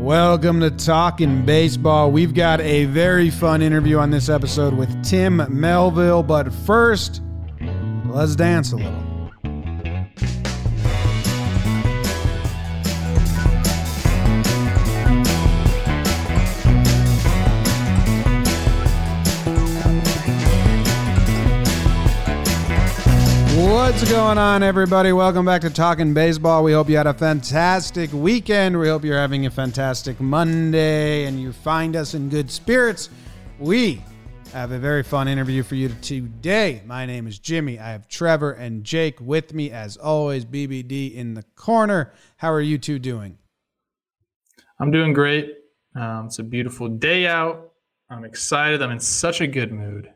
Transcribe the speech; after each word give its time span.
Welcome 0.00 0.60
to 0.60 0.70
Talking 0.70 1.44
Baseball. 1.44 2.10
We've 2.10 2.32
got 2.32 2.62
a 2.62 2.86
very 2.86 3.28
fun 3.28 3.60
interview 3.60 3.98
on 3.98 4.10
this 4.10 4.30
episode 4.30 4.72
with 4.72 5.04
Tim 5.04 5.46
Melville, 5.50 6.22
but 6.22 6.50
first, 6.50 7.20
let's 8.06 8.34
dance 8.34 8.72
a 8.72 8.76
little. 8.76 9.09
What's 24.00 24.12
going 24.12 24.38
on, 24.38 24.62
everybody? 24.62 25.12
Welcome 25.12 25.44
back 25.44 25.60
to 25.60 25.68
Talking 25.68 26.14
Baseball. 26.14 26.64
We 26.64 26.72
hope 26.72 26.88
you 26.88 26.96
had 26.96 27.06
a 27.06 27.12
fantastic 27.12 28.10
weekend. 28.14 28.80
We 28.80 28.88
hope 28.88 29.04
you're 29.04 29.18
having 29.18 29.44
a 29.44 29.50
fantastic 29.50 30.18
Monday 30.18 31.26
and 31.26 31.38
you 31.38 31.52
find 31.52 31.94
us 31.94 32.14
in 32.14 32.30
good 32.30 32.50
spirits. 32.50 33.10
We 33.58 34.02
have 34.54 34.72
a 34.72 34.78
very 34.78 35.02
fun 35.02 35.28
interview 35.28 35.62
for 35.62 35.74
you 35.74 35.90
today. 36.00 36.80
My 36.86 37.04
name 37.04 37.26
is 37.26 37.38
Jimmy. 37.38 37.78
I 37.78 37.90
have 37.90 38.08
Trevor 38.08 38.52
and 38.52 38.84
Jake 38.84 39.20
with 39.20 39.52
me, 39.52 39.70
as 39.70 39.98
always. 39.98 40.46
BBD 40.46 41.14
in 41.14 41.34
the 41.34 41.42
corner. 41.54 42.14
How 42.38 42.50
are 42.50 42.62
you 42.62 42.78
two 42.78 42.98
doing? 42.98 43.36
I'm 44.78 44.90
doing 44.90 45.12
great. 45.12 45.56
Um, 45.94 46.24
it's 46.24 46.38
a 46.38 46.42
beautiful 46.42 46.88
day 46.88 47.26
out. 47.26 47.72
I'm 48.08 48.24
excited. 48.24 48.80
I'm 48.80 48.92
in 48.92 49.00
such 49.00 49.42
a 49.42 49.46
good 49.46 49.70
mood. 49.70 50.10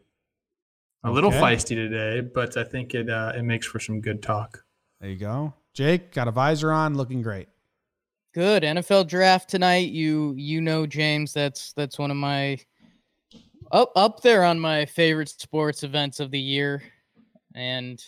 A 1.04 1.10
little 1.10 1.30
feisty 1.30 1.74
today, 1.74 2.22
but 2.22 2.56
I 2.56 2.64
think 2.64 2.94
it 2.94 3.10
uh, 3.10 3.32
it 3.36 3.42
makes 3.42 3.66
for 3.66 3.78
some 3.78 4.00
good 4.00 4.22
talk. 4.22 4.64
There 5.00 5.10
you 5.10 5.18
go. 5.18 5.52
Jake, 5.74 6.12
got 6.12 6.28
a 6.28 6.30
visor 6.30 6.72
on, 6.72 6.96
looking 6.96 7.20
great. 7.20 7.48
Good 8.32 8.62
NFL 8.62 9.06
draft 9.08 9.50
tonight. 9.50 9.90
You 9.90 10.34
you 10.36 10.62
know 10.62 10.86
James. 10.86 11.34
That's 11.34 11.74
that's 11.74 11.98
one 11.98 12.10
of 12.10 12.16
my 12.16 12.58
up 13.70 13.92
up 13.96 14.22
there 14.22 14.44
on 14.44 14.58
my 14.58 14.86
favorite 14.86 15.28
sports 15.28 15.82
events 15.82 16.20
of 16.20 16.30
the 16.30 16.40
year, 16.40 16.82
and 17.54 18.02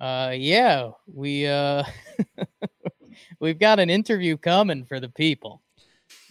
uh 0.00 0.32
yeah, 0.34 0.90
we 1.06 1.46
uh 1.46 1.82
we've 3.40 3.58
got 3.58 3.80
an 3.80 3.88
interview 3.88 4.36
coming 4.36 4.84
for 4.84 5.00
the 5.00 5.08
people. 5.08 5.62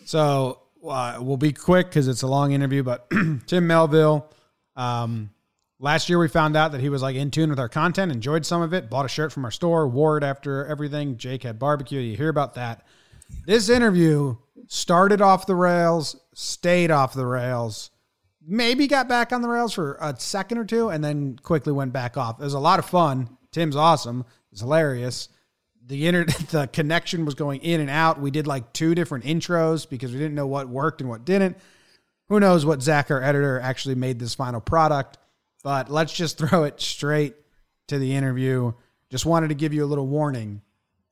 So 0.05 0.61
uh, 0.87 1.17
we'll 1.19 1.37
be 1.37 1.51
quick 1.51 1.87
because 1.87 2.07
it's 2.07 2.21
a 2.21 2.27
long 2.27 2.51
interview. 2.51 2.83
But 2.83 3.09
Tim 3.47 3.67
Melville, 3.67 4.29
um, 4.75 5.31
last 5.79 6.09
year 6.09 6.19
we 6.19 6.27
found 6.27 6.55
out 6.55 6.71
that 6.71 6.81
he 6.81 6.89
was 6.89 7.01
like 7.01 7.15
in 7.15 7.31
tune 7.31 7.49
with 7.49 7.59
our 7.59 7.69
content, 7.69 8.11
enjoyed 8.11 8.45
some 8.45 8.61
of 8.61 8.73
it, 8.73 8.89
bought 8.89 9.05
a 9.05 9.09
shirt 9.09 9.31
from 9.31 9.45
our 9.45 9.51
store, 9.51 9.87
wore 9.87 10.17
it 10.17 10.23
after 10.23 10.65
everything. 10.65 11.17
Jake 11.17 11.43
had 11.43 11.59
barbecue. 11.59 11.99
You 11.99 12.15
hear 12.15 12.29
about 12.29 12.55
that. 12.55 12.85
This 13.45 13.69
interview 13.69 14.37
started 14.67 15.21
off 15.21 15.45
the 15.45 15.55
rails, 15.55 16.15
stayed 16.33 16.91
off 16.91 17.13
the 17.13 17.25
rails, 17.25 17.91
maybe 18.45 18.87
got 18.87 19.09
back 19.09 19.33
on 19.33 19.41
the 19.41 19.49
rails 19.49 19.73
for 19.73 19.97
a 19.99 20.17
second 20.17 20.57
or 20.57 20.65
two, 20.65 20.89
and 20.89 21.03
then 21.03 21.37
quickly 21.37 21.73
went 21.73 21.93
back 21.93 22.17
off. 22.17 22.39
It 22.39 22.43
was 22.43 22.53
a 22.53 22.59
lot 22.59 22.79
of 22.79 22.85
fun. 22.85 23.37
Tim's 23.51 23.75
awesome. 23.75 24.25
It's 24.51 24.61
hilarious 24.61 25.29
the 25.87 26.05
internet 26.05 26.37
the 26.49 26.67
connection 26.67 27.25
was 27.25 27.33
going 27.33 27.61
in 27.61 27.81
and 27.81 27.89
out. 27.89 28.19
We 28.19 28.31
did 28.31 28.47
like 28.47 28.73
two 28.73 28.93
different 28.93 29.25
intros 29.25 29.89
because 29.89 30.11
we 30.11 30.19
didn't 30.19 30.35
know 30.35 30.47
what 30.47 30.69
worked 30.69 31.01
and 31.01 31.09
what 31.09 31.25
didn't. 31.25 31.57
Who 32.29 32.39
knows 32.39 32.65
what 32.65 32.81
Zach, 32.81 33.09
our 33.09 33.23
editor, 33.23 33.59
actually 33.59 33.95
made 33.95 34.19
this 34.19 34.35
final 34.35 34.59
product. 34.59 35.17
But 35.67 35.89
let's 35.89 36.13
just 36.13 36.37
throw 36.37 36.63
it 36.63 36.79
straight 36.79 37.35
to 37.89 37.99
the 37.99 38.15
interview. 38.15 38.71
Just 39.11 39.25
wanted 39.25 39.49
to 39.49 39.53
give 39.53 39.73
you 39.73 39.83
a 39.83 39.85
little 39.85 40.07
warning. 40.07 40.61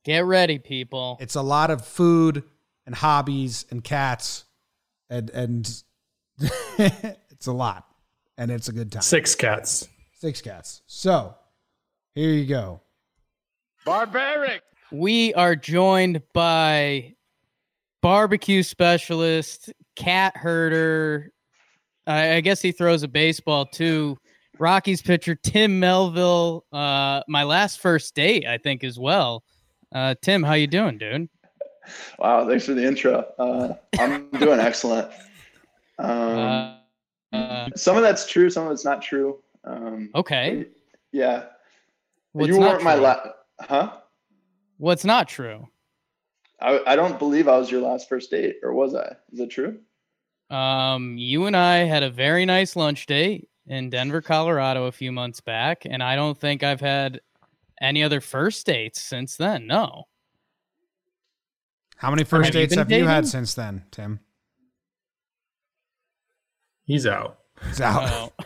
Get 0.02 0.24
ready, 0.24 0.58
people. 0.58 1.18
It's 1.20 1.34
a 1.34 1.42
lot 1.42 1.70
of 1.70 1.84
food 1.84 2.42
and 2.86 2.94
hobbies 2.94 3.66
and 3.70 3.84
cats 3.84 4.46
and 5.10 5.28
and 5.28 5.82
it's 6.78 7.46
a 7.46 7.52
lot. 7.52 7.84
And 8.38 8.50
it's 8.50 8.68
a 8.68 8.72
good 8.72 8.90
time. 8.90 9.02
Six 9.02 9.34
cats. 9.34 9.88
Six 10.20 10.40
cats. 10.40 10.80
So 10.86 11.34
here 12.14 12.30
you 12.30 12.46
go. 12.46 12.80
Barbaric. 13.84 14.62
We 14.90 15.34
are 15.34 15.54
joined 15.54 16.22
by 16.32 17.14
barbecue 18.00 18.62
specialist, 18.62 19.70
cat 19.96 20.34
herder. 20.34 21.30
I, 22.06 22.36
I 22.36 22.40
guess 22.40 22.62
he 22.62 22.72
throws 22.72 23.02
a 23.02 23.08
baseball 23.08 23.66
too. 23.66 24.16
Rockies 24.58 25.02
pitcher 25.02 25.34
Tim 25.34 25.78
Melville. 25.80 26.64
Uh, 26.72 27.22
my 27.28 27.44
last 27.44 27.80
first 27.80 28.14
date, 28.14 28.46
I 28.46 28.58
think, 28.58 28.84
as 28.84 28.98
well. 28.98 29.44
Uh, 29.94 30.14
Tim, 30.22 30.42
how 30.42 30.54
you 30.54 30.66
doing, 30.66 30.98
dude? 30.98 31.28
Wow, 32.18 32.48
thanks 32.48 32.66
for 32.66 32.74
the 32.74 32.84
intro. 32.84 33.24
Uh, 33.38 33.74
I'm 33.98 34.28
doing 34.30 34.60
excellent. 34.60 35.10
Um, 35.98 36.76
Uh, 37.32 37.68
some 37.74 37.96
of 37.96 38.02
that's 38.02 38.26
true, 38.26 38.48
some 38.48 38.66
of 38.66 38.72
it's 38.72 38.84
not 38.84 39.02
true. 39.02 39.38
Um, 39.64 40.10
okay. 40.14 40.66
yeah, 41.12 41.44
What's 42.32 42.48
you 42.48 42.58
weren't 42.58 42.82
my 42.82 42.94
last, 42.94 43.28
huh? 43.60 43.92
What's 44.78 45.04
not 45.04 45.28
true? 45.28 45.68
I, 46.60 46.80
I 46.86 46.96
don't 46.96 47.18
believe 47.18 47.48
I 47.48 47.58
was 47.58 47.70
your 47.70 47.82
last 47.82 48.08
first 48.08 48.30
date, 48.30 48.56
or 48.62 48.72
was 48.72 48.94
I? 48.94 49.16
Is 49.32 49.40
it 49.40 49.50
true? 49.50 49.78
Um, 50.50 51.16
you 51.18 51.46
and 51.46 51.56
I 51.56 51.78
had 51.78 52.02
a 52.02 52.10
very 52.10 52.46
nice 52.46 52.76
lunch 52.76 53.06
date 53.06 53.48
in 53.66 53.90
Denver, 53.90 54.20
Colorado, 54.22 54.84
a 54.86 54.92
few 54.92 55.12
months 55.12 55.40
back, 55.40 55.82
and 55.84 56.02
I 56.02 56.14
don't 56.16 56.38
think 56.38 56.62
I've 56.62 56.80
had 56.80 57.20
any 57.80 58.02
other 58.02 58.20
first 58.20 58.64
dates 58.66 59.00
since 59.02 59.36
then. 59.36 59.66
No. 59.66 60.04
How 61.96 62.10
many 62.10 62.24
first 62.24 62.46
Have 62.46 62.52
dates 62.54 62.70
been 62.74 62.78
have 62.78 62.90
you 62.92 63.06
had 63.06 63.26
since 63.26 63.54
then, 63.54 63.84
Tim? 63.90 64.20
He's 66.84 67.06
out. 67.06 67.38
It's 67.68 67.80
out. 67.80 68.08
Oh. 68.10 68.32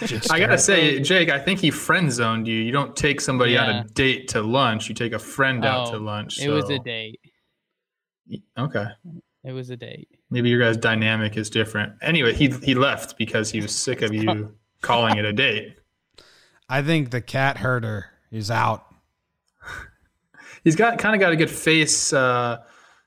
No. 0.00 0.06
I 0.30 0.38
gotta 0.38 0.56
say, 0.58 1.00
Jake, 1.00 1.28
I 1.28 1.40
think 1.40 1.58
he 1.58 1.72
friend 1.72 2.12
zoned 2.12 2.46
you. 2.46 2.54
You 2.54 2.70
don't 2.70 2.94
take 2.94 3.20
somebody 3.20 3.58
on 3.58 3.68
Yeah. 3.68 3.80
a 3.80 3.84
date 3.84 4.28
to 4.28 4.42
lunch. 4.42 4.88
You 4.88 4.94
take 4.94 5.12
a 5.12 5.18
friend 5.18 5.64
out 5.64 5.88
to 5.90 5.96
Oh, 5.96 5.98
lunch. 5.98 6.40
It 6.40 6.50
was 6.50 6.70
a 6.70 6.78
date. 6.78 7.18
Okay, 8.56 8.84
It 9.48 9.52
was 9.52 9.70
a 9.70 9.76
date. 9.76 10.08
maybe 10.30 10.50
your 10.50 10.60
guys' 10.60 10.76
dynamic 10.76 11.36
is 11.38 11.48
different. 11.48 11.94
Anyway, 12.02 12.34
he 12.34 12.48
he 12.62 12.74
left 12.74 13.16
because 13.16 13.50
he 13.50 13.60
was 13.60 13.74
sick 13.84 14.02
of 14.02 14.12
you 14.12 14.54
calling 14.82 15.16
it 15.16 15.24
a 15.24 15.32
date. 15.32 15.76
I 16.68 16.82
think 16.82 17.10
the 17.10 17.22
cat 17.22 17.56
herder 17.58 18.06
is 18.30 18.50
out. 18.50 18.84
He's 20.64 20.76
got 20.76 20.98
kind 20.98 21.14
of 21.14 21.20
got 21.20 21.32
a 21.32 21.36
good 21.36 21.50
face 21.50 22.12
uh, 22.12 22.58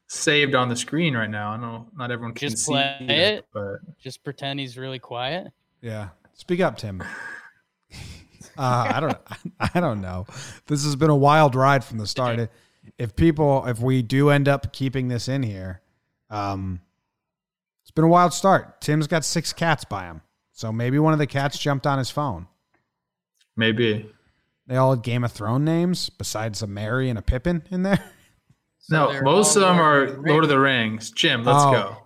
saved 0.08 0.56
on 0.56 0.68
the 0.70 0.76
screen 0.76 1.16
right 1.16 1.30
now. 1.30 1.52
I 1.52 1.58
know 1.58 1.88
not 1.96 2.10
everyone 2.12 2.34
can 2.34 2.50
Just 2.50 2.66
see 2.66 2.72
play 2.72 2.98
it, 3.02 3.10
it. 3.10 3.46
but 3.54 3.76
Just 4.00 4.24
pretend 4.24 4.60
he's 4.60 4.78
really 4.78 5.00
quiet. 5.00 5.48
Yeah. 5.82 6.10
Speak 6.34 6.60
up, 6.60 6.78
Tim. 6.78 7.04
Uh, 8.58 8.92
I 8.96 9.00
don't. 9.00 9.18
I 9.74 9.80
don't 9.80 10.02
know. 10.02 10.26
This 10.68 10.84
has 10.84 10.98
been 10.98 11.10
a 11.10 11.16
wild 11.16 11.56
ride 11.56 11.86
from 11.86 12.00
the 12.00 12.06
start. 12.06 12.50
If 12.98 13.16
people, 13.16 13.66
if 13.66 13.80
we 13.80 14.02
do 14.02 14.30
end 14.30 14.50
up 14.50 14.74
keeping 14.74 15.08
this 15.08 15.30
in 15.30 15.42
here, 15.42 15.82
um, 16.32 16.82
it's 17.84 17.92
been 17.92 18.06
a 18.06 18.08
wild 18.08 18.34
start. 18.34 18.82
Tim's 18.82 19.06
got 19.08 19.24
six 19.24 19.54
cats 19.54 19.86
by 19.86 20.06
him, 20.06 20.22
so 20.52 20.72
maybe 20.72 20.98
one 20.98 21.14
of 21.14 21.20
the 21.20 21.28
cats 21.28 21.60
jumped 21.60 21.86
on 21.86 21.98
his 22.00 22.10
phone. 22.10 22.48
maybe. 23.56 24.10
They 24.68 24.78
all 24.78 24.96
had 24.96 25.04
Game 25.04 25.24
of 25.24 25.32
Thrones 25.32 25.66
names, 25.66 26.10
besides 26.10 26.62
a 26.62 26.68
Merry 26.68 27.10
and 27.10 27.20
a 27.20 27.22
Pippin 27.22 27.64
in 27.70 27.84
there. 27.84 28.00
So 28.84 29.12
no, 29.12 29.22
most 29.22 29.56
of 29.56 29.62
them 29.62 29.78
are 29.80 30.08
Lord 30.08 30.10
of 30.10 30.24
the 30.24 30.30
Lord 30.32 30.44
of 30.44 30.50
the 30.50 30.60
Rings. 30.60 31.12
Jim, 31.12 31.44
let's 31.44 31.64
Oh, 31.64 31.72
go. 31.72 31.98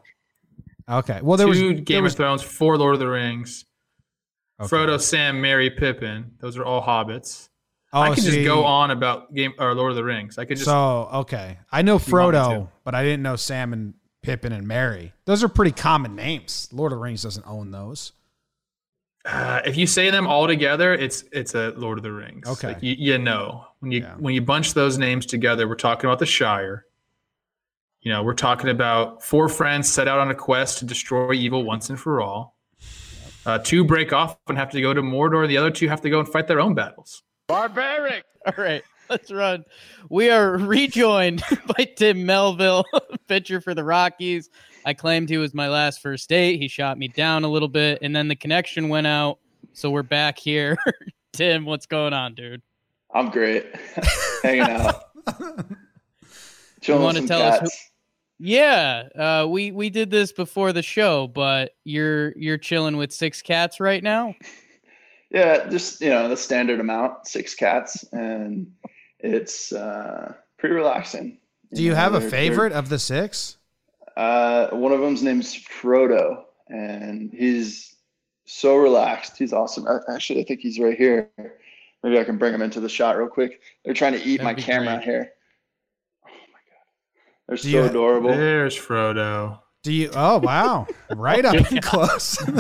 Okay. 0.98 1.22
Well, 1.24 1.38
there 1.38 1.48
Two 1.48 1.74
there 1.74 1.82
Game 1.82 2.04
was, 2.04 2.14
of 2.14 2.18
Thrones, 2.18 2.44
four 2.44 2.78
Lord 2.78 2.96
of 2.96 3.00
the 3.00 3.08
Rings. 3.08 3.64
okay. 4.60 4.76
Frodo, 4.76 5.00
Sam, 5.00 5.40
Merry, 5.40 5.70
Pippin. 5.70 6.34
Those 6.42 6.58
are 6.58 6.66
all 6.66 6.84
hobbits. 6.84 7.48
Oh, 7.94 8.02
I 8.02 8.14
could 8.14 8.26
just 8.26 8.44
go 8.44 8.66
on 8.66 8.92
about 8.92 9.34
Game 9.34 9.54
or 9.58 9.74
Lord 9.74 9.92
of 9.92 9.96
the 9.96 10.04
Rings. 10.04 10.38
I 10.38 10.44
could 10.44 10.58
just 10.58 10.66
so 10.70 11.08
okay, 11.14 11.60
I 11.72 11.82
know 11.82 11.94
you 11.94 12.14
want 12.14 12.34
me 12.34 12.40
Frodo, 12.40 12.70
but 12.84 12.94
I 12.94 13.04
didn't 13.04 13.24
know 13.24 13.38
Sam 13.38 13.72
and 13.72 13.94
Pippin 14.26 14.52
and 14.52 14.68
Merry. 14.68 15.14
Those 15.26 15.44
are 15.44 15.48
pretty 15.48 15.72
common 15.72 16.16
names. 16.16 16.68
Lord 16.72 16.92
of 16.92 16.98
the 17.00 17.04
Rings 17.04 17.24
doesn't 17.24 17.46
own 17.48 17.72
those. 17.72 18.12
uh, 19.26 19.62
if 19.66 19.76
you 19.78 19.88
say 19.88 20.10
them 20.12 20.28
all 20.28 20.46
together, 20.48 20.94
it's 20.94 21.24
it's 21.32 21.56
a 21.56 21.70
Lord 21.78 21.98
of 21.98 22.04
the 22.04 22.12
Rings. 22.12 22.48
Okay. 22.48 22.70
Like, 22.70 22.84
you, 22.84 22.96
you 22.98 23.18
know 23.18 23.66
when 23.80 23.92
you 23.92 24.02
Yeah. 24.02 24.16
when 24.18 24.34
you 24.36 24.42
bunch 24.42 24.74
those 24.74 24.98
names 24.98 25.26
together, 25.26 25.68
we're 25.68 25.76
talking 25.76 26.08
about 26.10 26.20
the 26.20 26.26
Shire. 26.26 26.86
You 28.02 28.12
know, 28.12 28.22
we're 28.22 28.36
talking 28.36 28.70
about 28.70 29.24
four 29.24 29.50
friends 29.50 29.90
set 29.90 30.08
out 30.08 30.20
on 30.20 30.30
a 30.30 30.36
quest 30.36 30.78
to 30.80 30.86
destroy 30.86 31.34
evil 31.34 31.64
once 31.64 31.90
and 31.90 32.00
for 32.00 32.22
all. 32.22 32.56
Uh, 33.48 33.58
two 33.60 33.84
break 33.84 34.14
off 34.14 34.38
and 34.48 34.58
have 34.58 34.70
to 34.72 34.82
go 34.82 34.94
to 34.94 35.02
Mordor. 35.02 35.48
The 35.48 35.58
other 35.58 35.72
two 35.72 35.88
have 35.88 36.02
to 36.02 36.10
go 36.10 36.20
and 36.20 36.28
fight 36.28 36.48
their 36.48 36.60
own 36.60 36.74
battles. 36.76 37.24
Barbaric. 37.48 38.24
All 38.46 38.54
right, 38.64 38.84
let's 39.10 39.32
run. 39.32 39.66
We 40.10 40.30
are 40.30 40.58
rejoined 40.58 41.44
by 41.78 41.86
Tim 41.96 42.26
Melville, 42.26 42.86
pitcher 43.28 43.62
for 43.62 43.74
the 43.74 43.84
Rockies. 43.84 44.50
I 44.86 44.94
claimed 44.94 45.30
he 45.30 45.38
was 45.38 45.54
my 45.54 45.68
last 45.70 46.02
first 46.02 46.30
date. 46.30 46.60
He 46.60 46.68
shot 46.68 46.98
me 46.98 47.08
down 47.08 47.44
a 47.44 47.48
little 47.48 47.68
bit, 47.68 48.00
and 48.02 48.16
then 48.16 48.28
the 48.28 48.36
connection 48.36 48.90
went 48.90 49.08
out. 49.08 49.40
So 49.74 49.90
we're 49.90 50.04
back 50.04 50.38
here. 50.38 50.78
Tim, 51.34 51.66
what's 51.66 51.86
going 51.86 52.14
on, 52.14 52.36
dude? 52.36 52.62
I'm 53.14 53.30
great. 53.30 53.66
Hanging 54.44 54.62
out. 54.62 55.04
Chilling 56.82 57.02
wanna 57.02 57.22
with 57.22 57.28
some 57.30 57.40
tell 57.40 57.52
us 57.52 57.62
who- 58.40 58.46
Yeah, 58.48 59.04
uh, 59.18 59.48
we 59.50 59.72
we 59.72 59.90
did 59.90 60.12
this 60.12 60.32
before 60.32 60.72
the 60.74 60.84
show, 60.84 61.28
but 61.28 61.72
you're 61.84 62.38
you're 62.38 62.58
chilling 62.58 62.98
with 62.98 63.12
six 63.12 63.42
cats 63.42 63.80
right 63.80 64.04
now. 64.04 64.36
Yeah, 65.32 65.68
just 65.70 66.00
you 66.02 66.10
know 66.10 66.30
the 66.30 66.38
standard 66.38 66.80
amount, 66.80 67.28
six 67.28 67.56
cats, 67.56 68.04
and 68.12 68.68
it's 69.20 69.72
uh, 69.72 70.34
pretty 70.58 70.76
relaxing. 70.76 71.38
Do 71.74 71.84
you 71.84 71.92
know, 71.92 71.96
have 71.96 72.14
a 72.14 72.22
favorite 72.22 72.72
of 72.74 72.90
the 72.90 73.00
six? 73.00 73.58
Uh, 74.16 74.68
one 74.70 74.92
of 74.92 75.02
them's 75.02 75.24
name's 75.24 75.56
Frodo, 75.56 76.44
and 76.70 77.32
he's 77.34 77.96
so 78.46 78.76
relaxed. 78.78 79.38
He's 79.38 79.52
awesome. 79.54 79.86
Actually, 80.10 80.42
I 80.42 80.44
think 80.46 80.62
he's 80.62 80.80
right 80.80 80.96
here. 80.98 81.30
Maybe 82.04 82.20
I 82.20 82.24
can 82.24 82.38
bring 82.38 82.54
him 82.54 82.62
into 82.62 82.80
the 82.80 82.88
shot 82.90 83.18
real 83.18 83.28
quick. 83.28 83.62
They're 83.84 83.94
trying 83.94 84.14
to 84.14 84.24
eat 84.24 84.38
That'd 84.42 84.44
my 84.58 84.62
camera 84.62 84.96
great. 84.96 85.04
here. 85.06 85.32
Oh 86.24 86.30
my 86.30 86.60
god, 86.70 86.78
they're 87.48 87.58
Do 87.58 87.64
so 87.64 87.68
you- 87.70 87.84
adorable. 87.84 88.30
There's 88.30 88.78
Frodo. 88.78 89.60
Do 89.84 89.92
you? 89.92 90.10
Oh 90.16 90.38
wow, 90.38 90.88
right 91.16 91.44
up 91.44 91.56
and 91.56 91.82
close. 91.82 92.38
do 92.46 92.54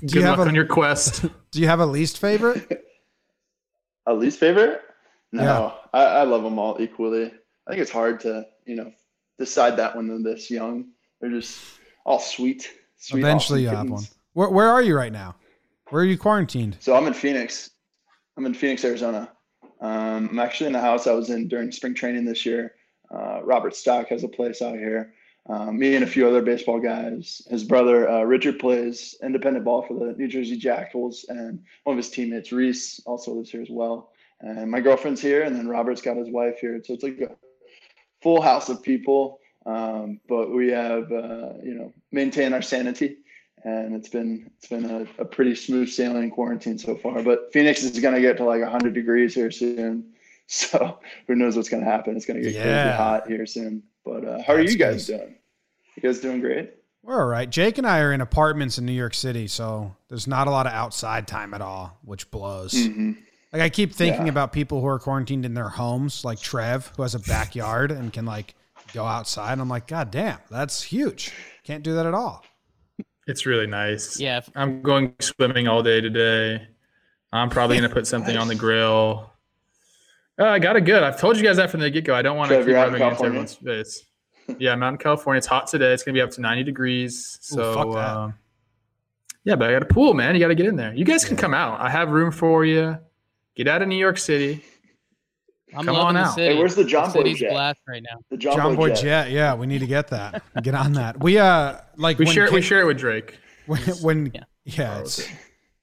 Good 0.00 0.14
you 0.14 0.22
have 0.22 0.38
luck 0.38 0.46
a 0.46 0.48
on 0.50 0.54
your 0.54 0.66
quest. 0.66 1.24
Do 1.50 1.60
you 1.60 1.66
have 1.68 1.80
a 1.80 1.86
least 1.86 2.18
favorite? 2.18 2.84
A 4.06 4.14
least 4.14 4.38
favorite? 4.38 4.82
No, 5.32 5.42
Yeah. 5.42 5.72
I, 5.92 6.04
I 6.04 6.22
love 6.24 6.42
them 6.42 6.58
all 6.58 6.80
equally. 6.80 7.26
I 7.26 7.70
think 7.70 7.82
it's 7.82 7.90
hard 7.90 8.20
to, 8.20 8.46
you 8.66 8.76
know, 8.76 8.92
decide 9.38 9.76
that 9.76 9.96
when 9.96 10.08
they're 10.08 10.34
this 10.34 10.50
young. 10.50 10.88
They're 11.20 11.30
just 11.30 11.60
all 12.04 12.18
sweet. 12.18 12.70
sweet 12.96 13.20
Eventually, 13.20 13.62
you 13.62 13.68
awesome 13.68 13.78
have 13.78 13.90
one. 13.90 14.04
Where 14.32 14.48
Where 14.48 14.68
are 14.68 14.82
you 14.82 14.96
right 14.96 15.12
now? 15.12 15.36
Where 15.88 16.02
are 16.02 16.06
you 16.06 16.18
quarantined? 16.18 16.76
So 16.80 16.94
I'm 16.94 17.06
in 17.06 17.14
Phoenix. 17.14 17.70
I'm 18.36 18.46
in 18.46 18.54
Phoenix, 18.54 18.84
Arizona. 18.84 19.30
Um, 19.80 20.28
I'm 20.30 20.38
actually 20.38 20.68
in 20.68 20.72
the 20.72 20.80
house 20.80 21.06
I 21.06 21.12
was 21.12 21.30
in 21.30 21.48
during 21.48 21.72
spring 21.72 21.94
training 21.94 22.24
this 22.24 22.46
year. 22.46 22.74
Uh, 23.10 23.40
Robert 23.42 23.74
Stock 23.74 24.08
has 24.08 24.22
a 24.24 24.28
place 24.28 24.62
out 24.62 24.76
here. 24.76 25.14
Um, 25.48 25.78
me 25.78 25.94
and 25.96 26.04
a 26.04 26.06
few 26.06 26.28
other 26.28 26.42
baseball 26.42 26.78
guys. 26.78 27.42
His 27.50 27.64
brother 27.64 28.08
uh, 28.08 28.22
Richard 28.22 28.58
plays 28.58 29.16
independent 29.22 29.64
ball 29.64 29.82
for 29.82 29.94
the 29.94 30.12
New 30.16 30.28
Jersey 30.28 30.56
Jackals, 30.56 31.24
and 31.28 31.60
one 31.84 31.94
of 31.94 31.96
his 31.96 32.10
teammates 32.10 32.52
Reese 32.52 33.00
also 33.06 33.32
lives 33.32 33.50
here 33.50 33.62
as 33.62 33.70
well. 33.70 34.12
And 34.40 34.70
my 34.70 34.80
girlfriend's 34.80 35.20
here, 35.20 35.42
and 35.42 35.54
then 35.54 35.68
Robert's 35.68 36.00
got 36.00 36.16
his 36.16 36.30
wife 36.30 36.58
here. 36.60 36.80
So 36.84 36.94
it's 36.94 37.02
like 37.02 37.20
a 37.20 37.30
full 38.22 38.40
house 38.40 38.68
of 38.68 38.82
people. 38.82 39.38
Um, 39.66 40.20
but 40.28 40.50
we 40.50 40.70
have 40.70 41.12
uh, 41.12 41.52
you 41.62 41.74
know 41.74 41.92
maintained 42.10 42.54
our 42.54 42.62
sanity 42.62 43.18
and 43.64 43.94
it's 43.94 44.08
been 44.08 44.50
it's 44.56 44.68
been 44.68 44.84
a, 44.86 45.22
a 45.22 45.24
pretty 45.24 45.54
smooth 45.54 45.88
sailing 45.88 46.30
quarantine 46.30 46.78
so 46.78 46.96
far. 46.96 47.22
But 47.22 47.52
Phoenix 47.52 47.82
is 47.82 47.98
going 48.00 48.14
to 48.14 48.20
get 48.20 48.36
to 48.38 48.44
like 48.44 48.62
100 48.62 48.94
degrees 48.94 49.34
here 49.34 49.50
soon, 49.50 50.12
so 50.46 50.98
who 51.26 51.34
knows 51.34 51.56
what's 51.56 51.68
going 51.68 51.84
to 51.84 51.90
happen? 51.90 52.16
It's 52.16 52.26
going 52.26 52.42
to 52.42 52.50
get 52.50 52.54
Yeah. 52.54 52.82
crazy 52.82 52.96
hot 52.96 53.28
here 53.28 53.46
soon. 53.46 53.82
But 54.04 54.24
uh, 54.24 54.42
how 54.42 54.54
are 54.54 54.60
you 54.60 54.76
guys 54.76 55.06
good. 55.06 55.18
doing? 55.18 55.34
You 55.96 56.02
guys 56.02 56.20
doing 56.20 56.40
great? 56.40 56.74
We're 57.02 57.20
all 57.20 57.26
right. 57.28 57.48
Jake 57.48 57.78
and 57.78 57.86
I 57.86 58.00
are 58.00 58.12
in 58.12 58.20
apartments 58.20 58.78
in 58.78 58.86
New 58.86 58.92
York 58.92 59.14
City, 59.14 59.46
so 59.46 59.96
there's 60.08 60.26
not 60.26 60.46
a 60.46 60.50
lot 60.50 60.66
of 60.66 60.72
outside 60.72 61.26
time 61.26 61.54
at 61.54 61.60
all, 61.60 61.98
which 62.02 62.30
blows. 62.30 62.72
hmm 62.86 63.12
Like 63.52 63.62
I 63.62 63.68
keep 63.68 63.92
thinking 63.92 64.26
Yeah. 64.26 64.30
about 64.32 64.52
people 64.52 64.80
who 64.80 64.86
are 64.86 64.98
quarantined 64.98 65.44
in 65.44 65.54
their 65.54 65.68
homes, 65.68 66.24
like 66.24 66.38
Trev, 66.40 66.92
who 66.96 67.02
has 67.02 67.14
a 67.14 67.18
backyard 67.20 67.90
and 67.90 68.12
can 68.12 68.24
like 68.24 68.54
go 68.92 69.04
outside. 69.04 69.58
I'm 69.58 69.68
like, 69.68 69.86
God 69.86 70.10
damn, 70.10 70.38
that's 70.50 70.82
huge. 70.82 71.32
Can't 71.64 71.82
do 71.82 71.94
that 71.94 72.06
at 72.06 72.14
all. 72.14 72.44
It's 73.26 73.46
really 73.46 73.66
nice. 73.66 74.18
Yeah, 74.18 74.38
if- 74.38 74.50
I'm 74.54 74.82
going 74.82 75.14
swimming 75.20 75.68
all 75.68 75.82
day 75.82 76.00
today. 76.00 76.66
I'm 77.32 77.48
probably 77.48 77.76
going 77.76 77.88
to 77.88 77.94
put 77.94 78.06
something 78.08 78.36
on 78.36 78.48
the 78.48 78.56
grill. 78.56 79.30
Uh, 80.38 80.46
I 80.46 80.58
got 80.58 80.74
it 80.76 80.80
good. 80.80 81.02
I've 81.04 81.20
told 81.20 81.36
you 81.36 81.44
guys 81.44 81.56
that 81.58 81.70
from 81.70 81.78
the 81.80 81.90
get 81.90 82.04
go. 82.04 82.14
I 82.14 82.22
don't 82.22 82.36
want 82.36 82.48
to 82.48 82.56
Trev, 82.56 82.64
keep 82.66 82.70
you're 82.70 82.78
out 82.78 82.88
in 82.88 82.94
rubbing 82.94 83.06
into 83.08 83.16
California? 83.16 83.40
everyone's 83.40 83.54
face. 83.54 84.04
Yeah, 84.58 84.72
I'm 84.72 84.82
out 84.82 84.92
in 84.94 84.98
California. 84.98 85.38
It's 85.38 85.46
hot 85.46 85.68
today. 85.68 85.92
It's 85.92 86.02
going 86.02 86.14
to 86.14 86.18
be 86.18 86.22
up 86.22 86.30
to 86.32 86.40
90 86.40 86.64
degrees. 86.64 87.38
Ooh, 87.52 87.54
So, 87.56 87.74
fuck 87.74 87.92
that. 87.92 88.16
um, 88.16 88.34
yeah, 89.44 89.54
but 89.54 89.70
I 89.70 89.72
got 89.74 89.82
a 89.82 89.86
pool, 89.86 90.12
man. 90.12 90.34
You 90.34 90.40
got 90.40 90.48
to 90.48 90.56
get 90.56 90.66
in 90.66 90.74
there. 90.74 90.92
You 90.92 91.04
guys 91.04 91.24
can 91.24 91.36
come 91.36 91.54
out. 91.54 91.80
I 91.80 91.88
have 91.88 92.10
room 92.10 92.32
for 92.32 92.64
you. 92.64 92.98
Get 93.56 93.68
out 93.68 93.82
of 93.82 93.88
New 93.88 93.96
York 93.96 94.18
City. 94.18 94.64
I'm 95.74 95.84
Come 95.84 95.96
on 95.96 96.14
the 96.14 96.20
out. 96.20 96.34
city. 96.34 96.54
Hey, 96.54 96.58
where's 96.58 96.74
the 96.74 96.84
John 96.84 97.08
the 97.08 97.14
Boy 97.14 97.20
city's 97.20 97.38
jet? 97.40 97.50
blast 97.50 97.80
right 97.86 98.02
now. 98.02 98.18
The 98.30 98.36
John, 98.36 98.56
Jomboy 98.58 98.76
Boy 98.76 98.88
Jet. 98.90 99.02
Jet. 99.02 99.30
yeah, 99.30 99.54
we 99.54 99.66
need 99.66 99.78
to 99.80 99.86
get 99.86 100.08
that. 100.08 100.42
Get 100.62 100.74
on 100.74 100.94
that. 100.94 101.20
We 101.20 101.38
uh 101.38 101.76
like 101.96 102.18
We 102.18 102.24
when 102.24 102.34
share. 102.34 102.50
we 102.50 102.60
share 102.62 102.80
it 102.80 102.86
with 102.86 102.98
Drake. 102.98 103.38
when, 103.66 103.80
when 104.02 104.32
Yeah. 104.34 104.44
yeah, 104.64 104.98
it's, 105.00 105.28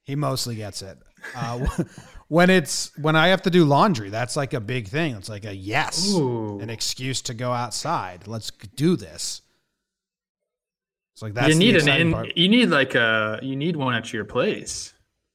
he 0.03 0.15
mostly 0.15 0.55
gets 0.55 0.81
it. 0.81 0.97
Uh, 1.35 1.65
when 2.27 2.49
it's 2.49 2.91
when 2.97 3.15
I 3.15 3.27
have 3.29 3.41
to 3.43 3.49
do 3.49 3.63
laundry, 3.63 4.09
that's 4.09 4.35
like 4.35 4.53
a 4.53 4.59
big 4.59 4.87
thing. 4.89 5.15
It's 5.15 5.29
like 5.29 5.45
a 5.45 5.55
yes, 5.55 6.13
Ooh. 6.13 6.59
an 6.59 6.69
excuse 6.69 7.21
to 7.23 7.33
go 7.33 7.51
outside. 7.53 8.27
Let's 8.27 8.51
do 8.51 8.97
this. 8.97 9.41
It's 11.13 11.21
like 11.21 11.33
that's 11.33 11.47
you 11.47 11.53
the 11.53 11.59
need 11.59 11.75
an 11.77 11.87
in, 11.89 12.11
part. 12.11 12.35
you 12.37 12.49
need 12.49 12.69
like 12.69 12.93
a 12.95 13.39
you 13.41 13.55
need 13.55 13.75
one 13.77 13.93
at 13.95 14.11
your 14.11 14.25
place. 14.25 14.93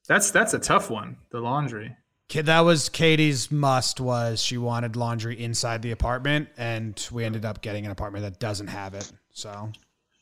That's 0.09 0.31
that's 0.31 0.53
a 0.53 0.59
tough 0.59 0.91
one. 0.91 1.17
The 1.31 1.41
laundry. 1.41 1.97
That 2.33 2.61
was 2.61 2.89
Katie's 2.89 3.51
must 3.51 4.01
was 4.01 4.43
she 4.43 4.59
wanted 4.59 4.97
laundry 4.97 5.43
inside 5.43 5.83
the 5.83 5.91
apartment, 5.91 6.49
and 6.57 7.09
we 7.13 7.25
ended 7.25 7.45
up 7.45 7.63
getting 7.63 7.85
an 7.85 7.93
apartment 7.93 8.25
that 8.25 8.39
doesn't 8.41 8.69
have 8.69 8.95
it. 8.95 9.11
So 9.33 9.71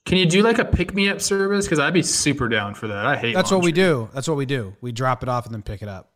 Can 0.06 0.18
you 0.18 0.26
do 0.26 0.42
like 0.42 0.58
a 0.58 0.64
pick 0.64 0.94
me 0.94 1.08
up 1.08 1.20
service? 1.20 1.66
Because 1.66 1.78
I'd 1.78 1.94
be 1.94 2.02
super 2.02 2.48
down 2.48 2.74
for 2.74 2.88
that. 2.88 3.06
I 3.06 3.16
hate. 3.16 3.34
that's 3.34 3.50
what 3.50 3.62
we 3.62 3.72
do. 3.72 4.08
That's 4.12 4.28
what 4.28 4.36
we 4.36 4.46
do. 4.46 4.76
We 4.80 4.92
drop 4.92 5.22
it 5.22 5.28
off 5.28 5.46
and 5.46 5.54
then 5.54 5.62
pick 5.62 5.82
it 5.82 5.88
up. 5.88 6.12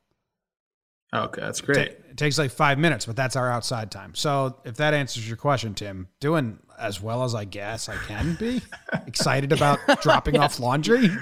Okay, 1.15 1.41
that's 1.41 1.61
great. 1.61 1.79
It 1.79 2.17
takes 2.17 2.39
like 2.39 2.51
five 2.51 2.79
minutes, 2.79 3.07
but 3.07 3.15
that's 3.15 3.37
our 3.37 3.51
outside 3.51 3.91
time. 3.91 4.15
So 4.15 4.57
if 4.65 4.77
that 4.77 4.95
answers 4.95 5.27
your 5.29 5.37
question, 5.37 5.75
Tim, 5.75 6.09
doing 6.19 6.59
as 6.79 7.01
well 7.01 7.25
as 7.25 7.35
I 7.35 7.45
guess 7.45 7.89
I 7.89 7.97
can 7.97 8.35
be, 8.35 8.61
excited 9.07 9.53
about 9.53 9.79
dropping 10.03 10.39
off 10.39 10.59
laundry. 10.61 11.09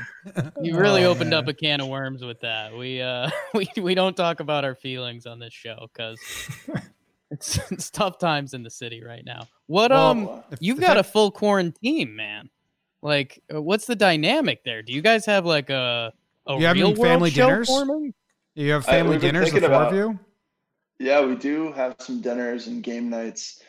You 0.62 0.78
really 0.78 1.04
Oh, 1.04 1.10
opened 1.10 1.30
man. 1.30 1.40
up 1.40 1.48
a 1.48 1.52
can 1.52 1.80
of 1.80 1.88
worms 1.88 2.22
with 2.22 2.40
that. 2.42 2.72
We 2.76 3.00
uh 3.02 3.28
we 3.54 3.68
we 3.76 3.94
don't 3.96 4.16
talk 4.16 4.38
about 4.38 4.64
our 4.64 4.76
feelings 4.76 5.26
on 5.26 5.40
this 5.40 5.52
show 5.52 5.88
because 5.92 6.20
it's 7.30 7.58
it's 7.72 7.90
tough 7.90 8.18
times 8.18 8.54
in 8.54 8.62
the 8.62 8.70
city 8.70 9.02
right 9.02 9.24
now. 9.24 9.48
What 9.66 9.90
Well, 9.90 10.06
um 10.10 10.42
if- 10.52 10.58
you've 10.60 10.78
if 10.78 10.82
got 10.84 10.94
that- 10.94 11.00
a 11.00 11.04
full 11.04 11.30
quarantine, 11.32 12.14
man. 12.14 12.50
Like 13.02 13.42
uh, 13.52 13.60
what's 13.60 13.86
the 13.86 13.96
dynamic 13.96 14.62
there? 14.64 14.80
Do 14.82 14.92
you 14.92 15.02
guys 15.02 15.26
have 15.26 15.44
like 15.44 15.70
a 15.70 16.12
a 16.46 16.54
You 16.56 16.66
having 16.66 16.82
real 16.82 16.94
world 16.94 16.98
family 17.14 17.30
show 17.30 17.46
dinners? 17.48 17.66
forming? 17.66 18.14
You 18.54 18.70
have 18.72 18.84
family 18.84 19.12
we've 19.12 19.20
dinners, 19.22 19.46
the 19.46 19.52
thinking 19.52 19.70
four 19.70 19.82
of 19.82 19.88
about- 19.92 19.94
you. 19.96 20.18
Yeah, 21.00 21.24
we 21.24 21.34
do 21.34 21.72
have 21.72 21.96
some 21.98 22.20
dinners 22.20 22.68
and 22.68 22.80
game 22.80 23.10
nights, 23.10 23.60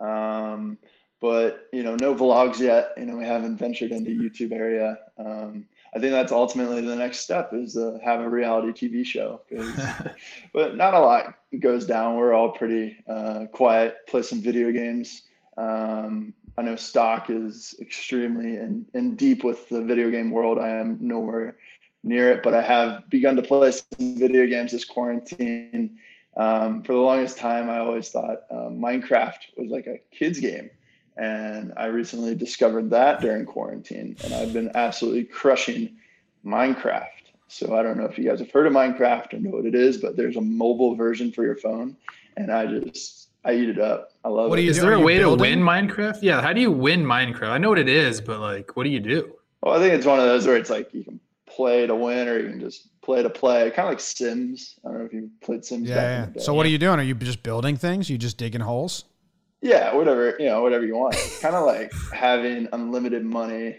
um, 0.00 0.76
but 1.20 1.68
you 1.72 1.82
know, 1.82 1.96
no 1.96 2.14
vlogs 2.14 2.58
yet. 2.58 2.92
You 2.96 3.06
know, 3.06 3.16
we 3.16 3.24
haven't 3.24 3.56
ventured 3.56 3.92
into 3.92 4.10
YouTube 4.10 4.52
area. 4.52 4.98
Um, 5.18 5.66
I 5.94 5.98
think 5.98 6.12
that's 6.12 6.32
ultimately 6.32 6.80
the 6.82 6.96
next 6.96 7.20
step 7.20 7.52
is 7.52 7.74
to 7.74 7.98
have 8.04 8.20
a 8.20 8.28
reality 8.28 8.88
TV 8.88 9.04
show. 9.04 9.42
but 10.52 10.76
not 10.76 10.94
a 10.94 11.00
lot 11.00 11.34
goes 11.58 11.84
down. 11.84 12.16
We're 12.16 12.32
all 12.32 12.52
pretty 12.52 12.96
uh, 13.08 13.46
quiet. 13.52 14.06
Play 14.06 14.22
some 14.22 14.40
video 14.40 14.70
games. 14.70 15.22
Um, 15.56 16.32
I 16.56 16.62
know 16.62 16.76
Stock 16.76 17.28
is 17.28 17.74
extremely 17.80 18.56
in, 18.56 18.86
in 18.94 19.16
deep 19.16 19.42
with 19.44 19.68
the 19.68 19.82
video 19.82 20.10
game 20.10 20.30
world. 20.30 20.58
I 20.58 20.68
am 20.70 20.98
nowhere 21.00 21.56
near 22.02 22.30
it, 22.30 22.42
but 22.42 22.54
I 22.54 22.62
have 22.62 23.08
begun 23.10 23.36
to 23.36 23.42
play 23.42 23.72
some 23.72 24.16
video 24.16 24.46
games 24.46 24.72
this 24.72 24.84
quarantine. 24.84 25.98
Um, 26.36 26.82
for 26.82 26.92
the 26.92 27.00
longest 27.00 27.36
time, 27.36 27.68
I 27.68 27.78
always 27.78 28.10
thought 28.10 28.44
um, 28.50 28.78
Minecraft 28.78 29.38
was 29.56 29.70
like 29.70 29.86
a 29.86 29.98
kid's 30.14 30.38
game. 30.38 30.70
And 31.16 31.72
I 31.76 31.86
recently 31.86 32.34
discovered 32.34 32.90
that 32.90 33.20
during 33.20 33.44
quarantine, 33.44 34.16
and 34.24 34.32
I've 34.32 34.52
been 34.52 34.70
absolutely 34.74 35.24
crushing 35.24 35.96
Minecraft. 36.44 37.06
So 37.48 37.76
I 37.76 37.82
don't 37.82 37.98
know 37.98 38.04
if 38.04 38.16
you 38.16 38.24
guys 38.24 38.38
have 38.38 38.50
heard 38.50 38.66
of 38.66 38.72
Minecraft 38.72 39.34
or 39.34 39.38
know 39.40 39.50
what 39.50 39.66
it 39.66 39.74
is, 39.74 39.98
but 39.98 40.16
there's 40.16 40.36
a 40.36 40.40
mobile 40.40 40.94
version 40.94 41.32
for 41.32 41.44
your 41.44 41.56
phone, 41.56 41.96
and 42.36 42.50
I 42.52 42.66
just 42.66 43.28
I 43.44 43.54
eat 43.54 43.68
it 43.68 43.80
up. 43.80 44.12
I 44.24 44.28
love 44.28 44.50
What 44.50 44.58
it. 44.58 44.62
you 44.62 44.70
Is 44.70 44.80
there 44.80 44.92
Are 44.92 44.94
a 44.94 45.00
way 45.00 45.18
building? 45.18 45.38
to 45.38 45.56
win 45.56 45.60
Minecraft? 45.60 46.18
Yeah. 46.22 46.40
How 46.40 46.52
do 46.52 46.60
you 46.60 46.70
win 46.70 47.04
Minecraft? 47.04 47.48
I 47.50 47.58
know 47.58 47.70
what 47.70 47.78
it 47.78 47.88
is, 47.88 48.20
but 48.20 48.38
like, 48.38 48.76
what 48.76 48.84
do 48.84 48.90
you 48.90 49.00
do? 49.00 49.34
Well, 49.62 49.74
I 49.74 49.78
think 49.78 49.94
it's 49.94 50.06
one 50.06 50.18
of 50.20 50.26
those 50.26 50.46
where 50.46 50.56
it's 50.56 50.70
like 50.70 50.92
you 50.94 51.02
can 51.04 51.18
play 51.46 51.86
to 51.86 51.94
win, 51.94 52.28
or 52.28 52.38
you 52.38 52.48
can 52.50 52.60
just 52.60 52.88
play 53.02 53.22
to 53.22 53.30
play. 53.30 53.70
Kind 53.70 53.88
of 53.88 53.92
like 53.92 54.00
Sims. 54.00 54.76
I 54.84 54.88
don't 54.88 54.98
know 55.00 55.04
if 55.06 55.12
you 55.12 55.30
played 55.40 55.64
Sims. 55.64 55.88
Yeah, 55.88 55.94
back 55.96 56.04
yeah. 56.04 56.24
in 56.24 56.32
the 56.34 56.38
day. 56.38 56.44
So 56.44 56.54
what 56.54 56.66
are 56.66 56.70
you 56.70 56.78
doing? 56.78 57.00
Are 57.00 57.02
you 57.02 57.14
just 57.14 57.42
building 57.42 57.76
things? 57.76 58.08
Are 58.08 58.12
you 58.12 58.18
just 58.18 58.36
digging 58.36 58.60
holes? 58.60 59.04
Yeah, 59.62 59.94
whatever 59.94 60.36
you 60.38 60.46
know, 60.46 60.62
whatever 60.62 60.86
you 60.86 60.96
want. 60.96 61.16
kind 61.40 61.54
of 61.54 61.66
like 61.66 61.92
having 62.12 62.68
unlimited 62.72 63.24
money 63.24 63.76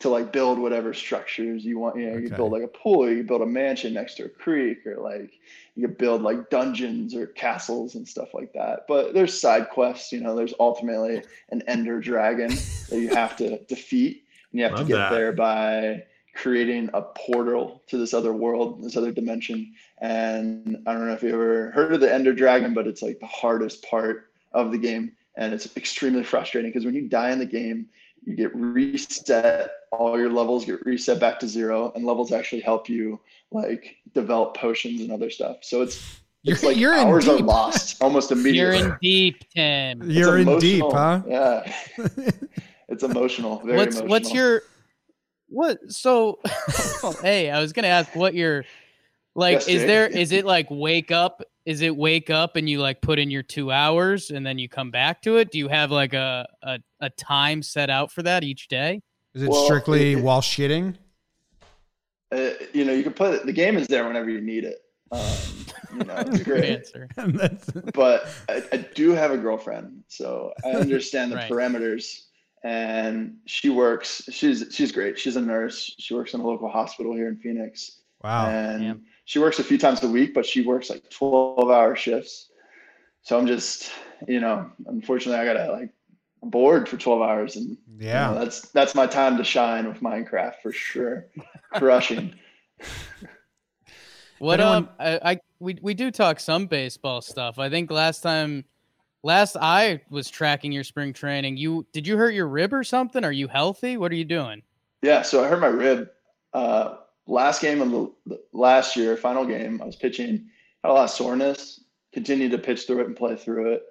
to 0.00 0.08
like 0.08 0.32
build 0.32 0.58
whatever 0.58 0.92
structures 0.92 1.64
you 1.64 1.78
want. 1.78 1.96
You 1.96 2.06
know, 2.06 2.10
you 2.12 2.16
Okay. 2.18 2.26
could 2.28 2.36
build 2.36 2.52
like 2.52 2.62
a 2.62 2.68
pool, 2.68 3.08
you 3.10 3.22
build 3.22 3.42
a 3.42 3.46
mansion 3.46 3.94
next 3.94 4.16
to 4.16 4.24
a 4.24 4.28
creek, 4.28 4.86
or 4.86 4.96
like 4.96 5.38
you 5.76 5.88
build 5.88 6.22
like 6.22 6.50
dungeons 6.50 7.14
or 7.14 7.26
castles 7.28 7.94
and 7.94 8.06
stuff 8.06 8.34
like 8.34 8.52
that. 8.52 8.86
But 8.86 9.14
there's 9.14 9.40
side 9.40 9.70
quests. 9.70 10.12
You 10.12 10.20
know, 10.20 10.34
there's 10.36 10.54
ultimately 10.60 11.22
an 11.50 11.62
Ender 11.68 12.00
dragon 12.00 12.48
that 12.90 12.98
you 13.00 13.08
have 13.08 13.36
to 13.36 13.58
defeat, 13.64 14.24
and 14.50 14.58
you 14.60 14.64
have 14.64 14.72
Love 14.74 14.82
to 14.82 14.86
get 14.88 14.96
that. 14.96 15.10
there 15.10 15.32
by 15.32 16.04
creating 16.34 16.90
a 16.92 17.00
portal 17.00 17.80
to 17.86 17.96
this 17.96 18.12
other 18.12 18.32
world, 18.32 18.82
this 18.82 18.96
other 18.96 19.12
dimension. 19.12 19.72
And 19.98 20.82
I 20.86 20.92
don't 20.92 21.06
know 21.06 21.14
if 21.14 21.22
you 21.22 21.30
ever 21.32 21.70
heard 21.70 21.92
of 21.94 22.00
the 22.00 22.12
Ender 22.12 22.32
Dragon, 22.34 22.74
but 22.74 22.88
it's 22.88 23.00
like 23.02 23.20
the 23.20 23.26
hardest 23.26 23.88
part 23.88 24.32
of 24.54 24.72
the 24.72 24.78
game. 24.78 25.12
and 25.36 25.52
it's 25.52 25.76
extremely 25.76 26.22
frustrating 26.22 26.70
because 26.70 26.84
when 26.84 26.94
you 26.94 27.08
die 27.08 27.30
in 27.32 27.38
the 27.38 27.46
game, 27.46 27.88
you 28.24 28.36
get 28.36 28.54
reset. 28.54 29.70
All 29.90 30.18
your 30.18 30.30
levels 30.30 30.64
get 30.64 30.84
reset 30.84 31.20
back 31.20 31.38
to 31.40 31.48
zero, 31.48 31.92
and 31.94 32.04
levels 32.04 32.32
actually 32.32 32.62
help 32.62 32.88
you 32.88 33.20
like 33.52 33.96
develop 34.12 34.56
potions 34.56 35.00
and 35.00 35.12
other 35.12 35.30
stuff. 35.30 35.58
So 35.62 35.82
it's 35.82 36.20
You're, 36.42 36.54
it's 36.54 36.64
like 36.64 36.76
you're 36.76 36.94
in 36.94 37.00
hours 37.00 37.28
are 37.28 37.36
deep. 37.36 37.46
lost 37.46 38.02
almost 38.02 38.32
immediately 38.32 38.78
You're 38.78 38.92
in 38.92 38.96
deep, 39.00 39.48
Tim. 39.50 40.02
It's 40.02 40.12
You're 40.12 40.38
in 40.38 40.58
deep, 40.58 40.84
huh? 40.84 41.22
Yeah, 41.26 41.72
it's 42.88 43.02
emotional. 43.02 43.60
Very 43.64 43.76
what's 43.76 43.96
emotional. 43.96 44.08
what's 44.08 44.34
your 44.34 44.62
what? 45.48 45.78
So, 45.92 46.40
oh, 47.02 47.14
hey, 47.22 47.50
I 47.50 47.60
was 47.60 47.72
gonna 47.72 47.88
ask 47.88 48.14
what 48.16 48.34
your 48.34 48.64
like. 49.34 49.54
Yes, 49.54 49.68
is 49.68 49.80
Jay. 49.82 49.86
there 49.86 50.06
is 50.06 50.32
it 50.32 50.44
like 50.44 50.66
wake 50.70 51.12
up? 51.12 51.42
Is 51.66 51.80
it 51.80 51.96
wake 51.96 52.28
up 52.30 52.56
and 52.56 52.68
you 52.68 52.80
like 52.80 53.00
put 53.00 53.18
in 53.18 53.30
your 53.30 53.42
two 53.42 53.70
hours 53.72 54.30
and 54.30 54.44
then 54.44 54.58
you 54.58 54.68
come 54.68 54.90
back 54.90 55.22
to 55.22 55.36
it? 55.38 55.50
Do 55.50 55.58
you 55.58 55.68
have 55.68 55.90
like 55.90 56.12
a 56.12 56.46
a, 56.62 56.78
a 57.00 57.10
time 57.10 57.62
set 57.62 57.88
out 57.90 58.12
for 58.12 58.22
that 58.22 58.44
each 58.44 58.68
day? 58.68 59.00
Is 59.34 59.42
it 59.42 59.48
Well, 59.48 59.64
strictly 59.64 60.12
it- 60.12 60.22
while 60.22 60.40
shitting? 60.42 60.96
uh, 62.32 62.50
you 62.72 62.84
know, 62.84 62.92
you 62.92 63.02
can 63.02 63.12
play 63.12 63.32
it. 63.32 63.46
The 63.46 63.52
game 63.52 63.76
is 63.76 63.86
there 63.86 64.06
whenever 64.06 64.28
you 64.28 64.40
need 64.40 64.64
it. 64.64 64.78
Um, 65.12 65.20
you 65.98 66.04
know, 66.04 66.16
it's 66.16 66.30
Good 66.38 66.44
great. 66.44 66.64
answer. 66.64 67.08
But 67.94 68.28
I, 68.48 68.62
I 68.72 68.76
do 68.94 69.10
have 69.12 69.30
a 69.30 69.38
girlfriend, 69.38 70.02
so 70.08 70.52
I 70.64 70.70
understand 70.70 71.32
the 71.32 71.36
Right. 71.36 71.50
parameters. 71.50 72.22
And 72.64 73.36
she 73.46 73.68
works. 73.68 74.22
She's 74.30 74.64
she's 74.70 74.90
great. 74.90 75.18
She's 75.18 75.36
a 75.36 75.40
nurse. 75.40 75.94
She 75.98 76.14
works 76.14 76.32
in 76.32 76.40
a 76.40 76.46
local 76.46 76.68
hospital 76.70 77.14
here 77.14 77.28
in 77.28 77.36
Phoenix, 77.36 78.00
wow. 78.22 78.46
and 78.48 78.82
Damn. 78.82 79.02
She 79.24 79.38
works 79.38 79.58
a 79.58 79.64
few 79.64 79.78
times 79.78 80.02
a 80.02 80.08
week. 80.08 80.34
But 80.34 80.46
she 80.46 80.62
works 80.62 80.90
like 80.90 81.08
twelve 81.10 81.70
hour 81.70 81.96
shifts. 81.96 82.50
So 83.22 83.38
I'm 83.38 83.46
just, 83.46 83.90
you 84.28 84.40
know, 84.40 84.70
unfortunately, 84.86 85.40
I 85.40 85.52
gotta 85.52 85.72
like 85.72 85.90
I'm 86.42 86.50
bored 86.50 86.88
for 86.88 86.96
twelve 86.96 87.22
hours, 87.22 87.56
and 87.56 87.70
you 87.70 87.76
Yeah. 87.98 88.28
know, 88.28 88.38
that's 88.38 88.68
that's 88.70 88.94
my 88.94 89.06
time 89.06 89.36
to 89.38 89.44
shine 89.44 89.88
with 89.88 90.00
Minecraft 90.00 90.56
for 90.62 90.72
sure, 90.72 91.26
crushing. 91.74 92.34
What 94.38 94.60
um 94.60 94.90
I, 94.98 95.20
I 95.32 95.38
we 95.60 95.78
we 95.80 95.94
do 95.94 96.10
talk 96.10 96.40
some 96.40 96.66
baseball 96.66 97.22
stuff. 97.22 97.58
I 97.58 97.70
think 97.70 97.90
last 97.90 98.20
time 98.20 98.64
last 99.22 99.56
I 99.58 100.02
was 100.10 100.28
tracking 100.28 100.72
your 100.72 100.84
spring 100.84 101.12
training, 101.12 101.56
you 101.56 101.86
did 101.92 102.06
you 102.06 102.16
hurt 102.16 102.34
your 102.34 102.48
rib 102.48 102.74
or 102.74 102.84
something? 102.84 103.24
Are 103.24 103.32
you 103.32 103.48
healthy? 103.48 103.96
What 103.96 104.12
are 104.12 104.16
you 104.16 104.24
doing? 104.24 104.62
Yeah, 105.02 105.22
so 105.22 105.44
I 105.44 105.48
hurt 105.48 105.60
my 105.60 105.68
rib. 105.68 106.10
Uh, 106.52 106.96
last 107.26 107.60
game 107.60 107.80
of 107.80 107.90
the, 108.26 108.40
last 108.52 108.96
year, 108.96 109.16
final 109.16 109.44
game, 109.44 109.80
I 109.82 109.86
was 109.86 109.96
pitching, 109.96 110.48
had 110.82 110.90
a 110.90 110.92
lot 110.92 111.04
of 111.04 111.10
soreness. 111.10 111.80
Continued 112.12 112.52
to 112.52 112.58
pitch 112.58 112.86
through 112.86 113.00
it 113.00 113.06
and 113.08 113.16
play 113.16 113.34
through 113.34 113.72
it. 113.72 113.82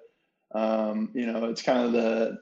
Um, 0.54 1.10
you 1.12 1.26
know, 1.26 1.44
it's 1.44 1.60
kind 1.60 1.84
of 1.84 1.92
the 1.92 2.38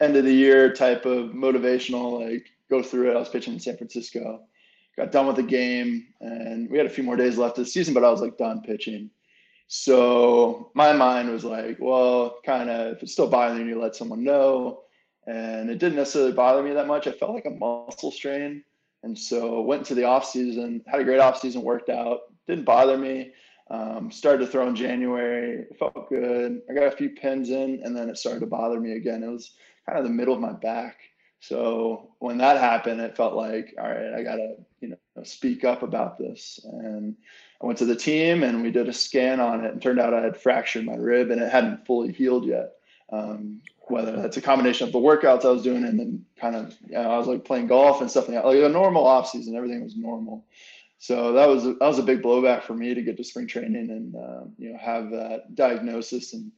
end 0.00 0.16
of 0.16 0.24
the 0.24 0.32
year 0.32 0.72
type 0.72 1.04
of 1.04 1.30
motivational, 1.30 2.24
like 2.24 2.46
go 2.70 2.80
through 2.80 3.10
it. 3.10 3.16
I 3.16 3.18
was 3.18 3.28
pitching 3.28 3.54
in 3.54 3.60
San 3.60 3.76
Francisco, 3.76 4.42
got 4.96 5.10
done 5.10 5.26
with 5.26 5.34
the 5.34 5.42
game, 5.42 6.06
and 6.20 6.70
we 6.70 6.78
had 6.78 6.86
a 6.86 6.90
few 6.90 7.02
more 7.02 7.16
days 7.16 7.38
left 7.38 7.58
of 7.58 7.64
the 7.64 7.70
season, 7.70 7.92
but 7.92 8.04
I 8.04 8.10
was 8.10 8.20
like 8.20 8.38
done 8.38 8.62
pitching. 8.62 9.10
So 9.66 10.70
my 10.74 10.92
mind 10.92 11.30
was 11.30 11.42
like, 11.42 11.78
well, 11.80 12.38
kind 12.44 12.70
of, 12.70 12.96
if 12.96 13.02
it's 13.02 13.12
still 13.12 13.28
bothering 13.28 13.68
you, 13.68 13.80
let 13.80 13.96
someone 13.96 14.22
know 14.22 14.84
and 15.26 15.70
it 15.70 15.78
didn't 15.78 15.96
necessarily 15.96 16.32
bother 16.32 16.62
me 16.62 16.72
that 16.72 16.86
much. 16.86 17.06
I 17.06 17.12
felt 17.12 17.34
like 17.34 17.46
a 17.46 17.50
muscle 17.50 18.12
strain, 18.12 18.62
and 19.06 19.16
so 19.16 19.60
went 19.60 19.82
into 19.82 19.94
the 19.94 20.04
off 20.04 20.26
season. 20.26 20.82
Had 20.86 21.00
a 21.00 21.04
great 21.04 21.20
off 21.20 21.40
season, 21.40 21.62
worked 21.62 21.88
out, 21.88 22.22
didn't 22.48 22.64
bother 22.64 22.98
me. 22.98 23.30
Um, 23.70 24.10
started 24.10 24.44
to 24.44 24.50
throw 24.50 24.66
in 24.68 24.76
January, 24.76 25.66
it 25.70 25.78
felt 25.78 26.08
good. 26.08 26.60
I 26.68 26.74
got 26.74 26.92
a 26.92 26.96
few 26.96 27.10
pins 27.10 27.50
in, 27.50 27.80
and 27.84 27.96
then 27.96 28.08
it 28.08 28.18
started 28.18 28.40
to 28.40 28.46
bother 28.46 28.80
me 28.80 28.92
again. 28.92 29.22
It 29.22 29.28
was 29.28 29.52
kind 29.86 29.98
of 29.98 30.04
the 30.04 30.10
middle 30.10 30.34
of 30.34 30.40
my 30.40 30.52
back. 30.52 30.98
So 31.40 32.10
when 32.18 32.38
that 32.38 32.58
happened, 32.58 33.00
it 33.00 33.16
felt 33.16 33.34
like, 33.34 33.74
all 33.78 33.88
right, 33.88 34.14
I 34.14 34.22
gotta, 34.22 34.56
you 34.80 34.88
know, 34.88 35.22
speak 35.22 35.64
up 35.64 35.82
about 35.82 36.18
this. 36.18 36.60
And 36.64 37.16
I 37.62 37.66
went 37.66 37.78
to 37.78 37.86
the 37.86 37.96
team, 37.96 38.42
and 38.42 38.62
we 38.62 38.70
did 38.70 38.88
a 38.88 38.92
scan 38.92 39.40
on 39.40 39.64
it, 39.64 39.72
and 39.72 39.80
turned 39.82 40.00
out 40.00 40.14
I 40.14 40.22
had 40.22 40.36
fractured 40.36 40.84
my 40.84 40.96
rib, 40.96 41.30
and 41.30 41.40
it 41.40 41.50
hadn't 41.50 41.86
fully 41.86 42.12
healed 42.12 42.44
yet. 42.44 42.72
Um, 43.12 43.62
whether 43.88 44.12
that's 44.12 44.36
a 44.36 44.42
combination 44.42 44.86
of 44.86 44.92
the 44.92 44.98
workouts 44.98 45.44
I 45.44 45.50
was 45.50 45.62
doing 45.62 45.84
and 45.84 45.98
then 45.98 46.24
kind 46.40 46.56
of 46.56 46.76
you 46.86 46.94
know, 46.94 47.10
I 47.10 47.18
was 47.18 47.26
like 47.26 47.44
playing 47.44 47.68
golf 47.68 48.00
and 48.00 48.10
stuff 48.10 48.28
like 48.28 48.36
that. 48.36 48.46
Like 48.46 48.58
a 48.58 48.68
normal 48.68 49.06
off 49.06 49.30
season, 49.30 49.56
everything 49.56 49.82
was 49.82 49.96
normal. 49.96 50.44
So 50.98 51.32
that 51.32 51.46
was 51.46 51.64
that 51.64 51.80
was 51.80 51.98
a 51.98 52.02
big 52.02 52.22
blowback 52.22 52.62
for 52.62 52.74
me 52.74 52.94
to 52.94 53.02
get 53.02 53.16
to 53.18 53.24
spring 53.24 53.46
training 53.46 53.90
and 53.90 54.14
um, 54.16 54.52
you 54.58 54.72
know 54.72 54.78
have 54.78 55.10
that 55.10 55.54
diagnosis 55.54 56.32
and 56.32 56.50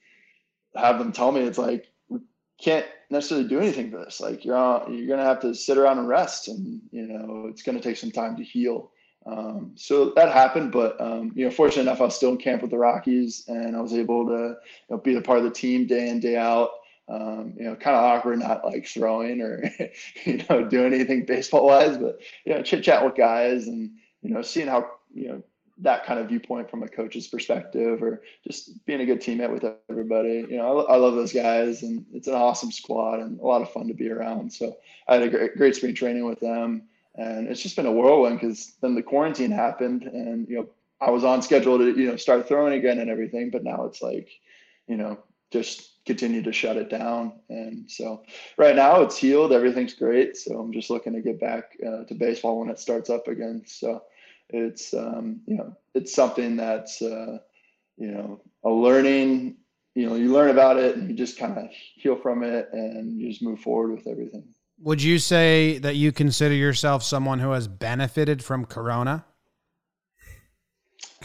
have 0.76 0.98
them 0.98 1.12
tell 1.12 1.32
me 1.32 1.40
it's 1.40 1.58
like 1.58 1.90
we 2.08 2.20
can't 2.60 2.86
necessarily 3.10 3.48
do 3.48 3.58
anything 3.58 3.90
for 3.90 3.98
this. 3.98 4.20
Like 4.20 4.44
you're 4.44 4.86
you're 4.88 5.08
gonna 5.08 5.28
have 5.28 5.40
to 5.40 5.54
sit 5.54 5.76
around 5.76 5.98
and 5.98 6.08
rest, 6.08 6.48
and 6.48 6.80
you 6.92 7.06
know 7.06 7.46
it's 7.48 7.62
gonna 7.62 7.80
take 7.80 7.96
some 7.96 8.12
time 8.12 8.36
to 8.36 8.44
heal. 8.44 8.92
Um, 9.26 9.72
so 9.74 10.10
that 10.10 10.32
happened, 10.32 10.72
but 10.72 10.98
um, 11.00 11.32
you 11.34 11.44
know, 11.44 11.50
fortunate 11.50 11.82
enough, 11.82 12.00
I 12.00 12.04
was 12.04 12.16
still 12.16 12.30
in 12.30 12.38
camp 12.38 12.62
with 12.62 12.70
the 12.70 12.78
Rockies, 12.78 13.44
and 13.48 13.76
I 13.76 13.80
was 13.80 13.92
able 13.92 14.26
to 14.26 14.32
you 14.32 14.56
know, 14.88 14.98
be 14.98 15.16
a 15.16 15.20
part 15.20 15.38
of 15.38 15.44
the 15.44 15.50
team 15.50 15.86
day 15.86 16.08
in 16.08 16.20
day 16.20 16.36
out. 16.36 16.70
Um, 17.08 17.54
you 17.56 17.64
know, 17.64 17.74
kind 17.74 17.96
of 17.96 18.04
awkward, 18.04 18.38
not 18.38 18.64
like 18.66 18.86
throwing 18.86 19.40
or 19.40 19.64
you 20.24 20.42
know 20.48 20.68
doing 20.68 20.92
anything 20.92 21.24
baseball 21.24 21.66
wise, 21.66 21.96
but 21.96 22.20
you 22.44 22.54
know, 22.54 22.62
chit 22.62 22.84
chat 22.84 23.04
with 23.04 23.14
guys 23.14 23.66
and 23.66 23.92
you 24.22 24.30
know, 24.30 24.42
seeing 24.42 24.68
how 24.68 24.90
you 25.14 25.28
know 25.28 25.42
that 25.80 26.04
kind 26.04 26.18
of 26.18 26.28
viewpoint 26.28 26.68
from 26.70 26.82
a 26.82 26.88
coach's 26.88 27.28
perspective, 27.28 28.02
or 28.02 28.22
just 28.46 28.84
being 28.84 29.00
a 29.00 29.06
good 29.06 29.20
teammate 29.20 29.52
with 29.52 29.64
everybody. 29.88 30.44
You 30.48 30.56
know, 30.56 30.80
I, 30.80 30.94
I 30.94 30.96
love 30.96 31.14
those 31.14 31.32
guys, 31.32 31.82
and 31.82 32.04
it's 32.12 32.28
an 32.28 32.34
awesome 32.34 32.72
squad 32.72 33.20
and 33.20 33.38
a 33.40 33.46
lot 33.46 33.62
of 33.62 33.70
fun 33.72 33.86
to 33.88 33.94
be 33.94 34.10
around. 34.10 34.52
So 34.52 34.76
I 35.06 35.14
had 35.14 35.22
a 35.22 35.28
great, 35.28 35.56
great 35.56 35.76
spring 35.76 35.94
training 35.94 36.24
with 36.24 36.40
them, 36.40 36.82
and 37.14 37.48
it's 37.48 37.62
just 37.62 37.76
been 37.76 37.86
a 37.86 37.92
whirlwind 37.92 38.40
because 38.40 38.74
then 38.80 38.94
the 38.94 39.02
quarantine 39.02 39.52
happened, 39.52 40.02
and 40.02 40.48
you 40.48 40.56
know, 40.56 40.68
I 41.00 41.10
was 41.10 41.24
on 41.24 41.42
schedule 41.42 41.78
to 41.78 41.96
you 41.96 42.10
know 42.10 42.16
start 42.16 42.48
throwing 42.48 42.74
again 42.74 42.98
and 42.98 43.10
everything, 43.10 43.50
but 43.50 43.62
now 43.62 43.84
it's 43.84 44.02
like, 44.02 44.28
you 44.88 44.96
know, 44.96 45.18
just 45.50 46.04
continue 46.06 46.42
to 46.42 46.52
shut 46.52 46.76
it 46.76 46.88
down. 46.88 47.32
And 47.48 47.90
so 47.90 48.22
right 48.56 48.74
now 48.74 49.02
it's 49.02 49.16
healed, 49.16 49.52
everything's 49.52 49.94
great. 49.94 50.36
So 50.36 50.58
I'm 50.58 50.72
just 50.72 50.90
looking 50.90 51.12
to 51.12 51.20
get 51.20 51.40
back 51.40 51.76
uh, 51.86 52.04
to 52.04 52.14
baseball 52.14 52.60
when 52.60 52.70
it 52.70 52.78
starts 52.78 53.10
up 53.10 53.28
again. 53.28 53.62
So 53.66 54.02
it's 54.50 54.94
um, 54.94 55.40
you 55.46 55.56
know 55.56 55.76
it's 55.94 56.14
something 56.14 56.56
that's 56.56 57.02
uh, 57.02 57.38
you 57.96 58.10
know 58.10 58.40
a 58.64 58.70
learning. 58.70 59.56
You 59.94 60.08
know, 60.08 60.14
you 60.14 60.32
learn 60.32 60.50
about 60.50 60.76
it 60.76 60.96
and 60.96 61.10
you 61.10 61.16
just 61.16 61.38
kind 61.38 61.58
of 61.58 61.70
heal 61.72 62.14
from 62.14 62.44
it 62.44 62.68
and 62.72 63.20
you 63.20 63.28
just 63.28 63.42
move 63.42 63.58
forward 63.58 63.90
with 63.90 64.06
everything. 64.06 64.44
Would 64.80 65.02
you 65.02 65.18
say 65.18 65.78
that 65.78 65.96
you 65.96 66.12
consider 66.12 66.54
yourself 66.54 67.02
someone 67.02 67.40
who 67.40 67.50
has 67.50 67.66
benefited 67.66 68.44
from 68.44 68.64
Corona? 68.64 69.24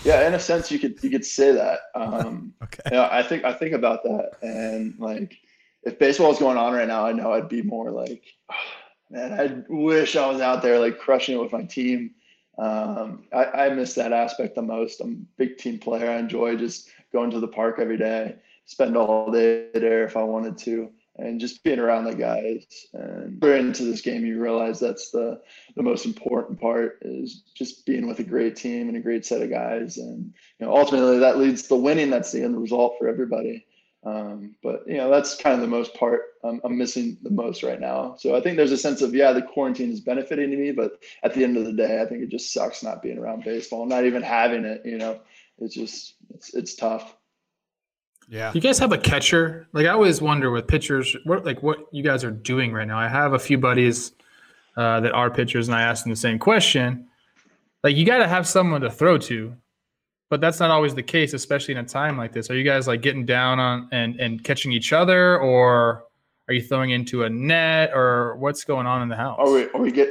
Yeah, 0.03 0.27
in 0.27 0.33
a 0.33 0.39
sense, 0.39 0.71
you 0.71 0.79
could 0.79 1.01
you 1.03 1.09
could 1.09 1.25
say 1.25 1.51
that. 1.51 1.79
Um, 1.95 2.53
Okay. 2.63 2.95
Yeah, 2.95 3.07
I 3.11 3.21
think 3.21 3.43
I 3.43 3.53
think 3.53 3.73
about 3.73 4.03
that, 4.03 4.31
and 4.41 4.95
like, 4.97 5.37
if 5.83 5.99
baseball 5.99 6.29
was 6.29 6.39
going 6.39 6.57
on 6.57 6.73
right 6.73 6.87
now, 6.87 7.05
I 7.05 7.11
know 7.11 7.33
I'd 7.33 7.49
be 7.49 7.61
more 7.61 7.91
like, 7.91 8.23
"Ah, 8.49 8.55
man, 9.11 9.33
I 9.33 9.63
wish 9.69 10.15
I 10.15 10.27
was 10.27 10.41
out 10.41 10.61
there 10.61 10.79
like 10.79 10.97
crushing 10.97 11.35
it 11.35 11.41
with 11.41 11.51
my 11.51 11.63
team. 11.63 12.11
Um, 12.57 13.25
I, 13.33 13.45
I 13.65 13.69
miss 13.69 13.93
that 13.95 14.13
aspect 14.13 14.55
the 14.55 14.61
most. 14.61 15.01
I'm 15.01 15.11
a 15.11 15.37
big 15.37 15.57
team 15.57 15.77
player. 15.79 16.09
I 16.09 16.17
enjoy 16.17 16.55
just 16.55 16.89
going 17.11 17.29
to 17.31 17.39
the 17.39 17.47
park 17.47 17.77
every 17.79 17.97
day, 17.97 18.35
spend 18.65 18.97
all 18.97 19.31
day 19.31 19.69
there 19.73 20.03
if 20.03 20.17
I 20.17 20.23
wanted 20.23 20.57
to, 20.59 20.89
and 21.17 21.39
just 21.39 21.63
being 21.63 21.79
around 21.79 22.05
the 22.05 22.15
guys. 22.15 22.65
And 22.93 23.39
we're 23.41 23.57
into 23.57 23.83
this 23.83 24.01
game, 24.01 24.25
you 24.25 24.41
realize 24.41 24.79
that's 24.79 25.11
the 25.11 25.41
the 25.75 25.83
most 25.83 26.05
important 26.05 26.59
part 26.59 26.99
is 27.01 27.43
just 27.55 27.85
being 27.85 28.07
with 28.07 28.19
a 28.19 28.23
great 28.23 28.55
team 28.55 28.87
and 28.87 28.97
a 28.97 29.01
great 29.01 29.25
set 29.25 29.41
of 29.41 29.49
guys. 29.49 29.97
And 29.97 30.33
you 30.59 30.65
know, 30.65 30.75
ultimately 30.75 31.19
that 31.19 31.37
leads 31.37 31.63
to 31.63 31.75
winning. 31.75 32.09
That's 32.09 32.31
the 32.31 32.43
end 32.43 32.59
result 32.59 32.95
for 32.97 33.07
everybody. 33.07 33.65
Um, 34.05 34.55
but 34.61 34.83
you 34.85 34.97
know, 34.97 35.09
that's 35.09 35.35
kind 35.35 35.55
of 35.55 35.61
the 35.61 35.67
most 35.67 35.93
part 35.93 36.21
I'm, 36.43 36.59
I'm 36.63 36.77
missing 36.77 37.17
the 37.21 37.29
most 37.29 37.63
right 37.63 37.79
now. 37.79 38.15
So 38.17 38.35
I 38.35 38.41
think 38.41 38.57
there's 38.57 38.71
a 38.71 38.77
sense 38.77 39.01
of 39.01 39.15
yeah, 39.15 39.31
the 39.31 39.41
quarantine 39.41 39.91
is 39.91 40.01
benefiting 40.01 40.49
me, 40.49 40.71
but 40.71 41.01
at 41.23 41.33
the 41.33 41.43
end 41.43 41.57
of 41.57 41.65
the 41.65 41.73
day, 41.73 42.01
I 42.01 42.05
think 42.05 42.21
it 42.21 42.29
just 42.29 42.51
sucks 42.51 42.83
not 42.83 43.01
being 43.01 43.17
around 43.17 43.43
baseball, 43.43 43.85
not 43.85 44.05
even 44.05 44.21
having 44.21 44.65
it. 44.65 44.81
You 44.83 44.97
know, 44.97 45.21
it's 45.59 45.75
just 45.75 46.15
it's 46.33 46.53
it's 46.53 46.75
tough. 46.75 47.15
Yeah. 48.33 48.51
You 48.55 48.61
guys 48.61 48.79
have 48.79 48.91
a 48.91 48.97
catcher? 48.97 49.67
Like 49.73 49.85
I 49.85 49.89
always 49.89 50.19
wonder 50.19 50.49
with 50.49 50.67
pitchers, 50.67 51.15
what 51.25 51.45
like 51.45 51.61
what 51.61 51.85
you 51.91 52.01
guys 52.01 52.23
are 52.23 52.31
doing 52.31 52.73
right 52.73 52.87
now. 52.87 52.97
I 52.97 53.07
have 53.07 53.33
a 53.33 53.39
few 53.39 53.59
buddies 53.59 54.13
uh, 54.75 55.01
that 55.01 55.11
are 55.11 55.29
pitchers, 55.29 55.67
and 55.67 55.75
I 55.75 55.83
asked 55.83 56.03
them 56.03 56.09
the 56.09 56.15
same 56.17 56.39
question. 56.39 57.07
Like 57.83 57.95
you 57.95 58.07
got 58.07 58.17
to 58.17 58.27
have 58.27 58.47
someone 58.47 58.81
to 58.81 58.89
throw 58.89 59.19
to, 59.19 59.55
but 60.31 60.41
that's 60.41 60.59
not 60.59 60.71
always 60.71 60.95
the 60.95 61.03
case, 61.03 61.33
especially 61.33 61.75
in 61.75 61.77
a 61.77 61.83
time 61.83 62.17
like 62.17 62.33
this. 62.33 62.49
Are 62.49 62.55
you 62.55 62.63
guys 62.63 62.87
like 62.87 63.01
getting 63.01 63.23
down 63.23 63.59
on 63.59 63.87
and 63.91 64.19
and 64.19 64.43
catching 64.43 64.71
each 64.71 64.93
other, 64.93 65.37
or 65.39 66.05
are 66.47 66.55
you 66.55 66.63
throwing 66.63 66.89
into 66.89 67.25
a 67.25 67.29
net, 67.29 67.91
or 67.93 68.35
what's 68.37 68.63
going 68.63 68.87
on 68.87 69.03
in 69.03 69.09
the 69.09 69.15
house? 69.15 69.37
Are 69.39 69.51
we 69.51 69.69
are 69.69 69.79
we 69.79 69.91
get 69.91 70.09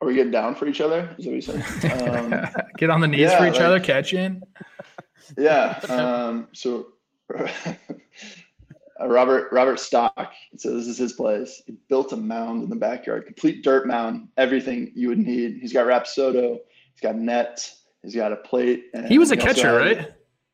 are 0.00 0.08
we 0.08 0.14
getting 0.14 0.32
down 0.32 0.54
for 0.54 0.66
each 0.66 0.80
other? 0.80 1.14
Is 1.18 1.26
that 1.26 1.30
what 1.30 1.36
you 1.36 1.42
said? 1.42 2.30
Um, 2.32 2.64
Get 2.78 2.88
on 2.88 3.02
the 3.02 3.06
knees 3.06 3.20
yeah, 3.20 3.36
for 3.38 3.46
each 3.46 3.54
like- 3.56 3.62
other, 3.62 3.80
catching. 3.80 4.40
Yeah. 5.36 5.78
Um, 5.90 6.48
so 6.54 6.86
Robert 9.00 9.50
Robert 9.52 9.80
Stock. 9.80 10.32
So 10.56 10.76
this 10.76 10.86
is 10.86 10.98
his 10.98 11.14
place. 11.14 11.62
He 11.66 11.74
built 11.88 12.12
a 12.12 12.16
mound 12.16 12.62
in 12.62 12.70
the 12.70 12.76
backyard, 12.76 13.26
complete 13.26 13.62
dirt 13.62 13.86
mound, 13.86 14.28
everything 14.36 14.92
you 14.94 15.08
would 15.08 15.18
need. 15.18 15.58
He's 15.60 15.72
got 15.72 15.86
Rapsodo. 15.86 16.58
He's 16.92 17.00
got 17.00 17.16
net. 17.16 17.72
He's 18.02 18.14
got 18.14 18.32
a 18.32 18.36
plate. 18.36 18.86
And 18.94 19.06
He 19.06 19.18
was 19.18 19.30
a 19.30 19.36
he 19.36 19.40
catcher, 19.40 19.74
right? 19.74 20.12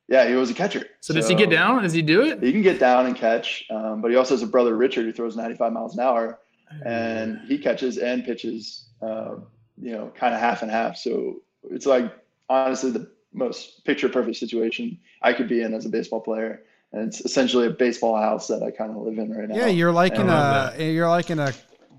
Yeah, 0.09 0.29
he 0.29 0.35
was 0.35 0.51
a 0.51 0.55
catcher. 0.55 0.87
So 1.01 1.13
does 1.13 1.29
he 1.29 1.35
get 1.35 1.51
down? 1.51 1.83
Does 1.83 1.93
he 1.93 2.03
do 2.03 2.23
it? 2.23 2.41
He 2.43 2.53
can 2.53 2.63
get 2.63 2.79
down 2.79 3.07
and 3.07 3.17
catch, 3.17 3.65
um, 3.71 4.01
but 4.01 4.11
he 4.11 4.17
also 4.17 4.35
has 4.35 4.43
a 4.43 4.47
brother 4.47 4.77
Richard 4.77 5.05
who 5.05 5.13
throws 5.13 5.37
95 5.37 5.73
miles 5.73 5.95
an 5.97 6.05
hour, 6.05 6.39
and 6.85 7.41
he 7.49 7.59
catches 7.59 7.99
and 7.99 8.25
pitches, 8.25 8.91
uh, 9.03 9.37
you 9.81 9.93
know, 9.93 10.13
kind 10.15 10.33
of 10.33 10.41
half 10.41 10.63
and 10.63 10.71
half. 10.71 10.97
So 10.97 11.43
it's 11.71 11.87
like 11.87 12.13
honestly 12.49 12.93
the 12.93 13.11
most 13.37 13.85
picture 13.85 14.09
perfect 14.09 14.37
situation 14.37 14.99
I 15.23 15.33
could 15.33 15.49
be 15.49 15.63
in 15.63 15.75
as 15.75 15.87
a 15.87 15.89
baseball 15.89 16.21
player, 16.21 16.63
and 16.93 17.07
it's 17.07 17.21
essentially 17.21 17.67
a 17.67 17.71
baseball 17.71 18.17
house 18.17 18.49
that 18.49 18.63
I 18.63 18.71
kind 18.71 18.91
of 18.91 18.97
live 18.97 19.19
in 19.19 19.31
right 19.33 19.49
now. 19.49 19.57
Yeah, 19.57 19.67
you're 19.67 19.93
like 19.93 20.19
I 20.19 20.23
in 20.23 20.29
a 20.29 20.93
you're 20.93 21.09
like 21.09 21.31
in 21.31 21.39
a 21.39 21.53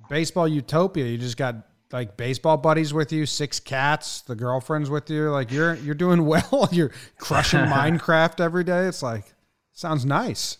baseball 0.10 0.48
utopia. 0.48 1.06
You 1.06 1.18
just 1.18 1.38
got 1.38 1.56
like 1.92 2.18
baseball 2.18 2.58
buddies 2.58 2.94
with 2.94 3.12
you, 3.12 3.26
six 3.26 3.60
cats, 3.60 4.22
the 4.22 4.36
girlfriend's 4.36 4.90
with 4.90 5.10
you. 5.10 5.30
Like 5.30 5.52
you're 5.52 5.76
you're 5.76 5.96
doing 5.96 6.26
well. 6.26 6.68
You're 6.72 6.92
crushing 7.18 7.60
Minecraft 7.62 8.40
every 8.40 8.64
day. 8.64 8.86
It's 8.88 9.04
like 9.04 9.26
sounds 9.74 10.06
nice. 10.06 10.58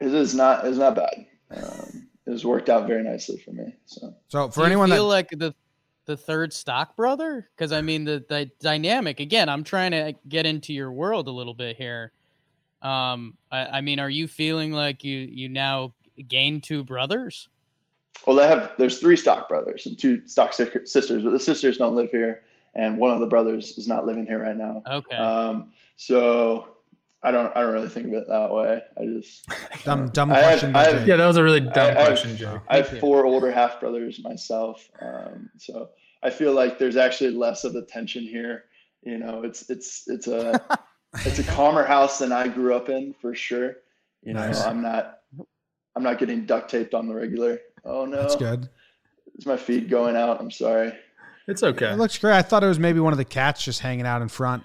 it 0.00 0.14
is 0.14 0.34
not 0.34 0.66
it's 0.66 0.78
not 0.78 0.94
bad. 0.94 1.26
Um, 1.50 2.08
it 2.26 2.30
has 2.30 2.44
worked 2.44 2.68
out 2.68 2.86
very 2.86 3.02
nicely 3.02 3.38
for 3.38 3.50
me. 3.50 3.74
So 3.86 4.14
So 4.28 4.48
for 4.48 4.54
Do 4.54 4.60
you 4.60 4.66
anyone 4.66 4.90
feel 4.90 5.08
that 5.08 5.14
like 5.14 5.30
the 5.30 5.54
the 6.10 6.16
third 6.16 6.52
stock 6.52 6.96
brother? 6.96 7.48
Because 7.56 7.70
I 7.72 7.80
mean 7.80 8.04
the 8.04 8.24
the 8.28 8.50
dynamic 8.60 9.20
again. 9.20 9.48
I'm 9.48 9.62
trying 9.62 9.92
to 9.92 10.14
get 10.28 10.44
into 10.44 10.72
your 10.72 10.90
world 10.90 11.28
a 11.28 11.30
little 11.30 11.54
bit 11.54 11.76
here. 11.76 12.12
Um, 12.82 13.36
I, 13.52 13.66
I 13.66 13.80
mean, 13.80 14.00
are 14.00 14.10
you 14.10 14.26
feeling 14.26 14.72
like 14.72 15.04
you 15.04 15.18
you 15.18 15.48
now 15.48 15.94
gain 16.26 16.60
two 16.60 16.82
brothers? 16.82 17.48
Well, 18.26 18.34
they 18.36 18.48
have 18.48 18.72
there's 18.76 18.98
three 18.98 19.16
stock 19.16 19.48
brothers 19.48 19.86
and 19.86 19.96
two 19.96 20.26
stock 20.26 20.52
sisters, 20.52 21.22
but 21.22 21.30
the 21.30 21.38
sisters 21.40 21.78
don't 21.78 21.94
live 21.94 22.10
here, 22.10 22.42
and 22.74 22.98
one 22.98 23.12
of 23.12 23.20
the 23.20 23.26
brothers 23.26 23.78
is 23.78 23.86
not 23.86 24.04
living 24.04 24.26
here 24.26 24.42
right 24.42 24.56
now. 24.56 24.82
Okay. 24.90 25.16
Um, 25.16 25.70
so 25.96 26.66
I 27.22 27.30
don't 27.30 27.54
I 27.56 27.60
don't 27.60 27.72
really 27.72 27.88
think 27.88 28.08
of 28.08 28.14
it 28.14 28.26
that 28.28 28.50
way. 28.52 28.82
I 28.98 29.04
just 29.04 29.46
dumb 29.84 30.08
dumb 30.08 30.32
I 30.32 30.40
question. 30.42 30.72
by 30.72 30.86
I 30.86 30.92
have- 30.92 31.06
Yeah, 31.06 31.16
that 31.16 31.26
was 31.26 31.36
a 31.36 31.44
really 31.44 31.60
dumb 31.60 31.96
I- 31.96 32.00
I- 32.02 32.06
question, 32.06 32.36
Joe. 32.36 32.60
I 32.68 32.76
have 32.78 32.86
Thank 32.86 32.94
you. 32.96 33.00
four 33.00 33.26
older 33.26 33.50
half 33.52 33.78
brothers 33.78 34.20
myself, 34.24 34.88
um, 35.02 35.50
so 35.58 35.90
I 36.22 36.30
feel 36.30 36.52
like 36.52 36.78
there's 36.78 36.96
actually 36.96 37.30
less 37.30 37.64
of 37.64 37.72
the 37.72 37.82
tension 37.82 38.22
here. 38.22 38.64
You 39.02 39.18
know, 39.18 39.42
it's 39.42 39.68
it's 39.70 40.04
it's 40.06 40.26
a 40.28 40.60
it's 41.24 41.38
a 41.38 41.44
calmer 41.44 41.84
house 41.84 42.18
than 42.18 42.32
I 42.32 42.48
grew 42.48 42.74
up 42.74 42.88
in 42.88 43.14
for 43.20 43.34
sure. 43.34 43.76
You 44.22 44.34
know, 44.34 44.46
Nice. 44.46 44.60
I'm 44.62 44.82
not 44.82 45.20
I'm 45.96 46.02
not 46.02 46.18
getting 46.18 46.44
duct 46.46 46.70
taped 46.70 46.94
on 46.94 47.08
the 47.08 47.14
regular. 47.14 47.58
Oh 47.84 48.04
no, 48.04 48.22
That's 48.22 48.36
good. 48.36 48.68
is 49.36 49.46
my 49.46 49.56
feed 49.56 49.88
going 49.88 50.16
out? 50.16 50.40
I'm 50.40 50.50
sorry. 50.50 50.92
It's 51.48 51.62
okay. 51.62 51.92
It 51.92 51.96
looks 51.98 52.18
great. 52.18 52.34
I 52.34 52.42
thought 52.42 52.62
it 52.62 52.68
was 52.68 52.78
maybe 52.78 53.00
one 53.00 53.12
of 53.12 53.16
the 53.18 53.24
cats 53.24 53.64
just 53.64 53.80
hanging 53.80 54.06
out 54.06 54.22
in 54.22 54.28
front. 54.28 54.62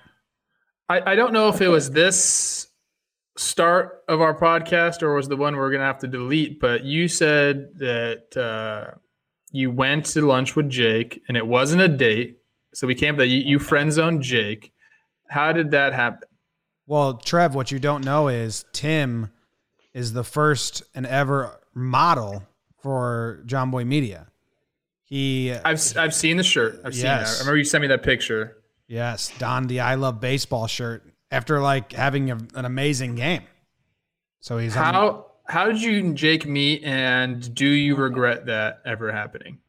I, 0.90 1.14
I 1.14 1.16
don't 1.16 1.34
know 1.34 1.48
if 1.50 1.62
it 1.62 1.68
was 1.68 1.90
this 1.90 2.68
start 3.38 4.04
of 4.08 4.22
our 4.22 4.38
podcast 4.38 5.02
or 5.02 5.14
was 5.16 5.28
the 5.28 5.36
one 5.36 5.56
we're 5.56 5.72
gonna 5.72 5.86
have 5.86 6.00
to 6.00 6.08
delete, 6.08 6.60
but 6.60 6.84
you 6.84 7.08
said 7.08 7.70
that 7.80 8.38
uh, 8.38 8.98
you 9.56 9.72
went 9.72 10.06
to 10.06 10.22
lunch 10.28 10.56
with 10.58 10.70
Jake 10.70 11.22
and 11.28 11.38
it 11.38 11.48
wasn't 11.48 11.82
a 11.82 11.88
date. 11.88 12.40
So 12.74 12.88
we 12.88 12.94
came 12.96 13.16
that 13.18 13.28
you, 13.28 13.40
you 13.40 13.58
friend 13.60 13.92
zoned 13.92 14.22
Jake. 14.22 14.74
How 15.30 15.54
did 15.54 15.72
that 15.72 15.94
happen? 15.94 16.28
Well, 16.88 17.14
Trev, 17.14 17.56
what 17.56 17.72
you 17.72 17.80
don't 17.80 18.04
know 18.04 18.28
is 18.28 18.66
Tim 18.74 19.32
is 19.94 20.12
the 20.14 20.24
first 20.26 20.84
and 20.94 21.06
ever 21.06 21.60
model 21.74 22.44
for 22.82 23.42
Jomboy 23.46 23.88
Media. 23.88 24.28
He 25.06 25.54
I've 25.54 25.82
I've 25.98 26.14
seen 26.14 26.36
the 26.38 26.44
shirt. 26.44 26.82
I've 26.84 26.94
seen 26.94 27.06
Yes. 27.06 27.32
that. 27.32 27.38
I 27.38 27.40
remember 27.46 27.58
you 27.58 27.64
sent 27.64 27.82
me 27.82 27.88
that 27.88 28.03
picture. 28.03 28.58
yes 28.88 29.32
donned 29.40 29.70
the 29.70 29.79
I 29.79 29.96
Love 29.96 30.20
Baseball 30.20 30.68
shirt 30.68 31.03
after 31.32 31.62
like 31.62 31.94
having 31.94 32.29
a, 32.32 32.38
an 32.56 32.66
amazing 32.66 33.16
game. 33.16 33.44
So 34.42 34.58
he's 34.58 34.75
on- 34.75 34.84
How 34.94 35.25
how 35.48 35.66
did 35.68 35.81
you 35.81 36.00
and 36.00 36.18
Jake 36.18 36.46
meet 36.46 36.84
and 36.84 37.53
do 37.53 37.68
you 37.68 37.96
regret 37.96 38.46
that 38.48 38.81
ever 38.86 39.12
happening? 39.12 39.60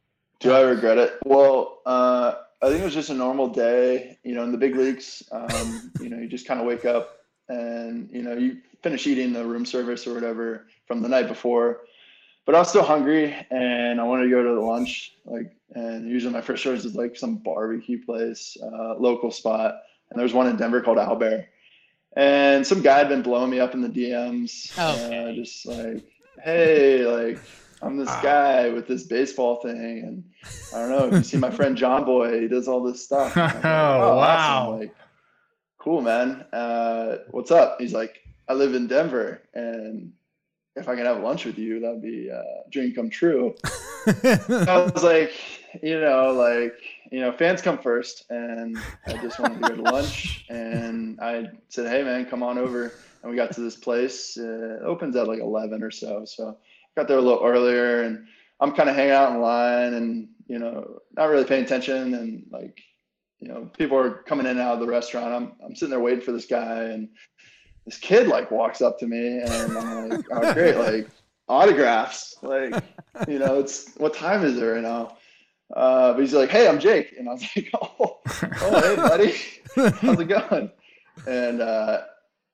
Do 0.40 0.52
I 0.52 0.60
regret 0.60 0.98
it? 0.98 1.18
Well, 1.24 1.80
uh, 1.86 2.34
I 2.62 2.68
think 2.68 2.80
it 2.80 2.84
was 2.84 2.94
just 2.94 3.10
a 3.10 3.14
normal 3.14 3.48
day. 3.48 4.18
You 4.22 4.34
know, 4.34 4.44
in 4.44 4.52
the 4.52 4.58
big 4.58 4.76
leagues, 4.76 5.22
um, 5.30 5.92
you 6.00 6.08
know, 6.08 6.18
you 6.18 6.28
just 6.28 6.46
kind 6.46 6.60
of 6.60 6.66
wake 6.66 6.84
up 6.84 7.18
and 7.48 8.10
you 8.10 8.22
know 8.22 8.34
you 8.34 8.58
finish 8.82 9.06
eating 9.06 9.32
the 9.32 9.44
room 9.44 9.64
service 9.64 10.06
or 10.06 10.14
whatever 10.14 10.66
from 10.86 11.02
the 11.02 11.08
night 11.08 11.28
before. 11.28 11.82
But 12.44 12.54
I 12.54 12.58
was 12.58 12.68
still 12.68 12.84
hungry 12.84 13.34
and 13.50 14.00
I 14.00 14.04
wanted 14.04 14.24
to 14.24 14.30
go 14.30 14.42
to 14.42 14.54
the 14.54 14.60
lunch. 14.60 15.16
Like, 15.24 15.52
and 15.74 16.08
usually 16.08 16.32
my 16.32 16.40
first 16.40 16.62
choice 16.62 16.84
is 16.84 16.94
like 16.94 17.16
some 17.16 17.36
barbecue 17.38 18.04
place, 18.04 18.56
uh, 18.62 18.94
local 18.98 19.32
spot. 19.32 19.82
And 20.10 20.20
there's 20.20 20.32
one 20.32 20.46
in 20.46 20.56
Denver 20.56 20.80
called 20.80 20.98
Owlbear. 20.98 21.46
And 22.16 22.66
some 22.66 22.80
guy 22.82 22.98
had 22.98 23.08
been 23.10 23.22
blowing 23.22 23.50
me 23.50 23.60
up 23.60 23.74
in 23.74 23.82
the 23.82 23.88
DMs, 23.88 24.72
Okay. 24.78 25.30
uh, 25.30 25.34
just 25.34 25.66
like, 25.66 26.02
hey, 26.42 27.04
like 27.04 27.42
I'm 27.82 27.96
this 27.98 28.08
Wow. 28.08 28.22
guy 28.22 28.68
with 28.70 28.86
this 28.88 29.04
baseball 29.04 29.56
thing, 29.56 30.02
and 30.06 30.24
I 30.72 30.78
don't 30.80 30.90
know 30.90 31.08
if 31.08 31.18
you 31.18 31.22
see 31.24 31.36
my 31.36 31.50
friend 31.50 31.76
Jomboy, 31.76 32.40
he 32.40 32.48
does 32.48 32.68
all 32.68 32.82
this 32.82 33.04
stuff. 33.04 33.36
Like, 33.36 33.64
Oh, 33.64 34.16
wow. 34.16 34.78
Like, 34.78 34.94
cool, 35.78 36.00
man. 36.00 36.46
Uh, 36.52 37.18
what's 37.30 37.50
up? 37.50 37.76
He's 37.80 37.92
like, 37.92 38.18
I 38.48 38.54
live 38.54 38.74
in 38.74 38.86
Denver, 38.86 39.42
and 39.54 40.12
if 40.74 40.88
I 40.88 40.96
can 40.96 41.04
have 41.04 41.22
lunch 41.22 41.44
with 41.44 41.58
you, 41.58 41.80
that'd 41.80 42.02
be 42.02 42.30
uh, 42.30 42.36
a 42.38 42.70
dream 42.70 42.94
come 42.94 43.10
true. 43.10 43.54
I 44.06 44.90
was 44.94 45.02
like, 45.02 45.32
you 45.82 46.00
know, 46.00 46.32
like, 46.32 46.80
you 47.10 47.20
know, 47.20 47.32
fans 47.32 47.62
come 47.62 47.78
first, 47.78 48.24
and 48.30 48.78
I 49.06 49.16
just 49.18 49.38
wanted 49.38 49.62
to 49.62 49.68
go 49.68 49.76
to 49.76 49.82
lunch, 49.92 50.44
and 50.48 51.20
I 51.20 51.46
said, 51.68 51.88
hey, 51.88 52.02
man, 52.02 52.26
come 52.26 52.42
on 52.42 52.58
over, 52.58 52.94
and 53.22 53.30
we 53.30 53.36
got 53.36 53.52
to 53.52 53.60
this 53.60 53.76
place. 53.76 54.36
Uh, 54.38 54.78
it 54.80 54.82
opens 54.82 55.16
at 55.16 55.28
like 55.28 55.40
eleven 55.40 55.82
or 55.82 55.90
so, 55.90 56.24
so 56.24 56.58
got 56.96 57.08
there 57.08 57.18
a 57.18 57.22
little 57.22 57.44
earlier, 57.44 58.02
and 58.02 58.26
I'm 58.60 58.72
kind 58.72 58.88
of 58.88 58.96
hanging 58.96 59.12
out 59.12 59.32
in 59.32 59.40
line, 59.40 59.94
and 59.94 60.28
you 60.48 60.58
know, 60.58 61.00
not 61.16 61.28
really 61.28 61.44
paying 61.44 61.64
attention, 61.64 62.14
and 62.14 62.44
like, 62.50 62.80
you 63.40 63.48
know, 63.48 63.70
people 63.76 63.98
are 63.98 64.22
coming 64.22 64.46
in 64.46 64.52
and 64.52 64.60
out 64.60 64.74
of 64.74 64.80
the 64.80 64.86
restaurant. 64.86 65.32
I'm 65.32 65.52
I'm 65.64 65.74
sitting 65.74 65.90
there 65.90 66.00
waiting 66.00 66.22
for 66.22 66.32
this 66.32 66.46
guy, 66.46 66.84
and 66.84 67.08
this 67.84 67.98
kid 67.98 68.28
like 68.28 68.50
walks 68.50 68.80
up 68.80 68.98
to 69.00 69.06
me, 69.06 69.38
and 69.38 69.50
I'm 69.50 70.08
like, 70.08 70.26
oh 70.30 70.54
great, 70.54 70.76
like 70.76 71.08
autographs, 71.48 72.36
like 72.42 72.74
you 73.28 73.38
know, 73.38 73.60
it's 73.60 73.94
what 73.96 74.14
time 74.14 74.44
is 74.44 74.58
it 74.58 74.64
right 74.64 74.82
now? 74.82 75.16
Uh, 75.74 76.12
but 76.12 76.20
he's 76.20 76.32
like, 76.32 76.50
hey, 76.50 76.68
I'm 76.68 76.78
Jake, 76.78 77.14
and 77.18 77.28
I 77.28 77.32
was 77.32 77.42
like, 77.56 77.70
oh, 77.80 78.20
oh 78.62 78.80
hey 78.80 78.96
buddy, 78.96 79.34
how's 79.96 80.20
it 80.20 80.28
going? 80.28 80.70
And 81.26 81.60
uh, 81.60 82.02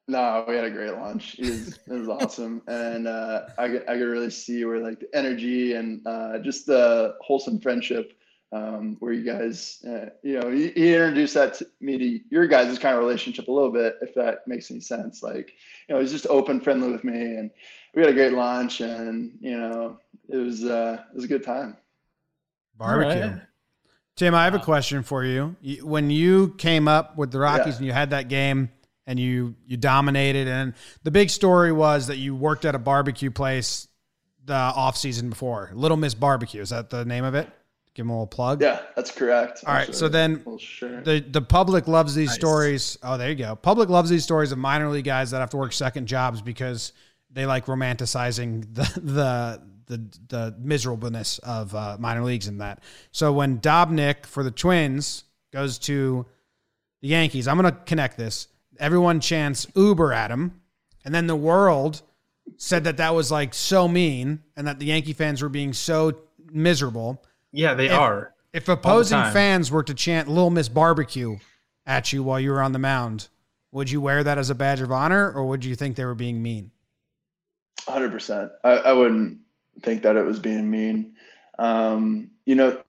no, 0.09 0.45
we 0.49 0.55
had 0.55 0.65
a 0.65 0.71
great 0.71 0.95
lunch. 0.95 1.37
It 1.39 1.51
was, 1.51 1.79
it 1.87 1.93
was 1.93 2.09
awesome, 2.09 2.63
and 2.67 3.07
uh, 3.07 3.43
I 3.59 3.69
could 3.69 3.89
I 3.89 3.95
could 3.99 4.09
really 4.09 4.31
see 4.31 4.65
where 4.65 4.79
like 4.79 5.01
the 5.01 5.09
energy 5.15 5.75
and 5.75 6.07
uh, 6.07 6.39
just 6.39 6.67
the 6.67 7.17
wholesome 7.21 7.61
friendship 7.61 8.13
um, 8.53 8.97
where 9.01 9.13
you 9.13 9.25
guys, 9.25 9.83
uh, 9.89 10.11
you 10.23 10.39
know, 10.39 10.51
he, 10.51 10.69
introduced 10.69 11.35
that 11.35 11.55
to 11.55 11.67
me 11.81 11.99
to 11.99 12.21
your 12.31 12.47
guys' 12.47 12.79
kind 12.79 12.95
of 12.95 13.03
relationship 13.03 13.49
a 13.49 13.53
little 13.53 13.73
bit, 13.73 13.97
if 14.03 14.15
that 14.15 14.47
makes 14.47 14.71
any 14.71 14.81
sense. 14.81 15.23
Like, 15.23 15.55
you 15.89 15.95
know, 15.95 16.01
he's 16.01 16.13
just 16.13 16.27
open, 16.27 16.61
friendly 16.61 16.93
with 16.93 17.03
me, 17.03 17.37
and 17.37 17.51
we 17.95 18.03
had 18.03 18.11
a 18.11 18.15
great 18.15 18.35
lunch, 18.35 18.81
and 18.81 19.39
you 19.41 19.59
know, 19.59 19.99
it 20.29 20.37
was 20.37 20.65
uh, 20.65 21.03
it 21.11 21.15
was 21.15 21.25
a 21.25 21.29
good 21.29 21.45
time. 21.45 21.77
Barbecue. 22.77 23.23
All 23.23 23.29
right. 23.31 23.41
Tim, 24.17 24.35
I 24.35 24.45
have 24.45 24.55
a 24.55 24.59
uh, 24.59 24.63
question 24.65 25.03
for 25.03 25.25
you. 25.25 25.57
You- 25.61 25.87
When 25.87 26.11
you 26.11 26.55
came 26.59 26.87
up 26.89 27.17
with 27.17 27.31
the 27.31 27.39
Rockies 27.39 27.75
Yeah. 27.75 27.77
and 27.79 27.87
you 27.87 27.93
had 27.93 28.11
that 28.11 28.29
game 28.29 28.71
and 29.07 29.19
you 29.19 29.55
you 29.67 29.77
dominated, 29.77 30.47
and 30.49 30.75
the 31.03 31.11
big 31.11 31.31
story 31.31 31.73
was 31.73 32.07
that 32.09 32.19
you 32.19 32.35
worked 32.37 32.65
at 32.65 32.75
a 32.75 32.79
barbecue 32.79 33.31
place 33.31 33.89
the 34.45 34.55
off 34.55 34.97
season 34.97 35.29
before, 35.31 35.71
Little 35.75 35.97
Miss 35.97 36.15
Barbecue. 36.15 36.61
Is 36.61 36.71
that 36.71 36.91
the 36.91 37.05
name 37.05 37.25
of 37.25 37.35
it? 37.35 37.49
Give 37.95 38.05
them 38.07 38.11
a 38.11 38.15
little 38.15 38.27
plug. 38.27 38.63
Yeah, 38.63 38.81
that's 38.97 39.11
correct. 39.11 39.65
All 39.67 39.75
right, 39.75 39.95
so 39.95 40.09
then 40.09 40.43
well, 40.47 40.57
sure. 40.59 41.01
the 41.03 41.21
the 41.21 41.43
public 41.43 41.89
loves 41.89 42.15
these 42.15 42.29
Nice. 42.29 42.37
stories. 42.37 42.99
Oh, 43.03 43.17
there 43.19 43.29
you 43.29 43.35
go. 43.35 43.55
Public 43.57 43.89
loves 43.89 44.09
these 44.09 44.25
stories 44.25 44.51
of 44.53 44.59
minor 44.59 44.89
league 44.89 45.05
guys 45.05 45.31
that 45.33 45.41
have 45.41 45.51
to 45.51 45.57
work 45.59 45.73
second 45.73 46.07
jobs 46.07 46.41
because 46.43 46.93
they 47.31 47.45
like 47.47 47.67
romanticizing 47.67 48.73
the 48.75 49.01
the 49.01 49.63
the, 49.97 50.19
the 50.29 50.55
miserableness 50.59 51.39
of 51.39 51.75
uh, 51.75 51.97
minor 51.99 52.25
leagues 52.25 52.47
and 52.47 52.61
that. 52.61 52.83
So 53.11 53.33
when 53.33 53.61
Dobnak 53.61 54.27
for 54.27 54.43
the 54.43 54.51
Twins 54.51 55.25
goes 55.53 55.79
to 55.81 56.27
the 57.01 57.09
Yankees, 57.09 57.49
I'm 57.49 57.59
going 57.61 57.73
to 57.73 57.81
connect 57.83 58.17
this. 58.17 58.49
Everyone 58.79 59.21
chants 59.21 59.67
Uber 59.75 60.13
at 60.13 60.31
him, 60.31 60.61
and 61.05 61.15
then 61.15 61.27
the 61.27 61.37
world 61.37 62.03
said 62.57 62.85
that 62.85 62.97
that 62.97 63.15
was 63.15 63.31
like 63.31 63.55
so 63.55 63.87
mean, 63.87 64.43
and 64.57 64.67
that 64.67 64.79
the 64.79 64.87
Yankee 64.87 65.13
fans 65.13 65.43
were 65.43 65.49
being 65.49 65.73
so 65.73 66.19
miserable. 66.51 67.23
Yeah, 67.53 67.75
they 67.75 67.87
If- 67.87 67.93
are. 67.93 68.35
If 68.53 68.69
opposing 68.69 69.23
fans 69.33 69.71
were 69.71 69.83
to 69.83 69.95
chant 69.95 70.29
Little 70.29 70.51
Miss 70.51 70.69
Barbecue 70.69 71.39
at 71.87 72.13
you 72.13 72.23
while 72.23 72.39
you 72.39 72.51
were 72.51 72.61
on 72.61 72.73
the 72.73 72.79
mound, 72.79 73.29
would 73.71 73.91
you 73.91 73.99
wear 73.99 74.23
that 74.23 74.37
as 74.37 74.51
a 74.51 74.55
badge 74.55 74.83
of 74.83 74.93
honor 74.93 75.33
or 75.33 75.47
would 75.47 75.65
you 75.65 75.75
think 75.75 75.97
they 75.97 76.05
were 76.05 76.15
being 76.15 76.43
mean? 76.43 76.71
Hundred 77.89 78.13
percent. 78.13 78.53
I, 78.63 78.73
I 78.73 78.93
wouldn't 78.93 79.39
think 79.81 80.03
that 80.03 80.17
it 80.17 80.25
was 80.25 80.39
being 80.39 80.71
mean. 80.71 81.15
Um, 81.59 82.31
you 82.47 82.55
know, 82.55 82.83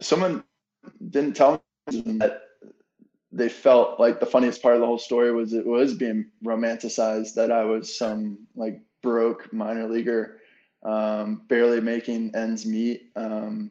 someone 0.00 0.44
didn't 1.10 1.36
tell 1.36 1.62
me 1.92 2.02
that 2.18 2.42
they 3.32 3.48
felt 3.48 4.00
like 4.00 4.20
the 4.20 4.26
funniest 4.26 4.62
part 4.62 4.74
of 4.74 4.80
the 4.80 4.86
whole 4.86 4.98
story 4.98 5.32
was 5.32 5.52
it 5.52 5.66
was 5.66 5.94
being 5.94 6.26
romanticized 6.44 7.34
that 7.34 7.52
I 7.52 7.64
was 7.64 7.96
some 7.96 8.46
like 8.56 8.80
broke 9.02 9.52
minor 9.52 9.88
leaguer, 9.88 10.38
um, 10.84 11.42
barely 11.48 11.80
making 11.80 12.34
ends 12.34 12.66
meet. 12.66 13.10
Um, 13.16 13.70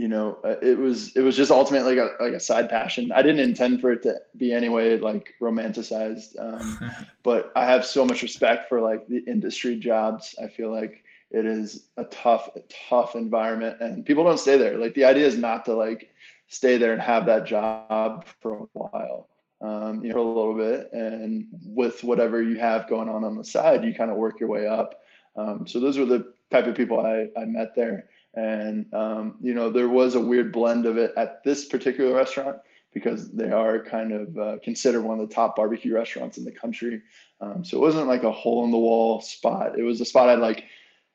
you 0.00 0.08
know, 0.08 0.38
uh, 0.44 0.56
it 0.62 0.78
was 0.78 1.14
it 1.14 1.20
was 1.20 1.36
just 1.36 1.50
ultimately 1.50 1.94
like 1.94 2.10
a 2.18 2.24
like 2.24 2.32
a 2.32 2.40
side 2.40 2.70
passion. 2.70 3.12
I 3.12 3.20
didn't 3.20 3.40
intend 3.40 3.82
for 3.82 3.92
it 3.92 4.02
to 4.04 4.18
be 4.38 4.50
anyway 4.50 4.98
like 4.98 5.34
romanticized, 5.42 6.40
um, 6.40 6.90
but 7.22 7.52
I 7.54 7.66
have 7.66 7.84
so 7.84 8.06
much 8.06 8.22
respect 8.22 8.70
for 8.70 8.80
like 8.80 9.06
the 9.08 9.22
industry 9.26 9.76
jobs. 9.76 10.34
I 10.42 10.48
feel 10.48 10.72
like 10.72 11.04
it 11.30 11.44
is 11.44 11.84
a 11.98 12.04
tough, 12.04 12.48
tough 12.88 13.14
environment, 13.14 13.76
and 13.80 14.06
people 14.06 14.24
don't 14.24 14.40
stay 14.40 14.56
there. 14.56 14.78
Like 14.78 14.94
the 14.94 15.04
idea 15.04 15.26
is 15.26 15.36
not 15.36 15.66
to 15.66 15.74
like 15.74 16.08
stay 16.48 16.78
there 16.78 16.94
and 16.94 17.02
have 17.02 17.26
that 17.26 17.44
job 17.44 18.24
for 18.40 18.54
a 18.54 18.66
while, 18.72 19.28
um, 19.60 20.02
you 20.02 20.14
know, 20.14 20.22
a 20.22 20.26
little 20.26 20.54
bit, 20.54 20.90
and 20.94 21.46
with 21.62 22.02
whatever 22.02 22.42
you 22.42 22.58
have 22.58 22.88
going 22.88 23.10
on 23.10 23.22
on 23.22 23.36
the 23.36 23.44
side, 23.44 23.84
you 23.84 23.92
kind 23.92 24.10
of 24.10 24.16
work 24.16 24.40
your 24.40 24.48
way 24.48 24.66
up. 24.66 25.02
Um, 25.36 25.66
so 25.66 25.78
those 25.78 25.98
were 25.98 26.06
the 26.06 26.32
type 26.50 26.66
of 26.66 26.74
people 26.74 27.00
I, 27.00 27.28
I 27.38 27.44
met 27.44 27.74
there 27.76 28.08
and, 28.34 28.92
um, 28.94 29.36
you 29.40 29.54
know, 29.54 29.70
there 29.70 29.88
was 29.88 30.14
a 30.14 30.20
weird 30.20 30.52
blend 30.52 30.86
of 30.86 30.96
it 30.96 31.12
at 31.16 31.42
this 31.44 31.64
particular 31.64 32.14
restaurant 32.14 32.58
because 32.92 33.30
they 33.30 33.50
are 33.50 33.82
kind 33.82 34.12
of 34.12 34.38
uh, 34.38 34.58
considered 34.62 35.02
one 35.02 35.20
of 35.20 35.28
the 35.28 35.34
top 35.34 35.56
barbecue 35.56 35.94
restaurants 35.94 36.38
in 36.38 36.44
the 36.44 36.52
country. 36.52 37.02
Um, 37.40 37.64
so 37.64 37.76
it 37.76 37.80
wasn't 37.80 38.08
like 38.08 38.24
a 38.24 38.32
hole 38.32 38.64
in 38.64 38.70
the 38.70 38.78
wall 38.78 39.20
spot. 39.20 39.78
It 39.78 39.82
was 39.82 40.00
a 40.00 40.04
spot 40.04 40.28
I 40.28 40.34
like, 40.34 40.64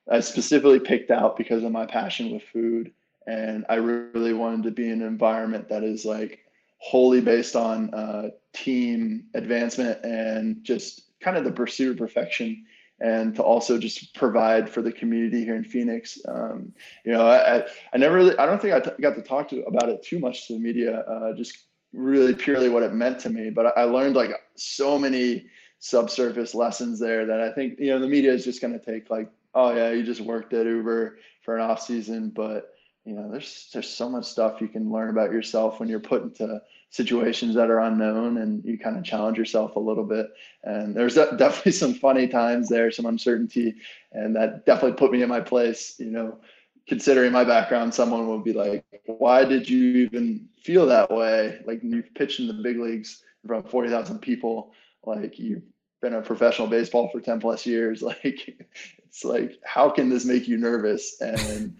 I 0.09 0.19
specifically 0.19 0.79
picked 0.79 1.11
out 1.11 1.37
because 1.37 1.63
of 1.63 1.71
my 1.71 1.85
passion 1.85 2.31
with 2.31 2.43
food. 2.43 2.91
And 3.27 3.65
I 3.69 3.75
really 3.75 4.33
wanted 4.33 4.63
to 4.63 4.71
be 4.71 4.85
in 4.85 5.01
an 5.01 5.07
environment 5.07 5.67
that 5.69 5.83
is 5.83 6.05
like 6.05 6.39
wholly 6.77 7.21
based 7.21 7.55
on 7.55 7.93
uh, 7.93 8.29
team 8.53 9.25
advancement 9.33 10.03
and 10.05 10.63
just 10.63 11.01
kind 11.19 11.37
of 11.37 11.43
the 11.43 11.51
pursuit 11.51 11.91
of 11.91 11.97
perfection 11.97 12.65
and 12.99 13.35
to 13.35 13.43
also 13.43 13.77
just 13.77 14.13
provide 14.15 14.69
for 14.69 14.81
the 14.81 14.91
community 14.91 15.43
here 15.43 15.55
in 15.55 15.63
Phoenix. 15.63 16.17
Um, 16.27 16.71
you 17.03 17.11
know, 17.11 17.27
I, 17.27 17.65
I 17.93 17.97
never 17.97 18.15
really, 18.15 18.37
I 18.37 18.45
don't 18.45 18.61
think 18.61 18.73
I 18.73 18.79
t- 18.79 19.01
got 19.01 19.15
to 19.15 19.21
talk 19.21 19.49
to 19.49 19.63
about 19.63 19.89
it 19.89 20.01
too 20.03 20.19
much 20.19 20.47
to 20.47 20.53
the 20.53 20.59
media, 20.59 20.99
uh, 21.01 21.33
just 21.33 21.57
really 21.93 22.33
purely 22.33 22.69
what 22.69 22.83
it 22.83 22.93
meant 22.93 23.19
to 23.19 23.29
me. 23.29 23.49
But 23.49 23.77
I 23.77 23.83
learned 23.83 24.15
like 24.15 24.31
so 24.55 24.97
many 24.97 25.47
subsurface 25.79 26.55
lessons 26.55 26.99
there 26.99 27.25
that 27.25 27.41
I 27.41 27.51
think, 27.51 27.79
you 27.79 27.87
know, 27.87 27.99
the 27.99 28.07
media 28.07 28.33
is 28.33 28.45
just 28.45 28.61
going 28.61 28.77
to 28.77 28.83
take 28.83 29.09
like, 29.09 29.29
oh 29.53 29.75
yeah, 29.75 29.91
you 29.91 30.03
just 30.03 30.21
worked 30.21 30.53
at 30.53 30.65
Uber 30.65 31.17
for 31.43 31.55
an 31.55 31.61
off 31.61 31.81
season, 31.81 32.29
but 32.29 32.74
you 33.05 33.13
know, 33.13 33.29
there's, 33.31 33.69
there's 33.71 33.87
so 33.87 34.09
much 34.09 34.25
stuff 34.25 34.59
you 34.59 34.67
can 34.67 34.91
learn 34.91 35.11
about 35.11 35.31
yourself 35.31 35.79
when 35.79 35.87
you're 35.87 35.99
put 35.99 36.23
into 36.23 36.59
situations 36.89 37.53
that 37.53 37.69
are 37.69 37.81
unknown 37.81 38.37
and 38.37 38.65
you 38.65 38.79
kind 38.79 38.97
of 38.97 39.03
challenge 39.03 39.37
yourself 39.37 39.75
a 39.75 39.79
little 39.79 40.03
bit. 40.03 40.27
And 40.63 40.95
there's 40.95 41.15
definitely 41.37 41.73
some 41.73 41.93
funny 41.93 42.27
times 42.27 42.67
there, 42.67 42.89
some 42.89 43.05
uncertainty, 43.05 43.75
and 44.11 44.35
that 44.35 44.65
definitely 44.65 44.97
put 44.97 45.11
me 45.11 45.21
in 45.21 45.29
my 45.29 45.39
place. 45.39 45.95
You 45.99 46.09
know, 46.09 46.39
considering 46.87 47.31
my 47.31 47.43
background, 47.43 47.93
someone 47.93 48.27
would 48.27 48.43
be 48.43 48.53
like, 48.53 48.83
"Why 49.05 49.45
did 49.45 49.69
you 49.69 50.05
even 50.05 50.47
feel 50.63 50.87
that 50.87 51.11
way? 51.11 51.59
Like 51.65 51.81
you've 51.83 52.13
pitched 52.15 52.39
in 52.39 52.47
the 52.47 52.53
big 52.53 52.79
leagues 52.79 53.23
in 53.43 53.49
front 53.49 53.65
of 53.65 53.71
forty 53.71 53.89
thousand 53.89 54.19
people, 54.19 54.73
like 55.05 55.37
you've 55.37 55.63
been 56.01 56.13
a 56.13 56.21
professional 56.21 56.67
baseball 56.67 57.09
for 57.11 57.19
ten 57.19 57.39
plus 57.39 57.65
years. 57.65 58.01
Like 58.23 58.57
it's 59.05 59.23
like, 59.23 59.59
how 59.63 59.89
can 59.89 60.09
this 60.09 60.25
make 60.25 60.47
you 60.47 60.57
nervous?" 60.57 61.21
And 61.21 61.77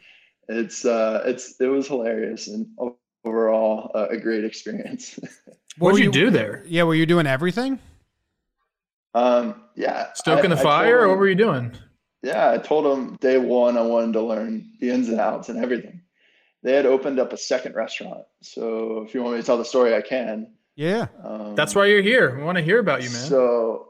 it's 0.47 0.85
uh, 0.85 1.23
it's 1.25 1.59
it 1.59 1.67
was 1.67 1.87
hilarious 1.87 2.47
and 2.47 2.67
overall 3.23 3.91
uh, 3.95 4.07
a 4.09 4.17
great 4.17 4.45
experience. 4.45 5.19
what 5.77 5.95
did 5.95 6.05
you, 6.05 6.11
do 6.11 6.29
there? 6.29 6.63
Yeah, 6.67 6.83
were 6.83 6.95
you 6.95 7.05
doing 7.05 7.27
everything? 7.27 7.79
Um, 9.13 9.63
yeah. 9.75 10.07
Stoking 10.13 10.51
I, 10.51 10.55
the 10.55 10.61
fire, 10.61 11.03
him, 11.03 11.09
what 11.09 11.17
were 11.17 11.27
you 11.27 11.35
doing? 11.35 11.71
Yeah, 12.21 12.51
I 12.51 12.57
told 12.57 12.85
them 12.85 13.17
day 13.21 13.37
one 13.37 13.77
I 13.77 13.81
wanted 13.81 14.13
to 14.13 14.21
learn 14.21 14.71
the 14.79 14.89
ins 14.89 15.09
and 15.09 15.19
outs 15.19 15.49
and 15.49 15.63
everything. 15.63 16.01
They 16.63 16.73
had 16.73 16.85
opened 16.85 17.19
up 17.19 17.31
a 17.31 17.37
second 17.37 17.75
restaurant, 17.75 18.25
so 18.41 19.03
if 19.03 19.13
you 19.13 19.21
want 19.21 19.35
me 19.35 19.41
to 19.41 19.45
tell 19.45 19.57
the 19.57 19.65
story, 19.65 19.95
I 19.95 20.01
can. 20.01 20.53
Yeah, 20.75 21.07
um, 21.23 21.55
that's 21.55 21.75
why 21.75 21.85
you're 21.85 22.01
here. 22.01 22.35
We 22.35 22.43
want 22.43 22.57
to 22.57 22.63
hear 22.63 22.79
about 22.79 23.03
you, 23.03 23.09
man. 23.11 23.29
So 23.29 23.89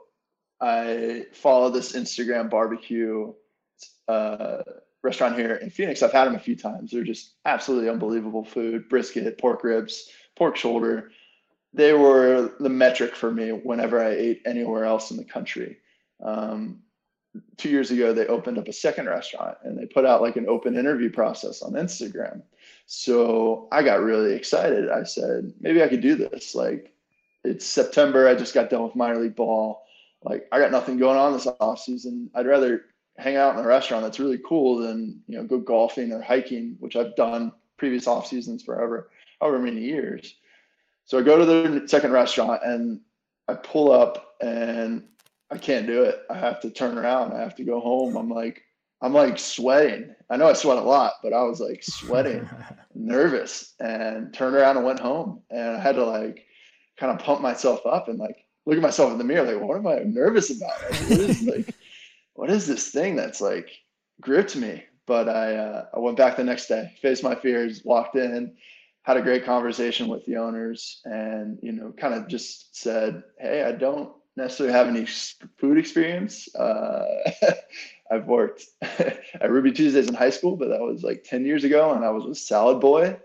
I 0.59 1.25
follow 1.31 1.69
this 1.69 1.93
Instagram 1.93 2.49
barbecue 2.49 3.33
uh, 4.07 4.57
restaurant 5.05 5.37
here 5.37 5.55
in 5.55 5.69
Phoenix. 5.69 6.03
I've 6.03 6.11
had 6.11 6.25
them 6.25 6.35
a 6.35 6.39
few 6.39 6.55
times. 6.55 6.91
They're 6.91 7.03
just 7.03 7.35
absolutely 7.45 7.89
unbelievable 7.89 8.43
food 8.43 8.89
brisket, 8.89 9.37
pork 9.37 9.63
ribs, 9.63 10.09
pork 10.35 10.57
shoulder. 10.57 11.11
They 11.73 11.93
were 11.93 12.53
the 12.59 12.69
metric 12.69 13.15
for 13.15 13.31
me 13.31 13.49
whenever 13.49 14.03
I 14.03 14.09
ate 14.09 14.41
anywhere 14.45 14.85
else 14.85 15.11
in 15.11 15.17
the 15.17 15.25
country. 15.25 15.77
Um, 16.23 16.79
two 17.57 17.69
years 17.69 17.91
ago, 17.91 18.13
they 18.13 18.27
opened 18.27 18.57
up 18.57 18.67
a 18.67 18.73
second 18.73 19.07
restaurant 19.07 19.57
and 19.63 19.77
they 19.77 19.85
put 19.85 20.05
out 20.05 20.21
like 20.21 20.37
an 20.37 20.49
open 20.49 20.77
interview 20.77 21.09
process 21.11 21.61
on 21.61 21.73
Instagram. 21.73 22.41
So 22.85 23.67
I 23.71 23.83
got 23.83 24.01
really 24.01 24.33
excited. 24.33 24.89
I 24.89 25.03
said, 25.03 25.53
maybe 25.59 25.83
I 25.83 25.87
could 25.87 26.01
do 26.01 26.15
this. 26.15 26.55
Like, 26.55 26.93
it's 27.43 27.65
September. 27.65 28.27
I 28.27 28.35
just 28.35 28.53
got 28.53 28.69
done 28.69 28.83
with 28.83 28.95
minor 28.95 29.19
league 29.19 29.35
ball. 29.35 29.83
Like, 30.23 30.47
I 30.51 30.59
got 30.59 30.71
nothing 30.71 30.97
going 30.97 31.17
on 31.17 31.33
this 31.33 31.47
off 31.59 31.79
season. 31.79 32.31
I'd 32.33 32.47
rather 32.47 32.85
hang 33.17 33.35
out 33.35 33.57
in 33.57 33.63
a 33.63 33.67
restaurant 33.67 34.03
that's 34.03 34.19
really 34.19 34.39
cool 34.45 34.77
than 34.77 35.21
you 35.27 35.37
know 35.37 35.43
go 35.43 35.59
golfing 35.59 36.11
or 36.11 36.21
hiking, 36.21 36.75
which 36.79 36.95
I've 36.95 37.15
done 37.15 37.51
previous 37.77 38.07
off 38.07 38.27
seasons 38.27 38.63
forever, 38.63 39.09
however 39.41 39.59
many 39.59 39.81
years. 39.81 40.35
So 41.05 41.19
I 41.19 41.21
go 41.21 41.37
to 41.37 41.45
the 41.45 41.87
second 41.87 42.11
restaurant 42.11 42.61
and 42.63 42.99
I 43.47 43.53
pull 43.53 43.91
up 43.91 44.35
and 44.41 45.03
I 45.51 45.57
can't 45.57 45.85
do 45.85 46.03
it. 46.03 46.21
I 46.29 46.35
have 46.35 46.59
to 46.61 46.69
turn 46.69 46.97
around. 46.97 47.33
I 47.33 47.39
have 47.39 47.55
to 47.55 47.63
go 47.63 47.79
home. 47.79 48.15
I'm 48.15 48.29
like, 48.29 48.63
I'm 49.01 49.13
like 49.13 49.37
sweating. 49.37 50.15
I 50.29 50.37
know 50.37 50.47
I 50.47 50.53
sweat 50.53 50.77
a 50.77 50.81
lot, 50.81 51.13
but 51.21 51.33
I 51.33 51.43
was 51.43 51.59
like 51.59 51.83
sweating, 51.83 52.49
nervous, 52.95 53.75
and 53.79 54.33
turned 54.33 54.55
around 54.55 54.77
and 54.77 54.85
went 54.85 54.99
home. 54.99 55.41
And 55.51 55.77
I 55.77 55.79
had 55.79 55.95
to 55.95 56.05
like 56.05 56.45
kind 56.97 57.11
of 57.11 57.23
pump 57.23 57.41
myself 57.41 57.85
up 57.85 58.07
and 58.07 58.17
like 58.17 58.45
look 58.65 58.77
at 58.77 58.81
myself 58.81 59.11
in 59.11 59.17
the 59.17 59.23
mirror, 59.23 59.43
like, 59.43 59.61
what 59.61 59.77
am 59.77 59.87
I 59.87 59.99
nervous 59.99 60.49
about? 60.49 60.81
Like, 61.45 61.75
what 62.35 62.49
is 62.49 62.67
like 62.67 62.75
what 62.75 62.77
is 62.77 62.83
this 62.83 62.91
thing 62.91 63.15
that's 63.15 63.41
like 63.41 63.69
gripped 64.21 64.55
me? 64.55 64.83
But 65.07 65.29
I 65.29 65.55
uh, 65.55 65.85
I 65.93 65.99
went 65.99 66.17
back 66.17 66.37
the 66.37 66.43
next 66.43 66.67
day, 66.67 66.93
faced 67.01 67.23
my 67.23 67.35
fears, 67.35 67.81
walked 67.83 68.15
in, 68.15 68.55
had 69.03 69.17
a 69.17 69.21
great 69.21 69.45
conversation 69.45 70.07
with 70.07 70.25
the 70.25 70.37
owners, 70.37 71.01
and 71.05 71.59
you 71.61 71.71
know, 71.71 71.93
kind 71.97 72.13
of 72.13 72.27
just 72.27 72.75
said, 72.75 73.23
"Hey, 73.39 73.63
I 73.63 73.71
don't 73.71 74.11
necessarily 74.35 74.73
have 74.73 74.87
any 74.87 75.05
food 75.57 75.77
experience. 75.77 76.53
Uh, 76.55 77.05
I've 78.11 78.25
worked 78.25 78.65
at 78.81 79.49
Ruby 79.49 79.71
Tuesdays 79.71 80.07
in 80.07 80.13
high 80.13 80.29
school, 80.29 80.55
but 80.55 80.69
that 80.69 80.81
was 80.81 81.03
like 81.03 81.23
10 81.23 81.45
years 81.45 81.63
ago, 81.63 81.93
and 81.93 82.05
I 82.05 82.09
was 82.09 82.25
a 82.25 82.35
salad 82.35 82.79
boy. 82.79 83.17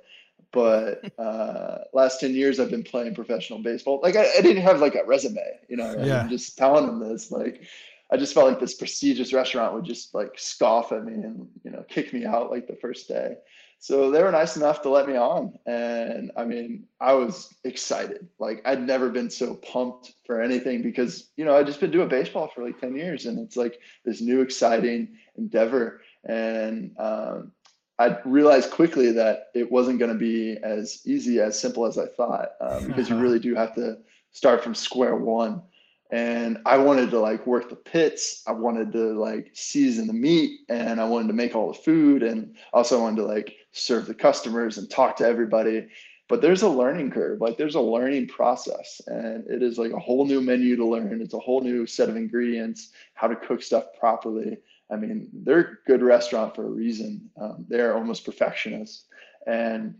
But 0.53 1.03
uh, 1.19 1.79
last 1.93 2.21
10 2.21 2.35
years, 2.35 2.59
I've 2.61 2.71
been 2.71 2.83
playing 2.83 3.15
professional 3.15 3.61
baseball. 3.61 4.01
Like, 4.03 4.17
I, 4.17 4.27
I 4.39 4.41
didn't 4.41 4.63
have 4.63 4.81
like 4.81 4.95
a 4.95 5.05
resume, 5.05 5.61
you 5.69 5.77
know, 5.77 5.95
yeah. 5.99 6.21
I'm 6.21 6.29
just 6.29 6.57
telling 6.57 6.87
them 6.87 7.01
this. 7.01 7.31
Like, 7.31 7.63
I 8.13 8.17
just 8.17 8.35
felt 8.35 8.49
like 8.49 8.61
this 8.61 8.75
prestigious 8.75 9.33
restaurant 9.33 9.75
would 9.75 9.85
just 9.85 10.15
like 10.15 10.33
scoff 10.37 10.93
at 10.93 11.05
me 11.05 11.15
and 11.15 11.49
you 11.65 11.71
know 11.71 11.85
kick 11.89 12.13
me 12.13 12.25
out 12.25 12.51
like 12.51 12.67
the 12.67 12.77
first 12.77 13.09
day. 13.09 13.37
So 13.79 14.11
they 14.11 14.23
were 14.23 14.31
nice 14.31 14.57
enough 14.57 14.83
to 14.83 14.91
let 14.91 15.09
me 15.09 15.17
on, 15.17 15.59
and 15.65 16.31
I 16.37 16.45
mean 16.45 16.85
I 17.01 17.13
was 17.15 17.55
excited. 17.65 18.29
Like 18.39 18.63
I'd 18.65 18.83
never 18.83 19.11
been 19.11 19.31
so 19.31 19.55
pumped 19.55 20.13
for 20.27 20.43
anything 20.43 20.83
because 20.83 21.31
you 21.37 21.45
know 21.45 21.57
I'd 21.57 21.67
just 21.67 21.81
been 21.81 21.91
doing 21.91 22.09
baseball 22.09 22.51
for 22.55 22.65
like 22.65 22.81
ten 22.81 22.97
years, 22.97 23.27
and 23.27 23.39
it's 23.39 23.57
like 23.57 23.81
this 24.05 24.21
new 24.21 24.43
exciting 24.43 25.17
endeavor. 25.37 26.03
And 26.25 26.95
um, 26.99 27.53
I 27.99 28.19
realized 28.25 28.71
quickly 28.71 29.13
that 29.13 29.49
it 29.55 29.71
wasn't 29.71 29.99
going 29.99 30.13
to 30.13 30.19
be 30.19 30.59
as 30.63 31.01
easy 31.07 31.41
as 31.41 31.59
simple 31.59 31.87
as 31.87 31.97
I 31.97 32.07
thought 32.07 32.51
um, 32.61 32.87
because 32.87 33.09
you 33.09 33.17
really 33.17 33.39
do 33.39 33.55
have 33.55 33.75
to 33.77 33.99
start 34.33 34.63
from 34.63 34.75
square 34.75 35.17
one 35.17 35.63
and 36.13 36.59
I 36.67 36.77
wanted 36.77 37.11
to 37.11 37.21
like 37.21 37.47
work 37.47 37.69
the 37.69 37.77
pits. 37.77 38.43
I 38.47 38.53
wanted 38.53 38.93
to 38.93 39.19
like 39.19 39.51
season 39.55 40.07
the 40.07 40.13
meat 40.13 40.61
and 40.69 41.01
I 41.01 41.05
wanted 41.05 41.29
to 41.29 41.35
make 41.35 41.55
all 41.55 41.69
the 41.69 41.79
food 41.79 42.23
and 42.23 42.57
also 42.73 42.99
I 42.99 43.03
wanted 43.03 43.23
to 43.23 43.27
like 43.27 43.57
serve 43.73 44.07
the 44.07 44.15
customers 44.15 44.79
and 44.79 44.91
talk 44.91 45.17
to 45.17 45.27
everybody. 45.27 45.87
But 46.29 46.43
there's 46.43 46.63
a 46.63 46.69
learning 46.69 47.11
curve, 47.11 47.41
like 47.41 47.59
there's 47.59 47.75
a 47.77 47.81
learning 47.81 48.29
process 48.29 49.01
and 49.07 49.45
it 49.49 49.63
is 49.63 49.79
like 49.79 49.93
a 49.93 49.99
whole 49.99 50.25
new 50.27 50.41
menu 50.41 50.77
to 50.77 50.87
learn. 50.87 51.21
It's 51.23 51.35
a 51.35 51.39
whole 51.39 51.61
new 51.61 51.87
set 51.87 52.09
of 52.09 52.17
ingredients, 52.17 52.91
how 53.15 53.29
to 53.29 53.37
cook 53.37 53.63
stuff 53.63 53.85
properly. 53.99 54.59
I 54.93 54.97
mean, 54.97 55.29
they're 55.33 55.61
a 55.61 55.77
good 55.87 56.03
restaurant 56.03 56.57
for 56.57 56.67
a 56.67 56.71
reason. 56.71 57.31
Um, 57.41 57.65
they're 57.69 57.97
almost 57.97 58.25
perfectionists. 58.25 59.05
And 59.47 59.95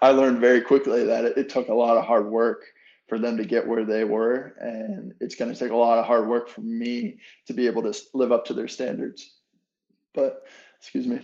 I 0.00 0.10
learned 0.10 0.38
very 0.38 0.62
quickly 0.62 1.04
that 1.04 1.24
it, 1.24 1.36
it 1.36 1.48
took 1.50 1.68
a 1.68 1.74
lot 1.74 1.98
of 1.98 2.04
hard 2.04 2.30
work 2.30 2.64
for 3.08 3.18
them 3.18 3.36
to 3.36 3.44
get 3.44 3.66
where 3.66 3.84
they 3.84 4.04
were. 4.04 4.54
And 4.60 5.14
it's 5.20 5.34
going 5.34 5.52
to 5.52 5.58
take 5.58 5.72
a 5.72 5.76
lot 5.76 5.98
of 5.98 6.06
hard 6.06 6.28
work 6.28 6.48
for 6.48 6.62
me 6.62 7.18
to 7.46 7.52
be 7.52 7.66
able 7.66 7.82
to 7.82 7.98
live 8.14 8.32
up 8.32 8.44
to 8.46 8.54
their 8.54 8.68
standards. 8.68 9.34
But, 10.14 10.42
excuse 10.78 11.06
me. 11.06 11.20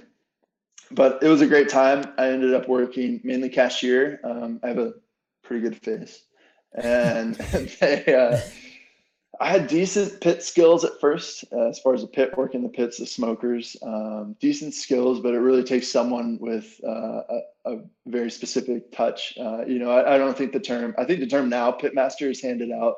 But 0.91 1.23
it 1.23 1.29
was 1.29 1.41
a 1.41 1.47
great 1.47 1.69
time. 1.69 2.13
I 2.19 2.29
ended 2.29 2.55
up 2.55 2.69
working 2.69 3.21
mainly 3.23 3.49
cashier. 3.49 4.21
Um, 4.25 4.61
I 4.63 4.69
have 4.69 4.79
a 4.79 4.95
pretty 5.43 5.63
good 5.63 5.77
face. 5.77 6.25
And 6.75 7.35
they, 7.81 8.15
uh, 8.15 8.41
I 9.41 9.49
had 9.49 9.69
decent 9.69 10.21
pit 10.21 10.43
skills 10.43 10.85
at 10.85 11.01
first, 11.01 11.45
uh, 11.51 11.69
as 11.69 11.79
far 11.79 11.95
as 11.95 12.03
the 12.03 12.07
pit 12.07 12.37
work 12.37 12.55
in 12.55 12.63
the 12.63 12.69
pits, 12.69 12.99
the 12.99 13.07
smokers, 13.07 13.75
um, 13.83 14.37
decent 14.39 14.75
skills, 14.75 15.19
but 15.19 15.33
it 15.33 15.39
really 15.39 15.65
takes 15.65 15.89
someone 15.89 16.37
with 16.43 16.79
uh, 16.87 17.23
a, 17.29 17.41
a, 17.65 17.79
very 18.07 18.31
specific 18.31 18.93
touch. 18.93 19.33
Uh, 19.41 19.65
you 19.65 19.79
know, 19.79 19.91
I, 19.91 20.15
I, 20.15 20.19
don't 20.19 20.37
think 20.37 20.53
the 20.53 20.61
term, 20.61 20.95
I 20.99 21.05
think 21.05 21.21
the 21.21 21.27
term 21.27 21.49
now 21.49 21.73
pit 21.73 21.95
master 21.95 22.29
is 22.29 22.43
handed 22.43 22.71
out 22.71 22.97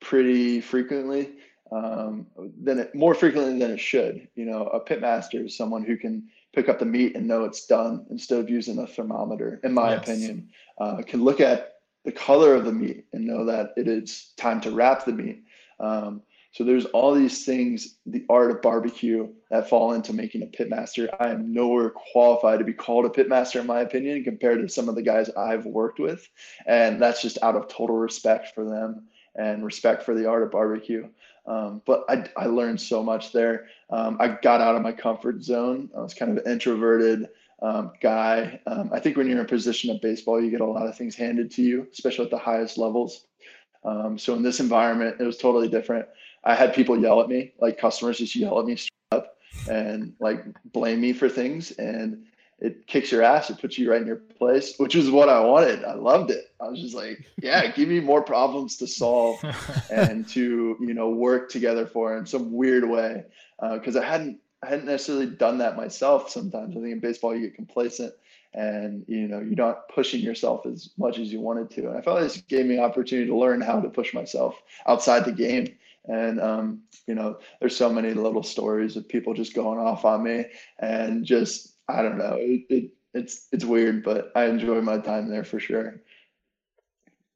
pretty 0.00 0.62
frequently, 0.62 1.32
um, 1.70 2.26
than 2.62 2.78
it, 2.78 2.94
more 2.94 3.14
frequently 3.14 3.58
than 3.58 3.70
it 3.70 3.80
should. 3.80 4.26
You 4.34 4.46
know, 4.46 4.68
a 4.68 4.80
pit 4.80 5.02
master 5.02 5.44
is 5.44 5.54
someone 5.54 5.84
who 5.84 5.98
can 5.98 6.26
pick 6.54 6.70
up 6.70 6.78
the 6.78 6.86
meat 6.86 7.16
and 7.16 7.28
know 7.28 7.44
it's 7.44 7.66
done 7.66 8.06
instead 8.10 8.38
of 8.38 8.48
using 8.48 8.78
a 8.78 8.86
thermometer, 8.86 9.60
in 9.62 9.74
my 9.74 9.90
yes. 9.90 10.02
opinion, 10.02 10.48
uh, 10.78 11.02
can 11.06 11.22
look 11.22 11.40
at 11.42 11.74
the 12.06 12.12
color 12.12 12.54
of 12.54 12.64
the 12.64 12.72
meat 12.72 13.04
and 13.12 13.26
know 13.26 13.44
that 13.44 13.74
it 13.76 13.88
is 13.88 14.32
time 14.38 14.58
to 14.62 14.70
wrap 14.70 15.04
the 15.04 15.12
meat 15.12 15.44
um, 15.82 16.22
so 16.52 16.64
there's 16.64 16.84
all 16.86 17.14
these 17.14 17.46
things, 17.46 17.96
the 18.04 18.26
art 18.28 18.50
of 18.50 18.60
barbecue 18.60 19.26
that 19.50 19.70
fall 19.70 19.94
into 19.94 20.12
making 20.12 20.42
a 20.42 20.46
pitmaster. 20.46 21.08
I 21.18 21.30
am 21.30 21.52
nowhere 21.52 21.88
qualified 21.88 22.58
to 22.58 22.64
be 22.64 22.74
called 22.74 23.06
a 23.06 23.08
pitmaster, 23.08 23.60
in 23.60 23.66
my 23.66 23.80
opinion, 23.80 24.22
compared 24.22 24.60
to 24.60 24.68
some 24.68 24.86
of 24.88 24.94
the 24.94 25.02
guys 25.02 25.30
I've 25.30 25.64
worked 25.64 25.98
with. 25.98 26.28
And 26.66 27.00
that's 27.00 27.22
just 27.22 27.38
out 27.42 27.56
of 27.56 27.68
total 27.68 27.96
respect 27.96 28.54
for 28.54 28.66
them 28.66 29.06
and 29.34 29.64
respect 29.64 30.02
for 30.02 30.14
the 30.14 30.28
art 30.28 30.42
of 30.42 30.50
barbecue. 30.50 31.08
Um, 31.46 31.80
but 31.86 32.04
I, 32.10 32.26
I 32.36 32.46
learned 32.46 32.82
so 32.82 33.02
much 33.02 33.32
there. 33.32 33.68
Um, 33.88 34.18
I 34.20 34.28
got 34.28 34.60
out 34.60 34.76
of 34.76 34.82
my 34.82 34.92
comfort 34.92 35.42
zone. 35.42 35.88
I 35.96 36.02
was 36.02 36.12
kind 36.12 36.36
of 36.36 36.44
an 36.44 36.52
introverted 36.52 37.30
um, 37.62 37.92
guy. 38.02 38.60
Um, 38.66 38.90
I 38.92 39.00
think 39.00 39.16
when 39.16 39.26
you're 39.26 39.38
in 39.38 39.44
a 39.44 39.48
position 39.48 39.90
of 39.90 40.02
baseball, 40.02 40.42
you 40.42 40.50
get 40.50 40.60
a 40.60 40.66
lot 40.66 40.86
of 40.86 40.98
things 40.98 41.16
handed 41.16 41.50
to 41.52 41.62
you, 41.62 41.88
especially 41.92 42.26
at 42.26 42.30
the 42.30 42.38
highest 42.38 42.76
levels. 42.76 43.26
Um, 43.84 44.18
so 44.18 44.34
in 44.34 44.42
this 44.42 44.60
environment, 44.60 45.16
it 45.20 45.24
was 45.24 45.38
totally 45.38 45.68
different. 45.68 46.06
I 46.44 46.54
had 46.54 46.74
people 46.74 47.00
yell 47.00 47.20
at 47.20 47.28
me, 47.28 47.52
like 47.60 47.78
customers 47.78 48.18
just 48.18 48.34
yell 48.34 48.58
at 48.58 48.66
me 48.66 48.76
straight 48.76 48.90
up 49.12 49.36
and 49.68 50.14
like 50.20 50.44
blame 50.72 51.00
me 51.00 51.12
for 51.12 51.28
things. 51.28 51.72
And 51.72 52.24
it 52.58 52.86
kicks 52.86 53.10
your 53.10 53.22
ass. 53.22 53.50
It 53.50 53.60
puts 53.60 53.76
you 53.76 53.90
right 53.90 54.00
in 54.00 54.06
your 54.06 54.16
place, 54.16 54.74
which 54.78 54.94
is 54.94 55.10
what 55.10 55.28
I 55.28 55.40
wanted. 55.40 55.84
I 55.84 55.94
loved 55.94 56.30
it. 56.30 56.52
I 56.60 56.68
was 56.68 56.80
just 56.80 56.94
like, 56.94 57.24
yeah, 57.42 57.66
give 57.72 57.88
me 57.88 58.00
more 58.00 58.22
problems 58.22 58.76
to 58.78 58.86
solve 58.86 59.44
and 59.90 60.28
to, 60.28 60.76
you 60.80 60.94
know, 60.94 61.10
work 61.10 61.50
together 61.50 61.86
for 61.86 62.16
in 62.16 62.26
some 62.26 62.52
weird 62.52 62.88
way. 62.88 63.24
Uh, 63.58 63.78
Cause 63.78 63.96
I 63.96 64.04
hadn't, 64.04 64.38
I 64.62 64.68
hadn't 64.68 64.86
necessarily 64.86 65.26
done 65.26 65.58
that 65.58 65.76
myself. 65.76 66.30
Sometimes 66.30 66.76
I 66.76 66.80
think 66.80 66.92
in 66.92 67.00
baseball, 67.00 67.34
you 67.34 67.42
get 67.42 67.56
complacent 67.56 68.14
and 68.54 69.04
you 69.08 69.28
know 69.28 69.40
you're 69.40 69.54
not 69.54 69.88
pushing 69.88 70.20
yourself 70.20 70.66
as 70.66 70.90
much 70.98 71.18
as 71.18 71.32
you 71.32 71.40
wanted 71.40 71.70
to. 71.70 71.88
And 71.88 71.96
i 71.96 72.00
felt 72.00 72.16
like 72.16 72.24
this 72.24 72.42
gave 72.42 72.66
me 72.66 72.78
opportunity 72.78 73.28
to 73.28 73.36
learn 73.36 73.60
how 73.60 73.80
to 73.80 73.88
push 73.88 74.12
myself 74.14 74.60
outside 74.86 75.24
the 75.24 75.32
game. 75.32 75.76
And 76.08 76.40
um, 76.40 76.82
you 77.06 77.14
know 77.14 77.38
there's 77.60 77.76
so 77.76 77.92
many 77.92 78.14
little 78.14 78.42
stories 78.42 78.96
of 78.96 79.08
people 79.08 79.34
just 79.34 79.54
going 79.54 79.78
off 79.78 80.04
on 80.04 80.22
me 80.22 80.46
and 80.78 81.24
just 81.24 81.74
i 81.88 82.02
don't 82.02 82.18
know 82.18 82.36
it, 82.38 82.62
it, 82.68 82.90
it's 83.14 83.48
it's 83.52 83.64
weird 83.64 84.02
but 84.04 84.30
i 84.34 84.44
enjoy 84.44 84.80
my 84.80 84.98
time 84.98 85.28
there 85.28 85.44
for 85.44 85.60
sure. 85.60 86.00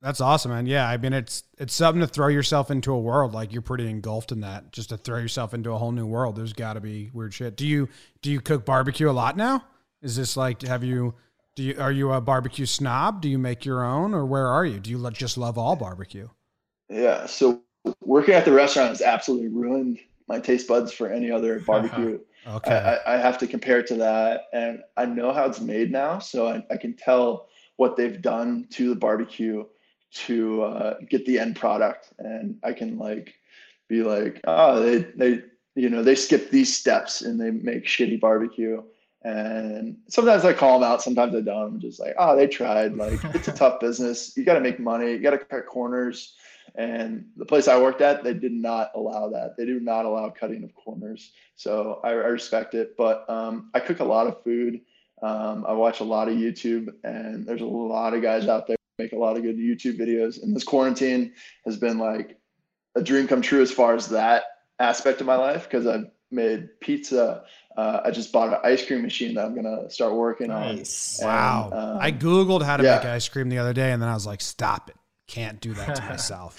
That's 0.02 0.20
awesome 0.20 0.52
man. 0.52 0.66
Yeah 0.66 0.88
i 0.88 0.96
mean 0.96 1.12
it's 1.12 1.42
it's 1.58 1.74
something 1.74 2.00
to 2.00 2.06
throw 2.06 2.28
yourself 2.28 2.70
into 2.70 2.92
a 2.92 3.00
world 3.00 3.32
like 3.32 3.52
you're 3.52 3.62
pretty 3.62 3.88
engulfed 3.88 4.30
in 4.30 4.40
that 4.40 4.72
just 4.72 4.90
to 4.90 4.96
throw 4.96 5.18
yourself 5.18 5.54
into 5.54 5.72
a 5.72 5.78
whole 5.78 5.92
new 5.92 6.06
world. 6.06 6.36
There's 6.36 6.52
got 6.52 6.74
to 6.74 6.80
be 6.80 7.10
weird 7.12 7.34
shit. 7.34 7.56
Do 7.56 7.66
you 7.66 7.88
do 8.22 8.30
you 8.30 8.40
cook 8.40 8.64
barbecue 8.64 9.10
a 9.10 9.12
lot 9.12 9.36
now 9.36 9.64
is 10.02 10.16
this 10.16 10.36
like 10.36 10.62
have 10.62 10.84
you 10.84 11.14
do 11.56 11.62
you 11.62 11.74
are 11.80 11.90
you 11.90 12.12
a 12.12 12.20
barbecue 12.20 12.66
snob? 12.66 13.22
Do 13.22 13.28
you 13.28 13.38
make 13.38 13.64
your 13.64 13.82
own, 13.82 14.14
or 14.14 14.24
where 14.26 14.46
are 14.46 14.64
you? 14.64 14.78
Do 14.78 14.90
you 14.90 15.10
just 15.10 15.38
love 15.38 15.56
all 15.56 15.74
barbecue? 15.74 16.28
Yeah, 16.88 17.26
so 17.26 17.62
working 18.04 18.34
at 18.34 18.44
the 18.44 18.52
restaurant 18.52 18.90
has 18.90 19.00
absolutely 19.00 19.48
ruined 19.48 19.98
my 20.28 20.38
taste 20.38 20.68
buds 20.68 20.92
for 20.92 21.10
any 21.10 21.30
other 21.30 21.58
barbecue. 21.66 22.20
okay, 22.46 22.98
I, 23.06 23.14
I, 23.14 23.16
have 23.16 23.38
to 23.38 23.46
compare 23.46 23.78
it 23.78 23.86
to 23.88 23.94
that, 23.96 24.42
and 24.52 24.80
I 24.96 25.06
know 25.06 25.32
how 25.32 25.46
it's 25.46 25.60
made 25.60 25.90
now, 25.90 26.18
so 26.18 26.46
I, 26.46 26.62
I 26.70 26.76
can 26.76 26.94
tell 26.94 27.48
what 27.76 27.96
they've 27.96 28.20
done 28.20 28.66
to 28.72 28.90
the 28.90 28.96
barbecue 28.96 29.64
to 30.12 30.62
uh, 30.62 30.94
get 31.08 31.24
the 31.24 31.38
end 31.38 31.56
product, 31.56 32.12
and 32.18 32.58
I 32.62 32.74
can 32.74 32.98
like 32.98 33.34
be 33.88 34.02
like, 34.02 34.42
oh, 34.44 34.82
they 34.82 34.98
they 35.16 35.42
you 35.74 35.88
know 35.88 36.02
they 36.02 36.14
skip 36.14 36.50
these 36.50 36.76
steps 36.76 37.22
and 37.22 37.40
they 37.40 37.50
make 37.50 37.86
shitty 37.86 38.20
barbecue 38.20 38.82
and 39.26 39.96
sometimes 40.08 40.44
I 40.44 40.52
call 40.52 40.78
them 40.78 40.88
out, 40.88 41.02
sometimes 41.02 41.34
I 41.34 41.40
don't. 41.40 41.74
I'm 41.74 41.80
just 41.80 41.98
like, 41.98 42.14
oh, 42.16 42.36
they 42.36 42.46
tried. 42.46 42.94
Like, 42.94 43.18
it's 43.34 43.48
a 43.48 43.52
tough 43.52 43.80
business. 43.80 44.36
You 44.36 44.44
got 44.44 44.54
to 44.54 44.60
make 44.60 44.78
money. 44.78 45.10
You 45.10 45.18
got 45.18 45.32
to 45.32 45.38
cut 45.38 45.66
corners. 45.66 46.36
And 46.76 47.26
the 47.36 47.44
place 47.44 47.66
I 47.66 47.76
worked 47.76 48.00
at, 48.02 48.22
they 48.22 48.34
did 48.34 48.52
not 48.52 48.92
allow 48.94 49.28
that. 49.30 49.56
They 49.56 49.66
do 49.66 49.80
not 49.80 50.04
allow 50.04 50.30
cutting 50.30 50.62
of 50.62 50.72
corners. 50.76 51.32
So 51.56 52.00
I, 52.04 52.10
I 52.10 52.12
respect 52.12 52.74
it. 52.74 52.96
But 52.96 53.28
um, 53.28 53.68
I 53.74 53.80
cook 53.80 53.98
a 53.98 54.04
lot 54.04 54.28
of 54.28 54.44
food. 54.44 54.80
Um, 55.20 55.64
I 55.66 55.72
watch 55.72 55.98
a 55.98 56.04
lot 56.04 56.28
of 56.28 56.36
YouTube, 56.36 56.94
and 57.02 57.44
there's 57.44 57.62
a 57.62 57.66
lot 57.66 58.14
of 58.14 58.22
guys 58.22 58.46
out 58.46 58.68
there 58.68 58.76
make 58.98 59.12
a 59.12 59.16
lot 59.16 59.36
of 59.36 59.42
good 59.42 59.56
YouTube 59.56 59.98
videos. 59.98 60.40
And 60.40 60.54
this 60.54 60.62
quarantine 60.62 61.32
has 61.64 61.76
been 61.76 61.98
like 61.98 62.38
a 62.94 63.02
dream 63.02 63.26
come 63.26 63.42
true 63.42 63.60
as 63.60 63.72
far 63.72 63.96
as 63.96 64.08
that 64.10 64.44
aspect 64.78 65.20
of 65.20 65.26
my 65.26 65.36
life 65.36 65.64
because 65.64 65.86
I've 65.86 66.06
made 66.30 66.68
pizza. 66.80 67.44
Uh, 67.76 68.00
I 68.04 68.10
just 68.10 68.32
bought 68.32 68.48
an 68.48 68.60
ice 68.64 68.86
cream 68.86 69.02
machine 69.02 69.34
that 69.34 69.44
I'm 69.44 69.54
gonna 69.54 69.90
start 69.90 70.14
working 70.14 70.48
nice. 70.48 71.20
on. 71.20 71.28
Wow! 71.28 71.70
um, 71.72 71.98
I 72.00 72.12
googled 72.12 72.62
how 72.62 72.76
to 72.76 72.84
yeah. 72.84 72.96
make 72.96 73.04
ice 73.04 73.28
cream 73.28 73.48
the 73.48 73.58
other 73.58 73.72
day, 73.72 73.92
and 73.92 74.00
then 74.00 74.08
I 74.08 74.14
was 74.14 74.26
like, 74.26 74.40
"Stop 74.40 74.90
it! 74.90 74.96
Can't 75.28 75.60
do 75.60 75.74
that 75.74 75.96
to 75.96 76.02
myself." 76.08 76.58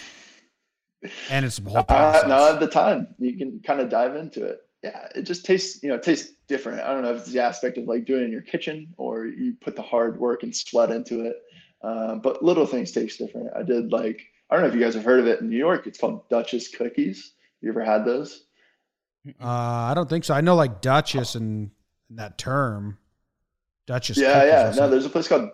and 1.30 1.46
it's 1.46 1.60
whole. 1.60 1.86
Uh, 1.88 2.24
now 2.28 2.54
at 2.54 2.60
the 2.60 2.68
time, 2.68 3.08
you 3.20 3.38
can 3.38 3.60
kind 3.66 3.80
of 3.80 3.90
dive 3.90 4.16
into 4.16 4.46
it. 4.46 4.62
Yeah, 4.84 5.08
it 5.16 5.24
just 5.24 5.46
tastes, 5.46 5.82
you 5.82 5.90
know, 5.90 5.96
it 5.96 6.04
tastes 6.04 6.34
different. 6.48 6.82
I 6.82 6.94
don't 6.94 7.04
know 7.04 7.12
if 7.12 7.22
it's 7.22 7.32
the 7.32 7.40
aspect 7.40 7.78
of 7.78 7.86
like 7.86 8.06
doing 8.06 8.22
it 8.22 8.26
in 8.26 8.32
your 8.32 8.42
kitchen 8.42 8.94
or 8.98 9.26
you 9.26 9.56
put 9.60 9.76
the 9.76 9.82
hard 9.82 10.20
work 10.20 10.44
and 10.44 10.56
sweat 10.56 10.92
into 10.92 11.26
it. 11.26 11.38
Um, 11.82 12.20
but 12.20 12.44
little 12.44 12.66
things 12.66 12.92
taste 12.92 13.20
different. 13.20 13.50
I 13.56 13.64
did 13.64 13.92
like 13.92 14.22
I 14.50 14.56
don't 14.56 14.64
know 14.64 14.70
if 14.70 14.76
you 14.76 14.82
guys 14.82 14.96
have 14.96 15.04
heard 15.04 15.20
of 15.20 15.28
it 15.28 15.42
in 15.42 15.50
New 15.50 15.58
York. 15.58 15.88
It's 15.88 16.00
called 16.00 16.28
Duchess 16.30 16.70
cookies. 16.70 17.34
You 17.62 17.70
ever 17.70 17.84
had 17.84 18.06
those? 18.06 18.46
Uh, 19.42 19.46
I 19.48 19.94
don't 19.94 20.10
think 20.10 20.24
so. 20.24 20.34
I 20.34 20.42
know 20.42 20.56
like 20.56 20.82
Duchess 20.82 21.36
and, 21.36 21.72
that 22.12 22.38
term. 22.38 22.98
Duchess. 23.86 24.18
Yeah, 24.18 24.46
yeah. 24.46 24.74
No, 24.76 24.90
there's 24.90 25.06
a 25.06 25.10
place 25.10 25.28
called 25.28 25.50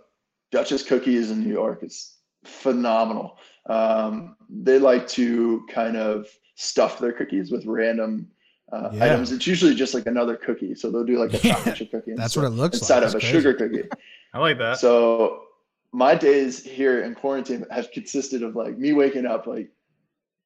Duchess 0.51 0.83
Cookies 0.83 1.31
in 1.31 1.43
New 1.43 1.53
York. 1.53 1.79
It's 1.83 2.17
phenomenal. 2.45 3.37
Um, 3.67 4.35
they 4.49 4.79
like 4.79 5.07
to 5.09 5.65
kind 5.69 5.97
of 5.97 6.27
stuff 6.55 6.99
their 6.99 7.13
cookies 7.13 7.51
with 7.51 7.65
random 7.65 8.27
uh, 8.71 8.89
yeah. 8.93 9.05
items. 9.05 9.31
It's 9.31 9.47
usually 9.47 9.75
just 9.75 9.93
like 9.93 10.07
another 10.07 10.35
cookie. 10.35 10.75
So 10.75 10.91
they'll 10.91 11.05
do 11.05 11.19
like 11.19 11.33
a 11.33 11.37
chocolate 11.49 11.75
chip 11.75 11.91
cookie. 11.91 12.13
That's 12.15 12.35
what 12.35 12.45
it 12.45 12.49
looks 12.49 12.75
like 12.75 12.81
inside 12.81 12.99
like. 12.99 13.07
of 13.07 13.15
a 13.15 13.19
crazy. 13.19 13.33
sugar 13.33 13.53
cookie. 13.53 13.89
I 14.33 14.39
like 14.39 14.57
that. 14.57 14.79
So 14.79 15.43
my 15.91 16.15
days 16.15 16.63
here 16.63 17.03
in 17.03 17.15
quarantine 17.15 17.65
have 17.69 17.91
consisted 17.91 18.43
of 18.43 18.55
like 18.55 18.77
me 18.77 18.93
waking 18.93 19.25
up, 19.25 19.47
like 19.47 19.69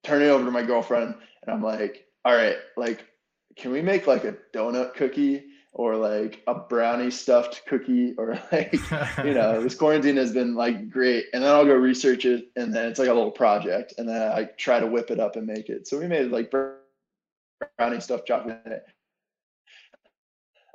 turning 0.03 0.29
over 0.29 0.43
to 0.43 0.51
my 0.51 0.63
girlfriend, 0.63 1.15
and 1.41 1.51
I'm 1.53 1.63
like, 1.63 2.05
all 2.25 2.35
right, 2.35 2.57
like 2.75 3.05
can 3.57 3.71
we 3.71 3.81
make 3.81 4.07
like 4.07 4.23
a 4.23 4.35
donut 4.53 4.93
cookie 4.93 5.45
or 5.73 5.95
like 5.95 6.41
a 6.47 6.55
brownie 6.55 7.11
stuffed 7.11 7.61
cookie 7.67 8.13
or 8.17 8.39
like 8.51 8.73
you 9.23 9.33
know 9.33 9.61
this 9.61 9.75
quarantine 9.79 10.17
has 10.17 10.31
been 10.31 10.55
like 10.55 10.89
great 10.89 11.25
and 11.33 11.43
then 11.43 11.51
i'll 11.51 11.65
go 11.65 11.73
research 11.73 12.25
it 12.25 12.49
and 12.55 12.73
then 12.73 12.87
it's 12.89 12.99
like 12.99 13.09
a 13.09 13.13
little 13.13 13.31
project 13.31 13.93
and 13.97 14.07
then 14.07 14.31
i 14.31 14.43
try 14.57 14.79
to 14.79 14.87
whip 14.87 15.11
it 15.11 15.19
up 15.19 15.35
and 15.35 15.45
make 15.45 15.69
it 15.69 15.87
so 15.87 15.99
we 15.99 16.07
made 16.07 16.31
like 16.31 16.51
brownie 16.51 17.99
stuffed 17.99 18.27
chocolate 18.27 18.83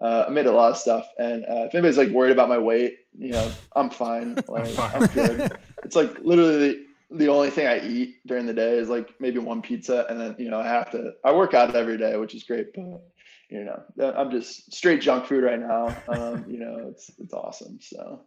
uh, 0.02 0.24
I 0.26 0.30
made 0.30 0.46
a 0.46 0.52
lot 0.52 0.72
of 0.72 0.76
stuff, 0.76 1.06
and 1.20 1.44
uh, 1.44 1.66
if 1.66 1.74
anybody's 1.76 1.96
like 1.96 2.08
worried 2.08 2.32
about 2.32 2.48
my 2.48 2.58
weight, 2.58 2.98
you 3.16 3.30
know, 3.30 3.52
I'm 3.76 3.88
fine. 3.88 4.36
Like 4.48 4.76
I'm 4.76 5.06
good. 5.06 5.52
It's 5.84 5.94
like 5.94 6.18
literally 6.24 6.86
the 7.12 7.28
only 7.28 7.50
thing 7.50 7.66
I 7.66 7.86
eat 7.86 8.16
during 8.26 8.46
the 8.46 8.54
day 8.54 8.78
is 8.78 8.88
like 8.88 9.14
maybe 9.20 9.38
one 9.38 9.62
pizza, 9.62 10.06
and 10.08 10.20
then 10.20 10.36
you 10.38 10.50
know 10.50 10.60
I 10.60 10.66
have 10.66 10.90
to. 10.92 11.12
I 11.24 11.32
work 11.32 11.54
out 11.54 11.74
every 11.74 11.98
day, 11.98 12.16
which 12.16 12.34
is 12.34 12.44
great, 12.44 12.72
but 12.74 13.02
you 13.50 13.64
know 13.64 13.82
I'm 14.16 14.30
just 14.30 14.72
straight 14.72 15.00
junk 15.00 15.26
food 15.26 15.44
right 15.44 15.60
now. 15.60 15.96
Um, 16.08 16.44
you 16.48 16.58
know 16.58 16.88
it's 16.88 17.10
it's 17.18 17.34
awesome. 17.34 17.78
So, 17.80 18.20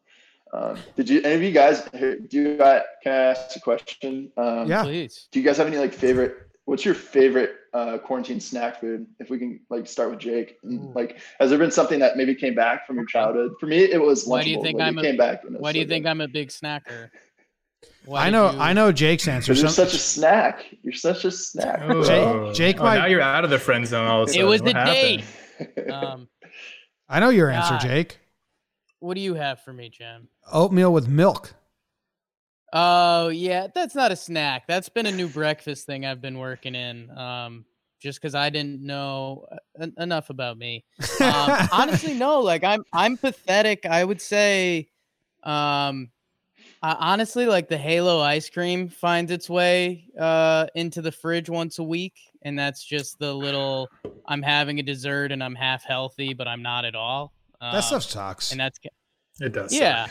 um, 0.54 0.78
did 0.96 1.10
you 1.10 1.22
any 1.24 1.36
of 1.36 1.44
you 1.44 1.52
guys 1.52 1.82
do 1.92 2.26
you 2.32 2.58
guys, 2.58 2.84
can 3.04 3.12
I 3.12 3.16
ask 3.16 3.56
a 3.56 3.60
question? 3.60 4.32
Um, 4.38 4.68
yeah, 4.68 4.84
please. 4.84 5.28
Do 5.32 5.40
you 5.40 5.46
guys 5.46 5.58
have 5.58 5.68
any 5.68 5.78
like 5.78 5.94
favorite? 5.94 6.38
What's 6.66 6.84
your 6.84 6.96
favorite 6.96 7.58
uh, 7.76 8.00
quarantine 8.00 8.40
snack 8.40 8.80
food? 8.80 9.06
If 9.20 9.30
we 9.30 9.38
can 9.38 9.60
like 9.70 9.86
start 9.88 10.10
with 10.10 10.20
Jake, 10.20 10.58
like 10.64 11.20
has 11.40 11.52
there 11.52 11.60
been 11.60 11.72
something 11.72 12.00
that 12.00 12.18
maybe 12.18 12.34
came 12.34 12.56
back 12.56 12.88
from 12.88 12.96
your 12.96 13.06
childhood? 13.06 13.54
For 13.60 13.68
me, 13.68 13.80
it 13.84 14.02
was. 14.02 14.26
Why 14.26 14.44
do 14.44 14.50
you 14.50 14.62
think 14.62 14.82
I'm 14.82 14.98
a, 14.98 15.02
came 15.02 15.18
back? 15.18 15.44
Why 15.48 15.74
do 15.74 15.80
you 15.80 15.86
think 15.86 16.06
I'm 16.06 16.22
a 16.22 16.28
big 16.28 16.50
snacker? 16.50 17.10
Why 18.06 18.28
I 18.28 18.30
know. 18.30 18.52
you- 18.52 18.60
I 18.60 18.74
know 18.74 18.92
Jake's 18.92 19.28
answer. 19.28 19.54
You're 19.54 19.68
Some- 19.68 19.86
such 19.86 19.94
a 19.94 19.98
snack. 19.98 20.66
You're 20.84 20.94
such 20.94 21.26
a 21.26 21.32
snack. 21.32 21.82
Oh. 21.84 22.04
Jake- 22.04 22.56
Jake 22.56 22.80
oh, 22.80 22.84
might- 22.84 23.00
now 23.00 23.06
you're 23.06 23.22
out 23.22 23.44
of 23.44 23.50
the 23.50 23.60
friend 23.60 23.86
zone 23.88 24.08
all 24.08 24.24
of 24.24 24.30
a 24.30 24.34
It 24.38 24.44
was 24.44 24.62
What 24.62 24.74
the 24.74 24.80
happened? 24.80 24.96
date. 24.96 25.26
Um, 25.92 26.28
I 27.08 27.20
know 27.22 27.30
your 27.30 27.50
answer, 27.50 27.76
God. 27.76 27.82
Jake. 27.82 28.20
what 29.00 29.14
do 29.16 29.22
you 29.22 29.36
have 29.36 29.62
for 29.62 29.72
me, 29.72 29.88
Jim? 29.90 30.28
Oatmeal 30.52 30.92
with 30.92 31.08
milk. 31.08 31.54
Oh 32.74 33.30
yeah, 33.30 33.68
that's 33.74 33.96
not 33.96 34.12
a 34.12 34.16
snack. 34.16 34.68
That's 34.68 34.90
been 34.90 35.06
a 35.06 35.12
new 35.12 35.28
breakfast 35.30 35.86
thing 35.86 36.06
I've 36.06 36.22
been 36.22 36.38
working 36.40 36.76
in. 36.76 37.10
Um, 37.18 37.66
just 38.02 38.20
because 38.22 38.36
I 38.36 38.50
didn't 38.50 38.82
know 38.86 39.46
uh, 39.52 39.56
en- 39.80 39.94
enough 39.98 40.30
about 40.30 40.58
me. 40.58 40.84
Um, 41.22 41.68
honestly, 41.72 42.14
no. 42.16 42.42
Like 42.42 42.64
I'm, 42.66 42.84
I'm 42.92 43.16
pathetic. 43.18 43.86
I 43.86 44.04
would 44.04 44.22
say, 44.22 44.90
um, 45.44 46.10
I, 46.86 46.96
honestly, 47.00 47.46
like 47.48 47.68
the 47.68 47.78
Halo 47.78 48.20
ice 48.20 48.50
cream 48.50 48.90
finds 48.90 49.32
its 49.32 49.50
way 49.50 50.06
uh 50.20 50.68
into 50.76 51.02
the 51.02 51.12
fridge 51.12 51.50
once 51.50 51.80
a 51.80 51.84
week, 51.84 52.14
and 52.44 52.58
that's 52.60 52.84
just 52.84 53.18
the 53.20 53.34
little. 53.34 53.90
I'm 54.28 54.42
having 54.42 54.80
a 54.80 54.84
dessert 54.84 55.32
and 55.32 55.44
I'm 55.44 55.56
half 55.56 55.84
healthy, 55.84 56.34
but 56.34 56.48
I'm 56.48 56.62
not 56.62 56.86
at 56.86 56.96
all. 56.96 57.34
Um, 57.62 57.74
that 57.74 57.82
stuff 57.82 58.04
sucks. 58.04 58.52
and 58.52 58.60
that's 58.60 58.80
It 59.42 59.54
does. 59.54 59.72
suck. 59.72 59.82
yeah. 59.82 60.08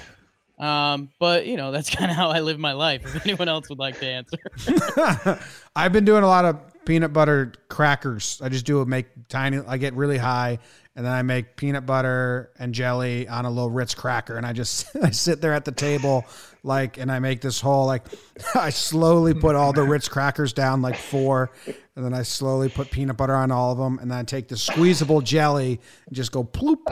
Um, 0.59 1.11
but 1.19 1.47
you 1.47 1.57
know, 1.57 1.71
that's 1.71 1.91
kind 1.95 2.11
of 2.11 2.17
how 2.17 2.31
I 2.31 2.41
live 2.41 2.59
my 2.59 2.73
life. 2.73 3.03
If 3.05 3.25
anyone 3.25 3.49
else 3.49 3.69
would 3.69 3.79
like 3.79 4.01
to 4.01 4.07
answer. 4.07 5.41
I've 5.77 5.93
been 5.93 6.05
doing 6.05 6.25
a 6.25 6.29
lot 6.29 6.45
of 6.45 6.59
peanut 6.85 7.13
butter 7.13 7.53
crackers. 7.69 8.41
I 8.43 8.49
just 8.49 8.67
do 8.67 8.81
a 8.81 8.87
make 8.87 9.07
tiny. 9.29 9.61
I 9.67 9.79
get 9.79 9.95
really 9.95 10.19
high, 10.19 10.59
and 10.97 11.05
then 11.05 11.13
I 11.13 11.23
make 11.23 11.57
peanut 11.57 11.87
butter 11.87 12.51
and 12.59 12.75
jelly 12.75 13.27
on 13.29 13.45
a 13.45 13.51
little 13.51 13.71
Ritz 13.71 13.95
cracker, 13.95 14.37
and 14.37 14.47
I 14.47 14.53
just 14.53 14.87
I 15.03 15.11
sit 15.11 15.41
there 15.41 15.53
at 15.53 15.65
the 15.65 15.73
table 15.73 16.25
like, 16.65 16.99
and 16.99 17.13
I 17.13 17.21
make 17.21 17.41
this 17.41 17.61
whole 17.61 17.87
like. 17.87 18.03
I 18.55 18.71
slowly 18.71 19.35
put 19.35 19.55
all 19.55 19.73
the 19.73 19.83
Ritz 19.83 20.09
crackers 20.09 20.53
down 20.53 20.83
like 20.83 20.97
four, 20.97 21.53
and 21.67 22.05
then 22.05 22.13
I 22.15 22.23
slowly 22.23 22.69
put 22.69 22.91
peanut 22.91 23.17
butter 23.17 23.35
on 23.35 23.53
all 23.53 23.71
of 23.71 23.79
them, 23.79 23.99
and 24.01 24.11
then 24.11 24.19
I 24.19 24.23
take 24.25 24.49
the 24.49 24.57
squeezable 24.57 25.21
jelly 25.21 25.81
and 26.07 26.17
just 26.17 26.33
go 26.33 26.43
ploop, 26.43 26.85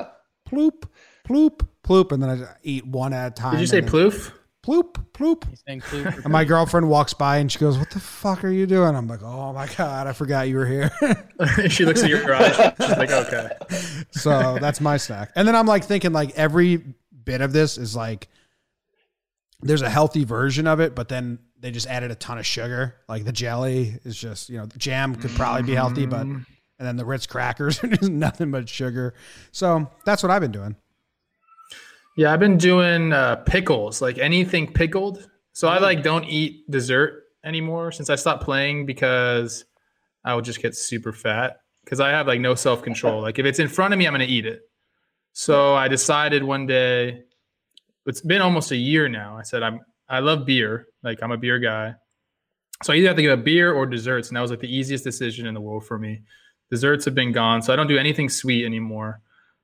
ploop, 0.49 0.85
ploop, 1.27 1.67
ploop, 1.83 2.13
and 2.13 2.23
then 2.23 2.31
I 2.31 2.55
eat 2.63 2.87
one 2.87 3.13
at 3.13 3.33
a 3.33 3.35
time. 3.35 3.53
Did 3.53 3.61
you 3.63 3.67
say 3.67 3.79
and 3.79 3.87
then 3.87 3.91
ploof? 3.91 4.33
ploop, 4.63 4.95
ploop? 5.13 5.49
He's 5.49 5.63
saying 5.67 5.81
clue 5.81 6.05
for 6.05 6.21
And 6.23 6.33
my 6.33 6.45
girlfriend 6.45 6.89
walks 6.89 7.15
by 7.15 7.39
and 7.39 7.51
she 7.51 7.59
goes, 7.59 7.79
"What 7.79 7.91
the 7.91 8.01
fuck 8.01 8.45
are 8.45 8.51
you 8.51 8.67
doing?" 8.67 8.95
I'm 8.95 9.09
like, 9.09 9.23
"Oh 9.23 9.53
my 9.53 9.67
god, 9.77 10.07
I 10.07 10.13
forgot 10.13 10.49
you 10.49 10.57
were 10.57 10.67
here." 10.67 10.91
she 11.69 11.85
looks 11.85 12.03
at 12.03 12.11
your 12.11 12.35
eyes. 12.35 12.55
She's 12.57 12.97
like, 12.97 13.11
okay. 13.11 13.51
so 14.13 14.59
that's 14.61 14.81
my 14.81 14.97
snack. 14.97 15.33
And 15.35 15.47
then 15.47 15.57
I'm 15.57 15.67
like 15.67 15.85
thinking, 15.85 16.13
like 16.13 16.37
every 16.37 16.83
bit 17.25 17.41
of 17.41 17.53
this 17.53 17.79
is 17.79 17.97
like 17.97 18.29
there's 19.63 19.83
a 19.83 19.91
healthy 19.91 20.25
version 20.25 20.67
of 20.67 20.81
it, 20.81 20.95
but 20.95 21.09
then 21.09 21.39
they 21.59 21.71
just 21.71 21.87
added 21.87 22.11
a 22.11 22.15
ton 22.15 22.39
of 22.39 22.47
sugar. 22.47 22.97
Like 23.09 23.25
the 23.25 23.33
jelly 23.33 23.99
is 24.05 24.17
just, 24.17 24.49
you 24.49 24.59
know, 24.59 24.67
jam 24.77 25.15
could 25.15 25.31
probably 25.31 25.63
be 25.63 25.75
healthy, 25.75 26.07
but 26.07 26.27
and 26.83 26.89
then 26.89 26.97
the 26.97 27.05
Ritz 27.05 27.27
crackers 27.27 27.83
are 27.85 27.89
just 27.89 28.11
nothing 28.11 28.51
but 28.51 28.69
sugar. 28.69 29.15
So 29.53 29.89
that's 30.05 30.23
what 30.23 30.31
I've 30.31 30.41
been 30.41 30.53
doing. 30.53 30.77
Yeah, 32.17 32.33
I've 32.33 32.41
been 32.41 32.59
doing 32.59 33.13
uh, 33.13 33.37
pickles, 33.37 34.03
like 34.03 34.19
anything 34.19 34.73
pickled. 34.73 35.29
So 35.53 35.69
I 35.69 35.79
like 35.79 36.03
don't 36.03 36.25
eat 36.25 36.71
dessert 36.71 37.23
anymore 37.45 37.93
since 37.93 38.11
I 38.11 38.17
stopped 38.17 38.45
playing 38.45 38.87
because 38.87 39.65
I 40.25 40.35
would 40.35 40.45
just 40.45 40.61
get 40.61 40.77
super 40.77 41.13
fat 41.13 41.59
because 41.85 42.01
I 42.01 42.11
have 42.11 42.27
like 42.27 42.41
no 42.41 42.55
self 42.55 42.83
control. 42.83 43.23
Like 43.23 43.39
if 43.39 43.47
it's 43.47 43.59
in 43.59 43.69
front 43.69 43.95
of 43.95 43.99
me, 43.99 44.07
I'm 44.07 44.13
gonna 44.13 44.25
eat 44.25 44.47
it. 44.47 44.63
So 45.33 45.75
I 45.75 45.89
decided 45.89 46.43
one 46.43 46.67
day. 46.67 47.23
It's 48.07 48.21
been 48.21 48.41
almost 48.41 48.71
a 48.71 48.77
year 48.77 49.09
now. 49.09 49.37
I 49.37 49.43
said 49.43 49.63
I'm 49.63 49.81
I 50.09 50.21
love 50.21 50.45
beer. 50.45 50.89
Like 51.03 51.23
I'm 51.23 51.33
a 51.33 51.37
beer 51.37 51.59
guy. 51.59 51.95
So 52.83 52.93
I 52.93 52.97
either 52.97 53.09
have 53.09 53.17
to 53.17 53.23
get 53.23 53.33
a 53.33 53.37
beer 53.37 53.73
or 53.73 53.87
desserts, 53.87 54.29
and 54.29 54.37
that 54.37 54.41
was 54.41 54.51
like 54.51 54.61
the 54.61 54.75
easiest 54.75 55.05
decision 55.05 55.47
in 55.47 55.55
the 55.55 55.61
world 55.61 55.87
for 55.87 55.99
me. 55.99 56.23
Desserts 56.71 57.05
have 57.05 57.15
been 57.15 57.33
gone, 57.33 57.63
so 57.63 57.73
I 57.73 57.77
don't 57.77 57.87
do 57.87 57.99
anything 57.99 58.29
sweet 58.29 58.65
anymore. 58.65 59.21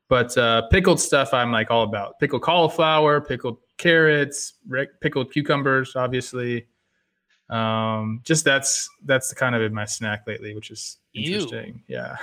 But 0.08 0.36
uh, 0.38 0.62
pickled 0.68 1.00
stuff, 1.00 1.34
I'm 1.34 1.52
like 1.52 1.70
all 1.70 1.82
about 1.82 2.18
pickled 2.18 2.42
cauliflower, 2.42 3.20
pickled 3.20 3.58
carrots, 3.76 4.54
rec- 4.66 5.00
pickled 5.00 5.32
cucumbers, 5.32 5.96
obviously. 5.96 6.66
Um, 7.50 8.20
just 8.24 8.44
that's 8.44 8.88
that's 9.04 9.28
the 9.30 9.34
kind 9.34 9.54
of 9.54 9.60
been 9.60 9.74
my 9.74 9.84
snack 9.84 10.24
lately, 10.26 10.54
which 10.54 10.70
is 10.70 10.98
Ew. 11.12 11.34
interesting. 11.34 11.82
Yeah. 11.88 12.16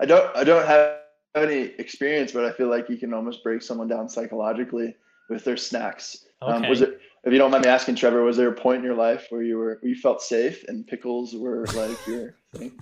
I 0.00 0.04
don't 0.04 0.36
I 0.36 0.44
don't 0.44 0.66
have 0.66 0.98
any 1.34 1.72
experience, 1.78 2.32
but 2.32 2.44
I 2.44 2.52
feel 2.52 2.68
like 2.68 2.88
you 2.88 2.96
can 2.96 3.14
almost 3.14 3.42
break 3.42 3.62
someone 3.62 3.88
down 3.88 4.08
psychologically 4.08 4.94
with 5.28 5.44
their 5.44 5.56
snacks. 5.56 6.26
Um, 6.42 6.68
was 6.68 6.82
it 6.82 7.00
if 7.24 7.32
you 7.32 7.38
don't 7.38 7.50
mind 7.50 7.64
me 7.64 7.70
asking, 7.70 7.96
Trevor, 7.96 8.22
was 8.22 8.36
there 8.36 8.48
a 8.48 8.54
point 8.54 8.78
in 8.78 8.84
your 8.84 8.96
life 8.96 9.26
where 9.30 9.42
you 9.42 9.56
were 9.56 9.78
where 9.80 9.88
you 9.90 9.96
felt 9.96 10.22
safe 10.22 10.64
and 10.68 10.86
pickles 10.86 11.34
were 11.34 11.66
like 11.74 12.06
your 12.06 12.36
thing? 12.54 12.78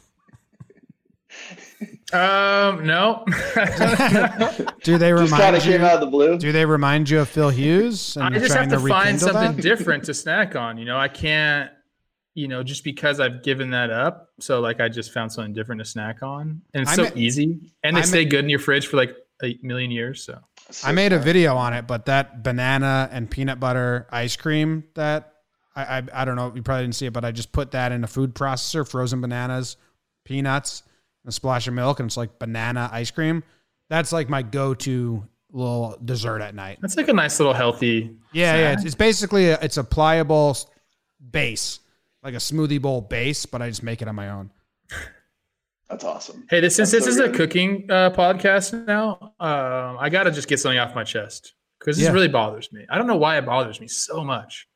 Um, 2.12 2.84
no. 2.86 3.24
Do 4.82 4.98
they 4.98 5.12
remind 5.12 5.30
Just 5.30 5.40
kind 5.40 5.56
remind 5.56 5.56
of 5.56 5.62
came 5.62 5.80
you? 5.80 5.86
out 5.86 5.94
of 5.94 6.00
the 6.00 6.06
blue. 6.06 6.38
Do 6.38 6.52
they 6.52 6.66
remind 6.66 7.08
you 7.08 7.20
of 7.20 7.28
Phil 7.28 7.48
Hughes? 7.48 8.16
And 8.16 8.26
I 8.26 8.30
you're 8.30 8.40
just 8.40 8.54
have 8.54 8.68
trying 8.68 8.80
to 8.80 8.88
find 8.88 9.18
something 9.18 9.56
that? 9.56 9.62
different 9.62 10.04
to 10.04 10.14
snack 10.14 10.54
on. 10.54 10.76
You 10.76 10.84
know, 10.84 10.98
I 10.98 11.08
can't, 11.08 11.70
you 12.34 12.48
know, 12.48 12.62
just 12.62 12.84
because 12.84 13.18
I've 13.18 13.42
given 13.42 13.70
that 13.70 13.90
up. 13.90 14.28
So 14.40 14.60
like 14.60 14.80
I 14.80 14.90
just 14.90 15.12
found 15.12 15.32
something 15.32 15.54
different 15.54 15.80
to 15.80 15.84
snack 15.86 16.22
on. 16.22 16.60
And 16.74 16.82
it's 16.82 16.92
I 16.92 16.96
so 16.96 17.04
ma- 17.04 17.10
easy. 17.14 17.72
And 17.82 17.96
they 17.96 18.00
I 18.00 18.02
ma- 18.02 18.06
stay 18.08 18.24
good 18.26 18.44
in 18.44 18.50
your 18.50 18.58
fridge 18.58 18.86
for 18.88 18.98
like 18.98 19.16
a 19.42 19.58
million 19.62 19.90
years. 19.90 20.22
So 20.22 20.38
So 20.72 20.88
I 20.88 20.92
made 20.92 21.12
a 21.12 21.18
video 21.18 21.56
on 21.56 21.74
it, 21.74 21.86
but 21.86 22.06
that 22.06 22.42
banana 22.42 23.08
and 23.12 23.30
peanut 23.30 23.60
butter 23.60 24.06
ice 24.10 24.36
cream 24.36 24.84
that 24.94 25.34
I, 25.74 25.98
I 25.98 26.02
I 26.12 26.24
don't 26.24 26.36
know, 26.36 26.52
you 26.54 26.62
probably 26.62 26.84
didn't 26.84 26.96
see 26.96 27.06
it, 27.06 27.12
but 27.12 27.24
I 27.24 27.32
just 27.32 27.52
put 27.52 27.72
that 27.72 27.92
in 27.92 28.04
a 28.04 28.06
food 28.06 28.34
processor, 28.34 28.88
frozen 28.88 29.20
bananas, 29.20 29.76
peanuts, 30.24 30.82
and 31.24 31.30
a 31.30 31.32
splash 31.32 31.66
of 31.68 31.74
milk, 31.74 32.00
and 32.00 32.08
it's 32.08 32.16
like 32.16 32.38
banana 32.38 32.88
ice 32.92 33.10
cream. 33.10 33.42
That's 33.88 34.12
like 34.12 34.28
my 34.28 34.42
go-to 34.42 35.26
little 35.50 35.98
dessert 36.02 36.40
at 36.40 36.54
night. 36.54 36.78
that's 36.80 36.96
like 36.96 37.08
a 37.08 37.12
nice 37.12 37.38
little 37.38 37.52
healthy. 37.52 38.16
Yeah, 38.32 38.56
yeah. 38.56 38.72
It's, 38.72 38.84
it's 38.84 38.94
basically 38.94 39.50
a, 39.50 39.58
it's 39.60 39.76
a 39.76 39.84
pliable 39.84 40.56
base, 41.30 41.80
like 42.22 42.34
a 42.34 42.38
smoothie 42.38 42.80
bowl 42.80 43.02
base, 43.02 43.44
but 43.46 43.60
I 43.60 43.68
just 43.68 43.82
make 43.82 44.00
it 44.00 44.08
on 44.08 44.14
my 44.14 44.30
own. 44.30 44.50
That's 45.92 46.04
awesome. 46.04 46.46
Hey, 46.48 46.60
this, 46.60 46.74
since 46.74 46.90
That's 46.90 47.04
this 47.04 47.16
so 47.16 47.24
is 47.24 47.28
a 47.28 47.32
cooking 47.36 47.86
uh, 47.90 48.10
podcast 48.12 48.86
now, 48.86 49.34
um, 49.38 49.98
I 50.00 50.08
got 50.08 50.22
to 50.22 50.30
just 50.30 50.48
get 50.48 50.58
something 50.58 50.78
off 50.78 50.94
my 50.94 51.04
chest 51.04 51.52
because 51.78 51.98
this 51.98 52.06
Yeah. 52.06 52.12
really 52.12 52.28
bothers 52.28 52.72
me. 52.72 52.86
I 52.88 52.96
don't 52.96 53.06
know 53.06 53.16
why 53.16 53.36
it 53.36 53.44
bothers 53.44 53.78
me 53.78 53.88
so 53.88 54.24
much, 54.24 54.66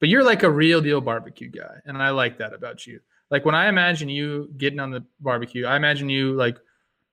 but 0.00 0.08
you're 0.08 0.24
like 0.24 0.42
a 0.42 0.50
real 0.50 0.80
deal 0.80 1.00
barbecue 1.00 1.48
guy, 1.50 1.76
and 1.84 1.96
I 2.02 2.10
like 2.10 2.38
that 2.38 2.52
about 2.52 2.84
you. 2.84 2.98
Like 3.30 3.44
when 3.44 3.54
I 3.54 3.68
imagine 3.68 4.08
you 4.08 4.50
getting 4.56 4.80
on 4.80 4.90
the 4.90 5.04
barbecue, 5.20 5.66
I 5.66 5.76
imagine 5.76 6.08
you 6.08 6.32
like 6.32 6.58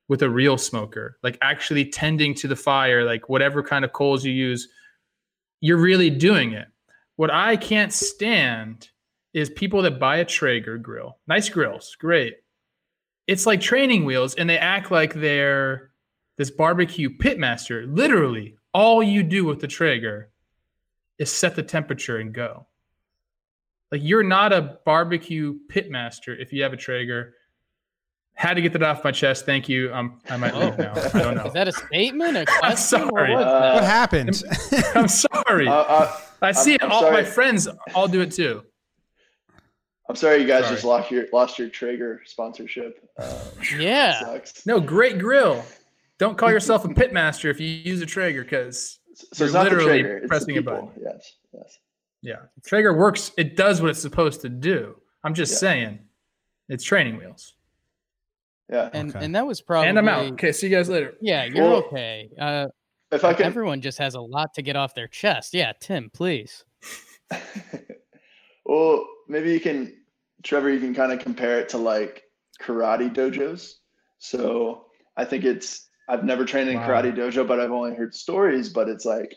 with 0.07 0.23
a 0.23 0.29
real 0.29 0.57
smoker, 0.57 1.19
like 1.21 1.37
actually 1.43 1.85
tending 1.85 2.33
to 2.35 2.47
the 2.47 2.55
fire, 2.55 3.03
like 3.03 3.29
whatever 3.29 3.61
kind 3.61 3.85
of 3.85 3.93
coals 3.93 4.25
you 4.25 4.33
use, 4.33 4.67
you're 5.61 5.77
really 5.77 6.09
doing 6.09 6.53
it. 6.53 6.67
What 7.17 7.29
I 7.29 7.55
can't 7.55 7.93
stand 7.93 8.89
is 9.35 9.51
people 9.51 9.83
that 9.83 9.99
buy 9.99 10.17
a 10.17 10.25
Traeger 10.25 10.79
grill, 10.79 11.19
nice 11.27 11.49
grills, 11.49 11.95
great 11.99 12.37
it's 13.27 13.45
like 13.45 13.61
training 13.61 14.05
wheels 14.05 14.35
and 14.35 14.49
they 14.49 14.57
act 14.57 14.91
like 14.91 15.13
they're 15.13 15.91
this 16.37 16.51
barbecue 16.51 17.09
pitmaster. 17.09 17.85
Literally, 17.93 18.55
all 18.73 19.01
you 19.03 19.23
do 19.23 19.45
with 19.45 19.59
the 19.61 19.67
Traeger 19.67 20.29
is 21.17 21.31
set 21.31 21.55
the 21.55 21.63
temperature 21.63 22.17
and 22.17 22.33
go. 22.33 22.65
Like 23.91 24.01
you're 24.03 24.23
not 24.23 24.51
a 24.51 24.79
barbecue 24.85 25.59
pitmaster 25.71 26.35
if 26.39 26.51
you 26.51 26.63
have 26.63 26.73
a 26.73 26.77
Traeger. 26.77 27.35
Had 28.35 28.55
to 28.55 28.63
get 28.63 28.73
that 28.73 28.81
off 28.81 29.03
my 29.03 29.11
chest. 29.11 29.45
Thank 29.45 29.69
you. 29.69 29.93
Um, 29.93 30.19
I 30.27 30.37
might 30.37 30.55
leave 30.55 30.75
now. 30.79 30.93
I 31.13 31.21
don't 31.21 31.35
know. 31.35 31.43
Is 31.45 31.53
that 31.53 31.67
a 31.67 31.71
statement? 31.71 32.35
A 32.35 32.45
question? 32.59 33.01
What 33.01 33.13
sorry. 33.13 33.35
was 33.35 33.45
Uh. 33.45 33.71
What 33.75 33.83
happened? 33.83 34.43
I'm 34.95 35.07
sorry. 35.07 35.67
Uh, 35.67 35.71
uh, 35.71 36.17
I 36.41 36.51
see 36.51 36.71
I'm- 36.71 36.77
it. 36.81 36.83
I'm 36.85 36.91
All 36.91 37.11
my 37.11 37.23
friends 37.23 37.67
all 37.93 38.07
do 38.07 38.21
it 38.21 38.31
too. 38.31 38.63
I'm 40.09 40.15
sorry 40.15 40.41
you 40.41 40.47
guys 40.47 40.63
Sorry. 40.65 40.75
just 40.75 40.85
lost 40.85 41.11
your 41.11 41.25
lost 41.31 41.57
your 41.57 41.69
Traeger 41.69 42.21
sponsorship. 42.25 43.07
Um, 43.17 43.29
Yeah. 43.79 44.19
sucks. 44.19 44.65
No, 44.65 44.79
great 44.79 45.17
grill. 45.17 45.63
Don't 46.19 46.37
call 46.37 46.51
yourself 46.51 46.83
a 46.85 46.89
pitmaster 46.89 47.49
if 47.49 47.59
you 47.59 47.67
use 47.67 48.01
a 48.01 48.05
Traeger 48.05 48.43
because 48.43 48.99
So 49.15 49.45
You're 49.45 49.47
it's 49.47 49.53
not 49.53 49.63
the 49.65 49.69
literally 49.71 50.01
Traeger, 50.01 50.17
it's 50.17 50.23
the 50.23 50.27
pressing 50.27 50.57
a 50.57 50.61
button. 50.61 50.89
Yes, 51.01 51.33
yes. 51.53 51.77
Yeah. 52.21 52.35
Traeger 52.65 52.93
works. 52.97 53.31
It 53.37 53.55
does 53.55 53.81
what 53.81 53.91
it's 53.91 54.01
supposed 54.01 54.41
to 54.41 54.49
do. 54.49 54.95
I'm 55.23 55.33
just 55.33 55.53
Yeah. 55.53 55.57
saying 55.59 55.99
it's 56.69 56.83
training 56.83 57.17
wheels. 57.17 57.53
Yeah. 58.69 58.89
And 58.93 59.15
Okay. 59.15 59.23
and 59.25 59.35
that 59.35 59.45
was 59.47 59.61
probably 59.61 59.87
and 59.89 59.97
I'm 59.99 60.07
out. 60.09 60.31
Okay. 60.33 60.51
See 60.51 60.67
you 60.67 60.75
guys 60.75 60.89
later. 60.89 61.15
Yeah, 61.21 61.45
you're 61.45 61.63
Well, 61.63 61.75
okay. 61.85 62.29
Uh, 62.39 62.67
If 63.11 63.23
I 63.23 63.33
can 63.33 63.45
everyone 63.45 63.79
just 63.81 63.99
has 63.99 64.15
a 64.15 64.21
lot 64.21 64.53
to 64.55 64.61
get 64.61 64.75
off 64.75 64.95
their 64.95 65.07
chest. 65.07 65.53
Yeah, 65.53 65.71
Tim, 65.79 66.09
please. 66.09 66.65
well, 68.73 69.07
maybe 69.27 69.51
you 69.51 69.59
can, 69.59 69.93
Trevor, 70.43 70.71
you 70.71 70.79
can 70.79 70.93
kind 70.93 71.11
of 71.11 71.19
compare 71.19 71.59
it 71.59 71.69
to 71.69 71.77
like 71.77 72.23
karate 72.61 73.13
dojos. 73.13 73.75
So 74.19 74.85
I 75.17 75.25
think 75.25 75.43
it's, 75.43 75.89
I've 76.09 76.23
never 76.23 76.45
trained 76.45 76.69
in 76.69 76.77
Wow. 76.77 76.87
karate 76.87 77.15
dojo, 77.15 77.47
but 77.47 77.59
I've 77.59 77.71
only 77.71 77.95
heard 77.95 78.13
stories, 78.13 78.69
but 78.69 78.89
it's 78.89 79.05
like, 79.05 79.35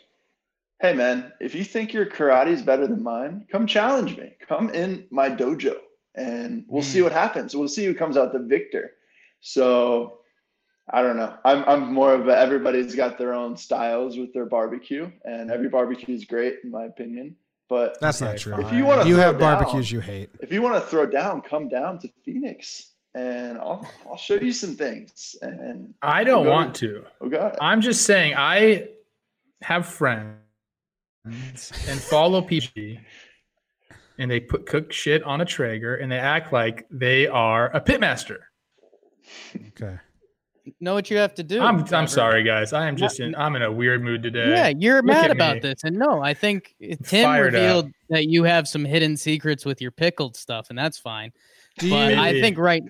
hey 0.81 0.93
man, 0.93 1.31
if 1.39 1.55
you 1.55 1.63
think 1.63 1.93
your 1.93 2.05
karate 2.05 2.49
is 2.49 2.61
better 2.61 2.87
than 2.87 3.01
mine, 3.01 3.45
come 3.51 3.67
challenge 3.67 4.17
me. 4.17 4.33
Come 4.47 4.69
in 4.69 5.07
my 5.11 5.29
dojo 5.29 5.77
and 6.15 6.65
we'll 6.67 6.83
mm. 6.83 6.85
see 6.85 7.01
what 7.01 7.11
happens. 7.11 7.55
We'll 7.55 7.67
see 7.67 7.85
who 7.85 7.93
comes 7.93 8.17
out 8.17 8.33
the 8.33 8.39
victor. 8.39 8.93
So 9.39 10.19
I 10.89 11.01
don't 11.01 11.17
know. 11.17 11.35
I'm 11.45 11.63
I'm 11.65 11.93
more 11.93 12.13
of 12.13 12.27
a, 12.27 12.37
everybody's 12.37 12.95
got 12.95 13.17
their 13.17 13.33
own 13.33 13.55
styles 13.55 14.17
with 14.17 14.33
their 14.33 14.45
barbecue, 14.45 15.11
and 15.25 15.51
every 15.51 15.69
barbecue 15.69 16.15
is 16.15 16.25
great 16.25 16.59
in 16.63 16.71
my 16.71 16.85
opinion. 16.85 17.35
But 17.69 17.99
that's 17.99 18.21
not 18.21 18.37
true. 18.37 18.65
If 18.65 18.71
you 18.71 18.85
want 18.85 19.01
to, 19.01 19.07
you 19.07 19.17
have 19.17 19.37
down, 19.37 19.57
barbecues 19.59 19.91
you 19.91 19.99
hate. 19.99 20.29
If 20.39 20.53
you 20.53 20.61
want 20.61 20.75
to 20.75 20.81
throw 20.81 21.05
down, 21.05 21.41
come 21.41 21.67
down 21.67 21.99
to 21.99 22.09
Phoenix, 22.23 22.93
and 23.13 23.57
I'll 23.57 23.85
I'll 24.09 24.17
show 24.17 24.35
you 24.35 24.53
some 24.53 24.75
things. 24.75 25.35
And 25.41 25.93
I 26.01 26.23
don't 26.23 26.45
we'll 26.45 26.53
want 26.53 26.75
to. 26.75 27.03
Okay. 27.21 27.37
Oh, 27.37 27.51
I'm 27.59 27.81
just 27.81 28.03
saying 28.03 28.35
I 28.37 28.87
have 29.61 29.85
friends 29.85 30.37
and 31.25 31.99
follow 31.99 32.41
people, 32.41 32.95
and 34.17 34.31
they 34.31 34.39
put 34.39 34.65
cook 34.65 34.93
shit 34.93 35.21
on 35.23 35.41
a 35.41 35.45
Traeger, 35.45 35.95
and 35.95 36.09
they 36.09 36.19
act 36.19 36.53
like 36.53 36.87
they 36.89 37.27
are 37.27 37.75
a 37.75 37.81
pitmaster. 37.81 38.37
Okay 39.69 39.99
know 40.79 40.93
what 40.93 41.09
you 41.09 41.17
have 41.17 41.33
to 41.35 41.43
do. 41.43 41.61
I'm 41.61 41.83
I'm 41.93 42.07
sorry, 42.07 42.43
guys. 42.43 42.73
I 42.73 42.87
am 42.87 42.95
just 42.95 43.19
in 43.19 43.35
I'm 43.35 43.55
in 43.55 43.61
a 43.61 43.71
weird 43.71 44.03
mood 44.03 44.23
today. 44.23 44.49
Yeah, 44.49 44.67
you're 44.69 44.97
Look 44.97 45.05
mad 45.05 45.31
about 45.31 45.55
me. 45.55 45.59
this, 45.61 45.83
and 45.83 45.95
no, 45.97 46.21
I 46.21 46.33
think 46.33 46.75
Tim 47.03 47.29
revealed 47.39 47.85
up. 47.85 47.91
that 48.09 48.27
you 48.27 48.43
have 48.43 48.67
some 48.67 48.85
hidden 48.85 49.17
secrets 49.17 49.65
with 49.65 49.81
your 49.81 49.91
pickled 49.91 50.35
stuff, 50.35 50.69
and 50.69 50.77
that's 50.77 50.97
fine. 50.97 51.31
Do 51.79 51.89
but 51.89 52.13
I 52.13 52.39
think 52.41 52.57
right, 52.57 52.83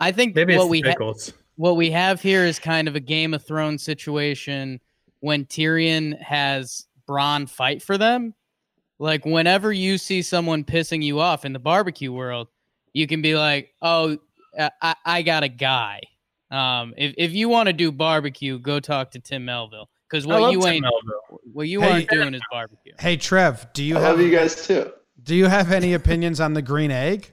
I 0.00 0.12
think 0.12 0.34
maybe 0.34 0.56
what 0.56 0.68
we 0.68 0.80
ha- 0.82 1.12
what 1.56 1.76
we 1.76 1.90
have 1.90 2.20
here 2.20 2.44
is 2.44 2.58
kind 2.58 2.88
of 2.88 2.96
a 2.96 3.00
Game 3.00 3.34
of 3.34 3.44
Thrones 3.44 3.82
situation 3.82 4.80
when 5.20 5.44
Tyrion 5.46 6.20
has 6.20 6.86
Bronn 7.08 7.48
fight 7.48 7.82
for 7.82 7.96
them. 7.96 8.34
Like 8.98 9.24
whenever 9.24 9.72
you 9.72 9.98
see 9.98 10.22
someone 10.22 10.64
pissing 10.64 11.02
you 11.02 11.20
off 11.20 11.44
in 11.44 11.52
the 11.52 11.58
barbecue 11.58 12.12
world, 12.12 12.48
you 12.92 13.06
can 13.06 13.22
be 13.22 13.34
like, 13.34 13.70
"Oh, 13.82 14.18
I, 14.80 14.94
I 15.04 15.22
got 15.22 15.42
a 15.42 15.48
guy." 15.48 16.00
Um, 16.54 16.94
if, 16.96 17.14
if 17.18 17.32
you 17.32 17.48
want 17.48 17.66
to 17.66 17.72
do 17.72 17.90
barbecue, 17.90 18.58
go 18.58 18.78
talk 18.78 19.10
to 19.12 19.18
Tim 19.18 19.44
Melville 19.44 19.88
because 20.08 20.26
what 20.26 20.52
you 20.52 20.60
Tim 20.60 20.74
ain't 20.74 20.82
Melville. 20.82 21.40
what 21.52 21.68
you 21.68 21.80
hey, 21.80 21.90
aren't 21.90 22.08
doing 22.08 22.34
is 22.34 22.42
barbecue. 22.50 22.92
Hey 22.98 23.16
Trev, 23.16 23.66
do 23.72 23.82
you 23.82 23.96
I 23.98 24.00
have 24.00 24.20
you 24.20 24.30
guys 24.30 24.66
too? 24.66 24.92
Do 25.22 25.34
you 25.34 25.46
have 25.46 25.72
any 25.72 25.94
opinions 25.94 26.40
on 26.40 26.54
the 26.54 26.62
green 26.62 26.90
egg? 26.90 27.32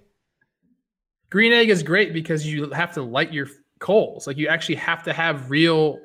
Green 1.30 1.54
egg 1.54 1.70
is 1.70 1.84
great 1.84 2.14
because 2.14 2.48
you 2.48 2.72
have 2.72 2.94
to 2.94 3.04
light 3.04 3.32
your 3.32 3.48
coals. 3.80 4.26
Like 4.26 4.38
you 4.38 4.48
actually 4.48 4.76
have 4.76 5.04
to 5.04 5.14
have 5.14 5.52
real 5.52 6.00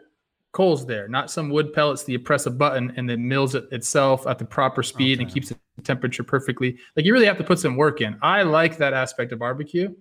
coals 0.52 0.86
there, 0.86 1.08
not 1.08 1.30
some 1.30 1.50
wood 1.50 1.72
pellets 1.72 2.02
that 2.04 2.12
you 2.12 2.18
press 2.18 2.46
a 2.46 2.50
button 2.50 2.92
and 2.96 3.08
then 3.08 3.26
mills 3.26 3.54
it 3.54 3.64
itself 3.72 4.26
at 4.26 4.38
the 4.38 4.44
proper 4.44 4.82
speed 4.82 5.18
okay. 5.18 5.24
and 5.24 5.32
keeps 5.32 5.48
the 5.48 5.56
temperature 5.82 6.22
perfectly. 6.22 6.76
Like 6.96 7.06
you 7.06 7.12
really 7.12 7.26
have 7.26 7.38
to 7.38 7.44
put 7.44 7.58
some 7.58 7.76
work 7.76 8.00
in. 8.00 8.18
I 8.20 8.42
like 8.42 8.76
that 8.78 8.92
aspect 8.92 9.32
of 9.32 9.38
barbecue. 9.38 9.94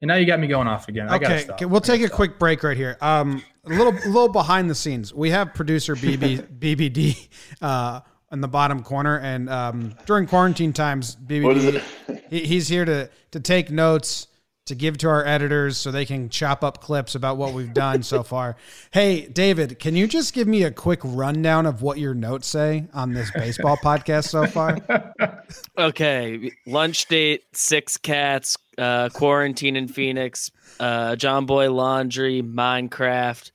And 0.00 0.08
now 0.08 0.14
you 0.14 0.26
got 0.26 0.40
me 0.40 0.46
going 0.46 0.66
off 0.66 0.88
again. 0.88 1.10
Okay, 1.10 1.46
okay 1.50 1.64
we'll 1.66 1.80
take 1.80 2.00
a 2.00 2.06
stop. 2.06 2.16
quick 2.16 2.38
break 2.38 2.62
right 2.62 2.76
here. 2.76 2.96
Um, 3.00 3.42
a 3.64 3.68
little, 3.68 3.92
a 3.92 4.08
little 4.08 4.28
behind 4.28 4.70
the 4.70 4.74
scenes. 4.74 5.12
We 5.12 5.30
have 5.30 5.52
producer 5.52 5.94
BB 5.94 6.58
BBD 6.58 7.28
uh, 7.62 8.00
in 8.32 8.40
the 8.40 8.48
bottom 8.48 8.82
corner, 8.82 9.18
and 9.18 9.50
um, 9.50 9.94
during 10.06 10.26
quarantine 10.26 10.72
times, 10.72 11.16
BBD 11.16 11.82
he, 12.30 12.46
he's 12.46 12.68
here 12.68 12.84
to 12.84 13.10
to 13.32 13.40
take 13.40 13.70
notes 13.70 14.26
to 14.70 14.76
give 14.76 14.96
to 14.98 15.08
our 15.08 15.26
editors 15.26 15.76
so 15.76 15.90
they 15.90 16.04
can 16.04 16.28
chop 16.28 16.62
up 16.62 16.80
clips 16.80 17.16
about 17.16 17.36
what 17.36 17.52
we've 17.52 17.74
done 17.74 18.02
so 18.02 18.22
far. 18.22 18.56
Hey, 18.92 19.26
David, 19.26 19.78
can 19.78 19.94
you 19.94 20.06
just 20.06 20.32
give 20.32 20.48
me 20.48 20.64
a 20.64 20.70
quick 20.70 21.00
rundown 21.04 21.66
of 21.66 21.82
what 21.82 21.98
your 21.98 22.14
notes 22.14 22.46
say 22.46 22.86
on 22.92 23.12
this 23.12 23.30
baseball 23.32 23.76
podcast 23.76 24.28
so 24.28 24.46
far? 24.46 24.78
Okay, 25.76 26.52
lunch 26.66 27.06
date, 27.06 27.42
six 27.52 27.96
cats, 27.96 28.56
uh, 28.80 29.10
quarantine 29.10 29.76
in 29.76 29.86
Phoenix, 29.86 30.50
uh, 30.80 31.14
Jomboy 31.16 31.72
Laundry, 31.72 32.42
Minecraft, 32.42 33.50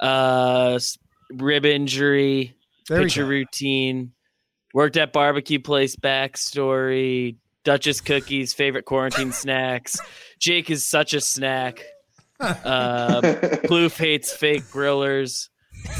uh, 0.00 0.78
rib 1.34 1.66
injury, 1.66 2.56
there 2.88 3.02
pitcher 3.02 3.26
routine, 3.26 4.12
worked 4.72 4.96
at 4.96 5.12
barbecue 5.12 5.58
place 5.58 5.96
backstory, 5.96 7.36
Duchess 7.64 8.00
cookies, 8.00 8.54
favorite 8.54 8.84
quarantine 8.84 9.32
snacks. 9.32 9.98
Jake 10.38 10.70
is 10.70 10.86
such 10.86 11.12
a 11.14 11.20
snack. 11.20 11.82
Uh, 12.38 13.22
Plouffe 13.64 13.96
hates 13.96 14.30
fake 14.30 14.64
grillers. 14.64 15.48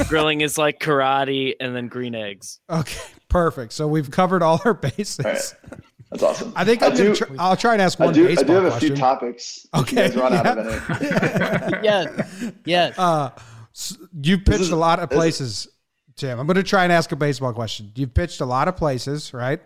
Grilling 0.09 0.42
is 0.42 0.59
like 0.59 0.78
karate, 0.78 1.55
and 1.59 1.74
then 1.74 1.88
green 1.88 2.14
eggs. 2.14 2.61
Okay, 2.68 3.01
perfect. 3.30 3.72
So 3.72 3.88
we've 3.88 4.11
covered 4.11 4.42
all 4.42 4.61
our 4.66 4.74
bases. 4.74 5.55
That's 6.11 6.22
awesome. 6.22 6.52
I 6.54 6.64
think 6.64 6.82
I 6.82 6.90
do, 6.90 7.14
tr- 7.14 7.24
I'll 7.38 7.57
try 7.57 7.72
and 7.72 7.82
ask 7.82 7.98
one. 7.98 8.11
I 8.11 8.12
do, 8.12 8.28
I 8.28 8.34
do 8.34 8.52
have 8.52 8.64
a 8.64 8.78
few 8.78 8.94
topics. 8.94 9.66
Okay, 9.74 10.11
run 10.11 10.32
yeah. 10.32 10.38
out 10.38 10.59
of 10.59 10.66
minute. 10.66 11.80
yes, 11.82 12.52
yes. 12.64 12.98
Uh, 12.98 13.30
so 13.72 13.96
you 14.22 14.38
pitched 14.38 14.61
is, 14.61 14.70
a 14.70 14.76
lot 14.76 15.00
of 15.00 15.11
places, 15.11 15.68
Tim. 16.14 16.38
I'm 16.38 16.46
going 16.46 16.57
to 16.57 16.62
try 16.62 16.84
and 16.84 16.92
ask 16.92 17.11
a 17.11 17.16
baseball 17.16 17.52
question. 17.52 17.90
You've 17.94 18.14
pitched 18.14 18.40
a 18.40 18.46
lot 18.46 18.68
of 18.68 18.76
places, 18.76 19.34
right? 19.34 19.61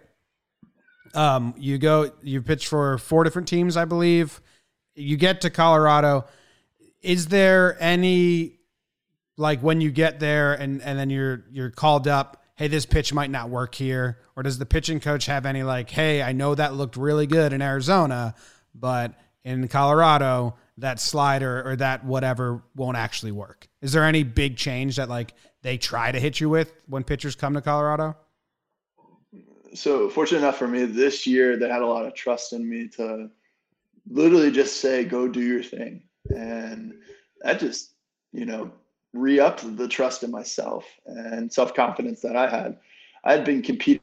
Um, 1.14 1.55
you 1.59 1.78
go, 1.78 2.11
you 2.22 2.41
pitch 2.41 2.68
for 2.68 2.99
four 2.99 3.24
different 3.24 3.49
teams, 3.49 3.76
I 3.76 3.84
believe. 3.84 4.41
You 4.95 5.16
get 5.16 5.43
to 5.43 5.51
Colorado. 5.51 6.26
Is 7.03 7.26
there 7.26 7.76
any 7.80 8.61
like 9.36 9.61
when 9.61 9.80
you 9.80 9.91
get 9.91 10.20
there 10.20 10.55
and 10.55 10.82
and 10.82 10.99
then 10.99 11.11
you're 11.11 11.45
you're 11.51 11.70
called 11.70 12.07
up, 12.07 12.39
hey, 12.61 12.69
this 12.69 12.85
pitch 12.85 13.15
might 13.15 13.31
not 13.31 13.49
work 13.49 13.75
here, 13.75 14.19
or 14.37 14.43
does 14.43 14.59
the 14.59 14.67
pitching 14.67 15.01
coach 15.01 15.25
have 15.25 15.47
any 15.47 15.63
like, 15.63 15.89
hey, 15.89 16.23
I 16.23 16.33
know 16.33 16.55
that 16.55 16.75
looked 16.75 16.95
really 16.95 17.27
good 17.27 17.55
in 17.55 17.63
Arizona, 17.63 18.35
but 18.75 19.15
in 19.45 19.67
Colorado, 19.67 20.57
that 20.77 21.01
slider 21.01 21.67
or 21.67 21.77
that 21.77 22.05
whatever 22.05 22.63
won't 22.77 22.99
actually 22.99 23.33
work. 23.33 23.67
Is 23.81 23.93
there 23.93 24.05
any 24.05 24.25
big 24.25 24.59
change 24.59 24.97
that 24.97 25.09
like 25.09 25.33
they 25.63 25.79
try 25.79 26.13
to 26.13 26.21
hit 26.21 26.39
you 26.39 26.51
with 26.51 26.71
when 26.87 27.03
pitchers 27.03 27.35
come 27.35 27.55
to 27.55 27.63
Colorado? 27.63 28.15
so 29.73 30.11
fortunate 30.11 30.41
enough 30.41 30.59
for 30.59 30.69
me 30.69 30.85
this 30.85 31.27
year, 31.27 31.57
they 31.57 31.69
had 31.69 31.81
a 31.81 31.87
lot 31.87 32.05
of 32.05 32.15
trust 32.15 32.53
in 32.53 32.69
me 32.69 32.89
to 32.89 33.31
literally 34.07 34.51
just 34.51 34.83
say, 34.83 35.03
go 35.05 35.29
do 35.29 35.41
your 35.41 35.63
thing. 35.63 36.03
And 36.29 36.93
that 37.41 37.59
just, 37.59 37.95
you 38.33 38.45
know, 38.45 38.71
re 39.13 39.41
upped 39.41 39.77
the 39.77 39.89
trust 39.89 40.23
in 40.23 40.31
myself 40.31 40.85
and 41.07 41.53
self 41.53 41.75
confidence 41.75 42.21
that 42.21 42.37
I 42.37 42.49
had. 42.49 42.79
I 43.25 43.33
had 43.33 43.45
been 43.45 43.63
competing 43.63 44.03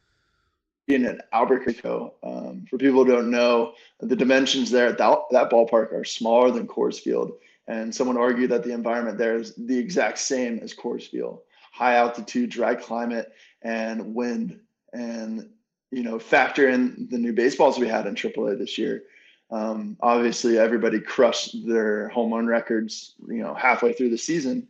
in 0.88 1.20
Albuquerque. 1.34 2.12
Um, 2.24 2.66
for 2.70 2.78
people 2.78 3.04
who 3.04 3.12
don't 3.12 3.32
know, 3.32 3.74
the 4.00 4.16
dimensions 4.16 4.72
there 4.72 4.88
at 4.88 4.98
that, 4.98 5.20
that 5.32 5.50
ballpark 5.50 5.94
are 5.94 6.06
smaller 6.06 6.52
than 6.52 6.68
Coors 6.68 7.00
Field. 7.00 7.34
And 7.68 7.94
someone 7.94 8.18
argued 8.18 8.52
that 8.52 8.64
the 8.64 8.72
environment 8.72 9.18
there 9.18 9.36
is 9.36 9.54
the 9.56 9.78
exact 9.78 10.20
same 10.20 10.60
as 10.60 10.74
Coors 10.74 11.08
Field 11.08 11.42
high 11.78 11.96
altitude, 11.96 12.50
dry 12.50 12.74
climate, 12.74 13.32
and 13.62 14.16
wind. 14.16 14.60
And 14.94 15.50
you 15.92 16.04
know, 16.04 16.20
factor 16.20 16.70
in 16.70 17.08
the 17.12 17.18
new 17.18 17.34
baseballs 17.34 17.78
we 17.78 17.88
had 17.88 18.08
in 18.08 18.16
AAA 18.16 18.58
this 18.58 18.78
year. 18.78 19.04
Um, 19.52 19.96
obviously, 20.02 20.58
everybody 20.58 21.00
crushed 21.00 21.66
their 21.66 22.10
home 22.10 22.34
run 22.34 22.48
records, 22.48 23.14
you 23.28 23.38
know, 23.38 23.54
halfway 23.54 23.94
through 23.94 24.10
the 24.10 24.18
season. 24.18 24.68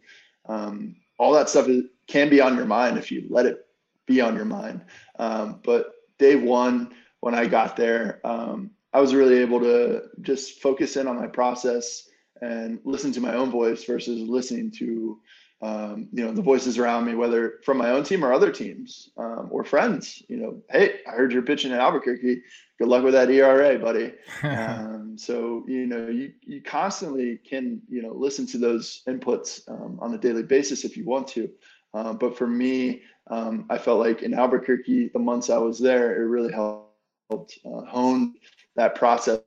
Um, 0.47 0.95
all 1.17 1.33
that 1.33 1.49
stuff 1.49 1.67
is, 1.67 1.83
can 2.07 2.29
be 2.29 2.41
on 2.41 2.55
your 2.55 2.65
mind 2.65 2.97
if 2.97 3.11
you 3.11 3.25
let 3.29 3.45
it 3.45 3.65
be 4.05 4.21
on 4.21 4.35
your 4.35 4.45
mind. 4.45 4.85
Um, 5.19 5.59
but 5.63 5.91
day 6.17 6.35
one, 6.35 6.93
when 7.19 7.35
I 7.35 7.45
got 7.45 7.75
there, 7.75 8.21
um, 8.23 8.71
I 8.93 9.01
was 9.01 9.13
really 9.13 9.39
able 9.39 9.59
to 9.59 10.03
just 10.21 10.61
focus 10.61 10.95
in 10.95 11.07
on 11.07 11.17
my 11.17 11.27
process 11.27 12.07
and 12.41 12.79
listen 12.83 13.11
to 13.13 13.21
my 13.21 13.33
own 13.33 13.51
voice 13.51 13.83
versus 13.83 14.21
listening 14.21 14.71
to 14.77 15.19
um, 15.61 16.07
you 16.11 16.23
know 16.23 16.31
the 16.31 16.41
voices 16.41 16.77
around 16.77 17.05
me, 17.05 17.15
whether 17.15 17.59
from 17.63 17.77
my 17.77 17.89
own 17.89 18.03
team 18.03 18.23
or 18.23 18.31
other 18.31 18.51
teams 18.51 19.09
um, 19.17 19.47
or 19.51 19.63
friends. 19.63 20.21
You 20.27 20.37
know, 20.37 20.61
hey, 20.69 20.99
I 21.07 21.11
heard 21.11 21.31
you're 21.31 21.41
pitching 21.41 21.71
in 21.71 21.79
Albuquerque. 21.79 22.43
Good 22.77 22.87
luck 22.87 23.03
with 23.03 23.13
that 23.13 23.31
ERA, 23.31 23.79
buddy. 23.79 24.13
um, 24.43 25.17
so 25.17 25.65
you 25.67 25.87
know, 25.87 26.07
you 26.07 26.33
you 26.41 26.61
constantly 26.61 27.37
can 27.37 27.81
you 27.89 28.03
know 28.03 28.13
listen 28.13 28.45
to 28.47 28.57
those 28.59 29.01
inputs 29.07 29.67
um, 29.69 29.97
on 29.99 30.13
a 30.13 30.17
daily 30.17 30.43
basis 30.43 30.85
if 30.85 30.95
you 30.95 31.05
want 31.05 31.27
to. 31.29 31.49
Uh, 31.93 32.13
but 32.13 32.37
for 32.37 32.45
me, 32.45 33.01
um, 33.31 33.65
I 33.69 33.79
felt 33.79 33.99
like 33.99 34.21
in 34.21 34.33
Albuquerque, 34.33 35.09
the 35.09 35.19
months 35.19 35.49
I 35.49 35.57
was 35.57 35.79
there, 35.79 36.21
it 36.21 36.25
really 36.27 36.53
helped 36.53 37.59
uh, 37.65 37.81
hone 37.87 38.35
that 38.75 38.93
process, 38.93 39.39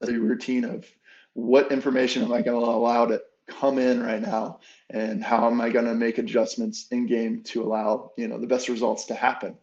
the 0.00 0.18
routine 0.18 0.64
of 0.64 0.86
what 1.34 1.72
information 1.72 2.22
am 2.22 2.32
I 2.32 2.42
going 2.42 2.60
to 2.60 2.66
allow 2.66 3.06
to 3.06 3.20
come 3.48 3.78
in 3.78 4.02
right 4.02 4.20
now 4.20 4.60
and 4.90 5.22
how 5.22 5.46
am 5.46 5.60
I 5.60 5.70
going 5.70 5.86
to 5.86 5.94
make 5.94 6.18
adjustments 6.18 6.86
in 6.90 7.06
game 7.06 7.42
to 7.44 7.62
allow 7.62 8.12
you 8.16 8.28
know 8.28 8.38
the 8.38 8.46
best 8.46 8.68
results 8.68 9.06
to 9.06 9.14
happen. 9.14 9.56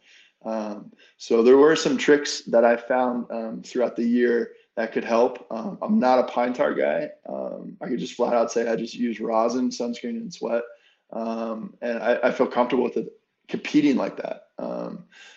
Um, 0.43 0.91
so 1.17 1.41
there 1.41 1.57
were 1.57 1.75
some 1.75 1.97
tricks 1.97 2.41
that 2.41 2.65
I 2.65 2.75
found 2.77 3.25
um, 3.31 3.63
throughout 3.63 3.95
the 3.95 4.05
year 4.05 4.51
that 4.75 4.91
could 4.91 5.03
help. 5.03 5.47
Um, 5.49 5.77
I'm 5.81 5.99
not 5.99 6.19
a 6.19 6.23
pine 6.23 6.53
tar 6.53 6.73
guy. 6.73 7.09
Um, 7.27 7.77
I 7.81 7.87
could 7.87 7.99
just 7.99 8.13
flat 8.13 8.33
out 8.33 8.51
say 8.51 8.67
I 8.67 8.75
just 8.75 8.93
use 8.93 9.19
rosin, 9.19 9.69
sunscreen, 9.69 10.17
and 10.17 10.33
sweat, 10.33 10.63
um, 11.11 11.73
and 11.81 11.99
I, 11.99 12.19
I, 12.23 12.31
feel 12.31 12.47
comfortable 12.47 12.83
with 12.83 12.97
it 12.97 13.07
competing 13.47 13.95
like 13.95 14.17
that. 14.17 14.47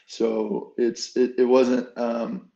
so 0.07 0.72
it's 0.76 1.16
it, 1.16 1.34
it 1.38 1.44
wasn't 1.44 1.88
um, 1.96 2.49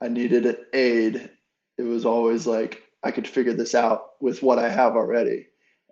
I 0.00 0.08
needed 0.08 0.46
an 0.46 0.56
aid. 0.72 1.30
It 1.76 1.82
was 1.82 2.04
always 2.04 2.46
like 2.46 2.82
I 3.02 3.10
could 3.10 3.28
figure 3.28 3.54
this 3.54 3.74
out 3.74 4.20
with 4.20 4.42
what 4.42 4.58
I 4.58 4.68
have 4.68 4.96
already, 4.96 5.46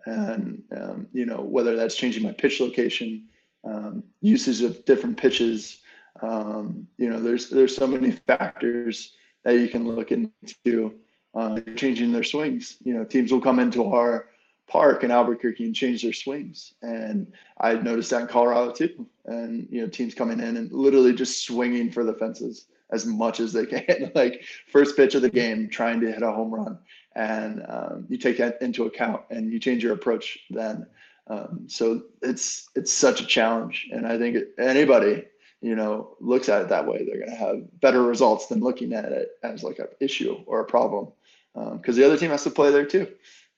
and 0.07 0.63
um, 0.77 1.07
you 1.13 1.27
know 1.27 1.41
whether 1.41 1.77
that's 1.77 1.97
changing 1.97 2.23
my 2.23 2.33
pitch 2.33 2.61
location, 2.61 3.29
um, 3.65 4.03
of 4.23 4.85
different 4.85 5.17
pitches. 5.17 5.81
Um, 6.23 6.87
you 6.97 7.11
know, 7.11 7.21
there's 7.21 7.51
there's 7.51 7.77
so 7.77 7.87
many 7.87 8.13
factors 8.13 9.15
that 9.45 9.59
you 9.59 9.69
can 9.69 9.87
look 9.87 10.11
into 10.13 10.95
uh, 11.35 11.61
changing 11.77 12.13
their 12.13 12.25
swings. 12.25 12.79
You 12.83 12.95
know, 12.95 13.05
teams 13.05 13.31
will 13.31 13.41
come 13.41 13.59
into 13.59 13.85
our 13.93 14.29
park 14.67 15.05
in 15.05 15.11
Albuquerque 15.11 15.65
and 15.65 15.75
change 15.75 16.03
their 16.03 16.13
swings. 16.13 16.75
And 16.83 17.33
I 17.61 17.75
noticed 17.75 18.11
that 18.11 18.23
in 18.23 18.27
Colorado 18.27 18.73
too. 18.73 19.07
And, 19.27 19.69
you 19.71 19.81
know, 19.81 19.89
teams 19.89 20.15
coming 20.15 20.41
in 20.41 20.57
and 20.57 20.73
literally 20.73 21.13
just 21.13 21.45
swinging 21.45 21.91
for 21.91 22.05
the 22.05 22.15
fences 22.15 22.67
as 22.91 23.07
much 23.07 23.41
as 23.41 23.53
they 23.53 23.67
can. 23.67 24.13
like 24.15 24.45
first 24.71 24.97
pitch 24.97 25.15
of 25.15 25.23
the 25.23 25.31
game, 25.31 25.69
trying 25.69 26.01
to 26.01 26.13
hit 26.13 26.23
a 26.23 26.33
home 26.33 26.53
run. 26.53 26.79
And 27.15 27.65
um, 27.69 28.07
you 28.09 28.19
take 28.19 28.39
that 28.39 28.61
into 28.61 28.85
account 28.85 29.23
and 29.31 29.53
you 29.53 29.59
change 29.59 29.83
your 29.83 29.95
approach 29.95 30.39
then. 30.51 30.87
Um, 31.29 31.65
so 31.67 32.03
it's 32.23 32.69
it's 32.77 32.93
such 32.93 33.21
a 33.21 33.27
challenge. 33.27 33.89
And 33.91 34.07
I 34.07 34.19
think 34.19 34.37
anybody, 34.59 35.25
you 35.61 35.75
know, 35.75 36.17
looks 36.21 36.49
at 36.49 36.63
it 36.63 36.69
that 36.69 36.87
way, 36.87 37.05
they're 37.05 37.19
going 37.19 37.31
to 37.31 37.37
have 37.37 37.81
better 37.81 38.03
results 38.03 38.47
than 38.47 38.61
looking 38.61 38.93
at 38.93 39.13
it 39.13 39.31
as 39.43 39.65
like 39.65 39.79
an 39.79 39.89
issue 40.01 40.37
or 40.47 40.61
a 40.61 40.65
problem 40.65 41.09
because 41.55 41.97
um, 41.97 42.01
the 42.01 42.05
other 42.05 42.19
team 42.19 42.31
has 42.31 42.45
to 42.45 42.51
play 42.51 42.71
there 42.71 42.85
too. 42.85 43.09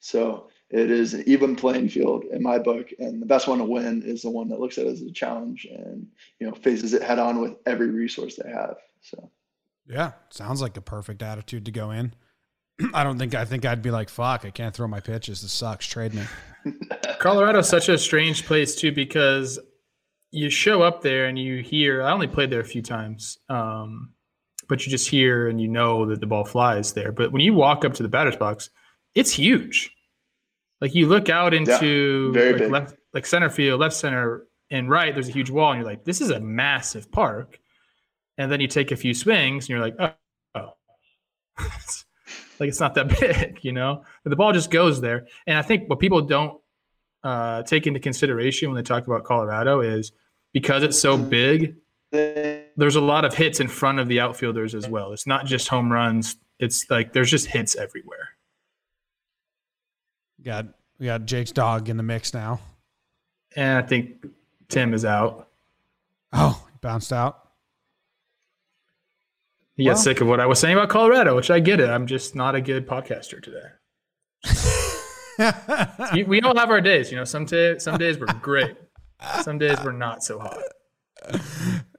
So 0.00 0.48
it 0.70 0.90
is 0.90 1.14
an 1.14 1.24
even 1.26 1.56
playing 1.56 1.88
field 1.88 2.24
in 2.24 2.42
my 2.42 2.58
book, 2.58 2.90
and 2.98 3.20
the 3.20 3.26
best 3.26 3.48
one 3.48 3.58
to 3.58 3.64
win 3.64 4.02
is 4.02 4.22
the 4.22 4.30
one 4.30 4.48
that 4.50 4.60
looks 4.60 4.78
at 4.78 4.86
it 4.86 4.90
as 4.90 5.02
a 5.02 5.10
challenge 5.10 5.66
and 5.70 6.06
you 6.38 6.46
know 6.46 6.54
faces 6.54 6.94
it 6.94 7.02
head 7.02 7.18
on 7.18 7.40
with 7.40 7.54
every 7.66 7.90
resource 7.90 8.36
they 8.36 8.50
have. 8.50 8.76
So, 9.03 9.30
yeah, 9.86 10.12
sounds 10.30 10.61
like 10.61 10.76
a 10.76 10.80
perfect 10.80 11.22
attitude 11.22 11.64
to 11.66 11.70
go 11.70 11.90
in. 11.90 12.14
I 12.94 13.05
don't 13.05 13.18
think 13.18 13.34
I 13.34 13.44
think 13.44 13.64
I'd 13.64 13.82
be 13.82 13.90
like, 13.90 14.09
"Fuck, 14.09 14.44
I 14.44 14.51
can't 14.51 14.74
throw 14.74 14.88
my 14.88 15.01
pitches. 15.01 15.42
This 15.42 15.53
sucks. 15.53 15.86
Trade 15.86 16.14
me." 16.14 16.22
Colorado's 17.18 17.68
such 17.68 17.88
a 17.88 17.99
strange 17.99 18.46
place 18.46 18.74
too 18.74 18.92
because 18.92 19.59
you 20.30 20.51
show 20.51 20.82
up 20.82 21.03
there 21.03 21.26
and 21.26 21.38
you 21.38 21.62
hear. 21.62 22.03
I 22.03 22.12
only 22.12 22.28
played 22.28 22.51
there 22.51 22.61
a 22.61 22.64
few 22.64 22.82
times, 22.82 23.38
um, 23.49 24.12
but 24.68 24.84
you 24.84 24.90
just 24.90 25.09
hear 25.09 25.49
and 25.49 25.61
you 25.61 25.68
know 25.68 26.07
that 26.07 26.20
the 26.20 26.26
ball 26.26 26.44
flies 26.44 26.92
there. 26.92 27.12
But 27.12 27.32
when 27.32 27.42
you 27.42 27.55
walk 27.55 27.84
up 27.84 27.94
to 27.94 28.03
the 28.03 28.09
batter's 28.09 28.36
box, 28.36 28.70
it's 29.14 29.32
huge. 29.32 29.90
Like 30.80 30.94
you 30.94 31.09
look 31.09 31.28
out 31.28 31.55
into 31.55 32.32
yeah, 32.34 32.51
like 32.53 32.70
left, 32.70 32.94
like 33.12 33.26
center 33.26 33.51
field, 33.51 33.80
left 33.80 33.96
center, 33.96 34.46
and 34.70 34.88
right. 34.88 35.12
There's 35.12 35.28
a 35.28 35.32
huge 35.32 35.51
wall, 35.51 35.72
and 35.72 35.80
you're 35.80 35.90
like, 35.90 36.05
this 36.05 36.20
is 36.20 36.30
a 36.30 36.40
massive 36.40 37.11
park. 37.11 37.59
And 38.39 38.51
then 38.51 38.61
you 38.61 38.68
take 38.68 38.93
a 38.93 38.97
few 38.97 39.12
swings, 39.12 39.64
and 39.64 39.70
you're 39.70 39.80
like, 39.80 39.97
oh, 39.99 40.12
oh. 40.55 40.74
like 42.61 42.68
it's 42.68 42.80
not 42.80 42.95
that 42.95 43.09
big, 43.20 43.59
you 43.62 43.72
know. 43.72 44.05
But 44.24 44.30
the 44.30 44.36
ball 44.36 44.53
just 44.53 44.70
goes 44.70 45.01
there. 45.01 45.26
And 45.47 45.59
I 45.59 45.62
think 45.62 45.89
what 45.91 45.99
people 45.99 46.22
don't 46.22 46.61
uh, 47.22 47.62
take 47.62 47.86
into 47.86 48.01
consideration 48.01 48.68
when 48.68 48.76
they 48.76 48.82
talk 48.82 49.07
about 49.07 49.24
Colorado 49.24 49.80
is 49.80 50.12
because 50.53 50.82
it's 50.82 50.99
so 50.99 51.16
big. 51.16 51.76
There's 52.11 52.97
a 52.97 53.01
lot 53.01 53.24
of 53.24 53.34
hits 53.34 53.61
in 53.61 53.68
front 53.68 53.99
of 53.99 54.09
the 54.09 54.20
outfielders 54.20 54.74
as 54.74 54.89
well. 54.89 55.12
It's 55.12 55.26
not 55.26 55.45
just 55.45 55.68
home 55.68 55.93
runs. 55.93 56.36
It's 56.59 56.86
like 56.91 57.12
there's 57.12 57.30
just 57.30 57.47
hits 57.47 57.76
everywhere. 57.76 58.30
Got 60.43 60.66
we 60.99 61.07
got 61.07 61.26
Jake's 61.26 61.53
dog 61.53 61.89
in 61.89 61.97
the 61.97 62.03
mix 62.03 62.32
now. 62.32 62.61
And 63.57 63.78
I 63.78 63.86
think 63.86 64.26
Tim 64.68 64.95
is 64.95 65.05
out. 65.05 65.49
Oh, 66.32 66.66
he 66.70 66.78
bounced 66.80 67.12
out. 67.12 67.47
He 69.78 69.84
well, 69.84 69.94
got 69.94 70.02
sick 70.02 70.20
of 70.20 70.26
what 70.26 70.40
I 70.40 70.46
was 70.46 70.58
saying 70.58 70.76
about 70.76 70.88
Colorado, 70.88 71.36
which 71.36 71.52
I 71.52 71.60
get 71.60 71.78
it. 71.78 71.88
I'm 71.88 72.08
just 72.08 72.34
not 72.34 72.56
a 72.56 72.60
good 72.60 72.84
podcaster 72.84 73.40
today. 73.40 73.68
we 76.26 76.40
all 76.42 76.56
have 76.56 76.70
our 76.70 76.80
days, 76.80 77.12
you 77.12 77.16
know. 77.16 77.22
Some 77.22 77.46
t- 77.46 77.78
some 77.78 77.96
days 77.96 78.18
we're 78.18 78.26
great. 78.42 78.76
Some 79.42 79.56
days 79.56 79.78
we're 79.84 79.92
not 79.92 80.24
so 80.24 80.40
hot. 80.40 80.58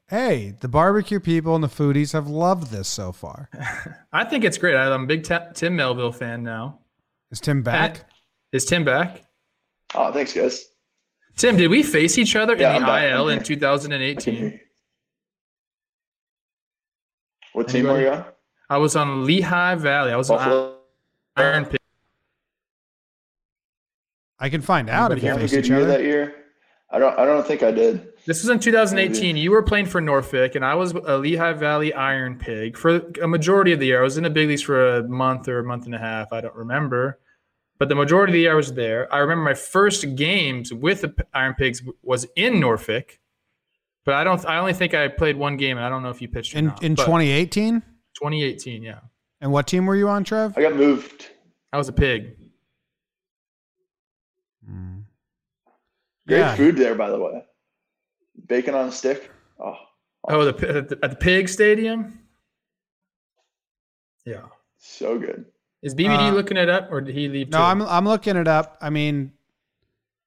Hey, 0.10 0.56
the 0.60 0.68
barbecue 0.68 1.22
people 1.22 1.56
and 1.56 1.64
the 1.64 1.70
foodies 1.70 2.12
have 2.12 2.28
loved 2.28 2.70
this 2.70 2.90
so 2.90 3.14
far. 3.14 3.50
I 4.12 4.26
think 4.26 4.44
it's 4.44 4.58
great. 4.58 4.76
I'm 4.76 5.04
a 5.04 5.08
big 5.08 5.24
t- 5.24 5.38
Tim 5.54 5.78
Melville 5.78 6.12
fan 6.12 6.44
now. 6.44 6.80
Is 7.32 7.40
Tim 7.40 7.64
back? 7.64 8.10
Is 8.52 8.66
Tim 8.66 8.84
back? 8.84 9.24
Oh, 9.96 10.12
thanks, 10.12 10.34
guys. 10.34 10.66
Tim, 11.38 11.56
did 11.56 11.70
we 11.70 11.82
face 11.84 12.18
each 12.18 12.36
other 12.36 12.58
yeah, 12.58 12.76
in 12.76 12.84
the 12.84 12.90
I'm 12.90 13.14
IL 13.14 13.30
in 13.30 13.42
2018? 13.42 14.60
What 17.54 17.68
team 17.68 17.86
Anybody? 17.86 18.06
were 18.06 18.10
you 18.12 18.16
on? 18.16 18.26
I 18.70 18.78
was 18.78 18.96
on 18.96 19.26
Lehigh 19.26 19.76
Valley. 19.76 20.12
I 20.12 20.16
was 20.16 20.28
Buffalo. 20.28 20.72
on 21.36 21.44
Iron 21.44 21.66
Pig. 21.66 21.80
I 24.40 24.50
can 24.50 24.62
find 24.62 24.90
out 24.90 25.12
if 25.12 25.24
you 25.24 25.34
faced 25.36 25.54
each 25.54 25.72
other 25.72 25.86
that 25.86 26.04
year. 26.04 26.36
I 26.92 27.00
don't. 27.00 27.18
I 27.20 27.26
don't 27.26 27.46
think 27.46 27.62
I 27.62 27.72
did. 27.72 28.14
This 28.26 28.42
was 28.42 28.50
in 28.50 28.60
2018. 28.60 29.38
You 29.38 29.52
were 29.52 29.64
playing 29.64 29.86
for 29.86 30.02
Norfolk, 30.02 30.56
and 30.56 30.64
I 30.64 30.76
was 30.76 30.92
a 30.92 31.18
Lehigh 31.18 31.54
Valley 31.54 31.94
Iron 31.94 32.38
Pig 32.38 32.78
for 32.78 33.02
a 33.22 33.28
majority 33.28 33.74
of 33.74 33.80
the 33.80 33.88
year. 33.88 34.00
I 34.00 34.04
was 34.04 34.18
in 34.18 34.24
the 34.24 34.30
big 34.30 34.48
leagues 34.48 34.62
for 34.62 34.98
a 34.98 35.08
month 35.08 35.48
or 35.48 35.60
a 35.60 35.64
month 35.64 35.86
and 35.86 35.96
a 35.96 36.00
half. 36.00 36.32
I 36.32 36.42
don't 36.42 36.56
remember 36.56 37.20
but 37.80 37.88
the 37.88 37.96
majority 37.96 38.32
of 38.32 38.34
the 38.34 38.40
year 38.42 38.52
I 38.52 38.56
was 38.56 38.74
there. 38.74 39.12
I 39.12 39.20
remember 39.20 39.46
my 39.46 39.54
first 39.54 40.16
games 40.16 40.74
with 40.74 41.02
the 41.02 41.16
Iron 41.34 41.56
Pigs 41.56 41.82
was 42.04 42.28
in 42.36 42.60
Norfolk, 42.60 43.18
but 44.10 44.16
I 44.16 44.24
don't. 44.24 44.44
I 44.48 44.58
only 44.58 44.74
think 44.74 44.96
I 44.96 45.08
played 45.08 45.38
one 45.38 45.56
game, 45.56 45.78
and 45.78 45.86
I 45.86 45.90
don't 45.90 46.02
know 46.02 46.10
if 46.10 46.20
you 46.20 46.28
pitched 46.28 46.56
in 46.56 46.66
not, 46.66 46.82
in 46.82 46.96
2018. 46.96 47.80
2018, 48.16 48.82
yeah. 48.82 49.02
And 49.40 49.52
what 49.52 49.68
team 49.68 49.86
were 49.86 49.96
you 49.96 50.10
on, 50.10 50.24
Trev? 50.24 50.58
I 50.58 50.64
got 50.64 50.76
moved. 50.76 51.28
I 51.72 51.78
was 51.78 51.90
a 51.90 51.94
pig. 51.94 52.36
Mm. 54.68 55.04
Great 56.28 56.40
yeah. 56.40 56.56
food 56.56 56.76
there, 56.76 56.96
by 56.96 57.12
the 57.12 57.20
way. 57.20 57.44
Bacon 58.48 58.74
on 58.74 58.88
a 58.88 58.92
stick. 58.92 59.30
Oh. 59.64 59.76
Oh, 60.28 60.44
the 60.44 60.68
at 60.68 60.90
the, 60.90 61.00
at 61.04 61.12
the 61.12 61.16
pig 61.16 61.48
stadium. 61.48 62.20
Yeah. 64.26 64.48
So 64.80 65.20
good. 65.20 65.46
Is 65.84 65.94
BBD 65.94 66.32
uh, 66.32 66.34
looking 66.34 66.58
it 66.58 66.68
up, 66.68 66.92
or 66.92 67.00
did 67.00 67.14
he 67.14 67.28
leave? 67.28 67.50
No, 67.50 67.60
too? 67.60 67.64
I'm 67.64 67.84
I'm 67.84 68.06
looking 68.06 68.38
it 68.38 68.48
up. 68.48 68.76
I 68.82 68.90
mean, 68.90 69.34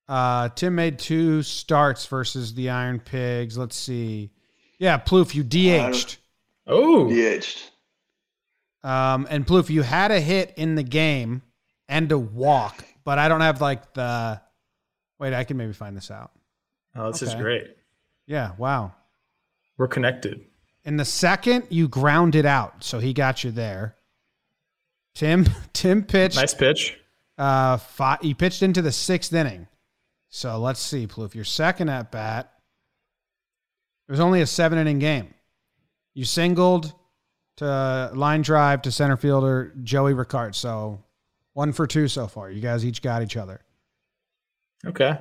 uh, 0.09 0.49
Tim 0.51 0.75
made 0.75 0.99
two 0.99 1.43
starts 1.43 2.07
versus 2.07 2.55
the 2.55 2.71
Iron 2.71 3.01
Pigs. 3.01 3.57
Let's 3.57 3.77
see. 3.77 4.31
Yeah, 4.79 4.99
Plouffe, 4.99 5.35
you 5.35 5.45
DH'd. 5.45 6.19
oh, 6.67 7.07
DH'd. 7.07 7.63
Um, 8.83 9.27
and 9.31 9.47
Plouffe, 9.47 9.71
you 9.71 9.83
had 9.83 10.11
a 10.11 10.21
hit 10.21 10.55
in 10.57 10.75
the 10.75 10.83
game 10.83 11.43
and 11.89 12.11
a 12.11 12.19
walk, 12.19 12.85
but 13.05 13.19
I 13.19 13.29
don't 13.29 13.41
have 13.41 13.61
like 13.61 13.95
the. 13.95 14.41
Wait, 15.19 15.33
I 15.35 15.45
can 15.45 15.57
maybe 15.57 15.73
find 15.73 15.97
this 15.97 16.11
out. 16.11 16.33
Oh, 16.97 17.13
this 17.13 17.23
okay. 17.23 17.33
is 17.33 17.41
great. 17.41 17.77
Yeah. 18.27 18.53
Wow. 18.59 18.93
We're 19.79 19.89
connected. 19.89 20.45
In 20.85 20.97
the 20.97 21.05
second, 21.05 21.67
you 21.71 21.87
grounded 21.87 22.45
out, 22.45 22.83
so 22.83 22.99
he 22.99 23.13
got 23.13 23.45
you 23.45 23.53
there. 23.53 23.97
Tim 25.15 25.47
Tim 25.73 26.03
pitched. 26.03 26.37
Nice 26.37 26.55
pitch. 26.55 26.99
Uh, 27.39 27.77
five, 27.77 28.21
he 28.21 28.35
pitched 28.35 28.63
into 28.63 28.83
the 28.83 28.93
sixth 28.93 29.33
inning. 29.33 29.69
So 30.35 30.59
let's 30.59 30.81
see, 30.81 31.07
Plouffe. 31.07 31.35
Your 31.35 31.45
second 31.45 31.91
at 31.91 32.11
bat. 32.11 32.51
It 34.09 34.13
was 34.13 34.19
only 34.19 34.41
a 34.41 34.47
seven 34.47 34.79
inning 34.79 34.99
game. 34.99 35.35
You 36.15 36.25
singled 36.25 36.95
to 37.59 38.11
line 38.15 38.41
drive 38.41 38.81
to 38.83 38.91
center 38.91 39.19
fielder 39.19 39.75
Joey 39.83 40.15
Rickard. 40.15 40.55
So 40.55 41.05
one 41.53 41.73
for 41.73 41.87
two 41.87 42.09
so 42.09 42.27
far. 42.27 42.51
You 42.51 42.63
guys 42.63 42.85
each 42.85 43.03
got 43.03 43.23
each 43.23 43.37
other. 43.37 43.61
Okay. 44.87 45.19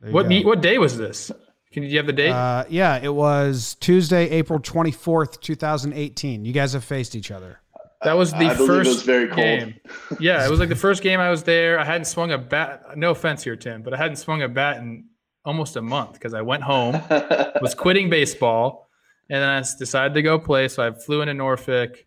What 0.00 0.30
go. 0.30 0.40
what 0.40 0.62
day 0.62 0.78
was 0.78 0.96
this? 0.96 1.30
Can 1.70 1.82
you 1.82 1.98
have 1.98 2.06
the 2.06 2.12
date? 2.14 2.30
Uh, 2.30 2.64
yeah, 2.70 2.98
it 3.02 3.12
was 3.12 3.76
Tuesday, 3.80 4.30
April 4.30 4.60
twenty 4.60 4.92
fourth, 4.92 5.42
two 5.42 5.54
thousand 5.54 5.92
eighteen. 5.92 6.46
You 6.46 6.54
guys 6.54 6.72
have 6.72 6.84
faced 6.84 7.14
each 7.14 7.30
other. 7.30 7.60
That 8.04 8.16
was 8.16 8.32
the 8.32 8.46
I 8.50 8.54
first 8.54 8.88
was 8.88 9.02
very 9.02 9.26
cold. 9.26 9.38
game. 9.38 9.74
yeah, 10.20 10.44
it 10.46 10.50
was 10.50 10.60
like 10.60 10.68
the 10.68 10.76
first 10.76 11.02
game 11.02 11.20
I 11.20 11.30
was 11.30 11.42
there. 11.42 11.78
I 11.78 11.84
hadn't 11.84 12.04
swung 12.06 12.32
a 12.32 12.38
bat. 12.38 12.96
No 12.96 13.10
offense 13.10 13.42
here, 13.42 13.56
Tim, 13.56 13.82
but 13.82 13.94
I 13.94 13.96
hadn't 13.96 14.16
swung 14.16 14.42
a 14.42 14.48
bat 14.48 14.76
in 14.78 15.06
almost 15.44 15.76
a 15.76 15.82
month 15.82 16.14
because 16.14 16.34
I 16.34 16.42
went 16.42 16.62
home, 16.62 17.00
was 17.60 17.74
quitting 17.74 18.10
baseball, 18.10 18.88
and 19.30 19.42
then 19.42 19.48
I 19.48 19.60
decided 19.60 20.14
to 20.14 20.22
go 20.22 20.38
play. 20.38 20.68
So 20.68 20.86
I 20.86 20.92
flew 20.92 21.20
into 21.22 21.34
Norfolk, 21.34 22.04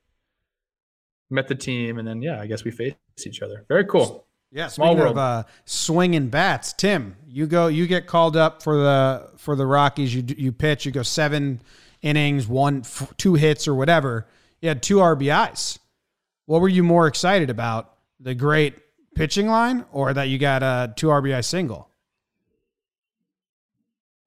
met 1.29 1.47
the 1.47 1.55
team, 1.55 1.97
and 1.99 2.07
then 2.07 2.21
yeah, 2.21 2.39
I 2.39 2.47
guess 2.47 2.63
we 2.63 2.71
faced 2.71 2.97
each 3.25 3.41
other. 3.41 3.65
Very 3.67 3.85
cool. 3.85 4.25
Yeah, 4.51 4.67
small 4.67 4.95
world. 4.95 5.11
Of, 5.11 5.17
uh, 5.17 5.43
swinging 5.65 6.29
bats, 6.29 6.71
Tim, 6.73 7.17
you 7.27 7.47
go. 7.47 7.67
You 7.67 7.85
get 7.85 8.07
called 8.07 8.37
up 8.37 8.63
for 8.63 8.77
the 8.77 9.29
for 9.37 9.55
the 9.55 9.65
Rockies. 9.65 10.15
You 10.15 10.23
you 10.37 10.51
pitch. 10.51 10.85
You 10.85 10.91
go 10.91 11.03
seven 11.03 11.61
innings, 12.01 12.47
one 12.47 12.79
f- 12.79 13.13
two 13.17 13.33
hits 13.33 13.67
or 13.67 13.75
whatever. 13.75 14.25
You 14.61 14.69
had 14.69 14.81
two 14.81 14.97
RBIs. 14.97 15.79
What 16.47 16.61
were 16.61 16.69
you 16.69 16.81
more 16.81 17.07
excited 17.07 17.49
about? 17.49 17.93
The 18.21 18.33
great 18.33 18.75
pitching 19.15 19.47
line 19.47 19.85
or 19.91 20.13
that 20.13 20.29
you 20.29 20.39
got 20.39 20.63
a 20.63 20.93
two 20.95 21.07
RBI 21.07 21.43
single? 21.43 21.89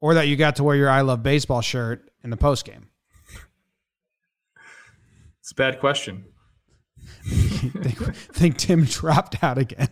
Or 0.03 0.14
that 0.14 0.29
you 0.29 0.37
got 0.37 0.57
to 0.57 0.64
wear 0.64 0.77
your 0.77 0.89
I 0.89 1.01
love 1.01 1.23
baseball 1.23 1.62
shirt 1.62 2.11
in 2.23 2.31
the 2.31 2.37
post 2.37 2.64
game? 2.64 2.89
It's 5.41 5.53
a 5.53 5.55
bad 5.57 5.81
question. 5.81 6.27
think, 7.25 8.14
think 8.14 8.57
Tim 8.57 8.85
dropped 8.85 9.43
out 9.43 9.59
again. 9.59 9.89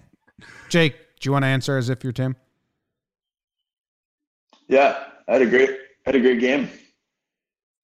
Jake, 0.68 0.94
do 1.18 1.26
you 1.26 1.32
want 1.32 1.42
to 1.42 1.48
answer 1.48 1.76
as 1.76 1.88
if 1.88 2.04
you're 2.04 2.12
Tim? 2.12 2.36
Yeah, 4.68 5.02
I 5.26 5.32
had 5.32 5.42
a 5.42 5.46
great 5.46 5.70
had 6.04 6.14
a 6.14 6.20
great 6.20 6.38
game. 6.38 6.70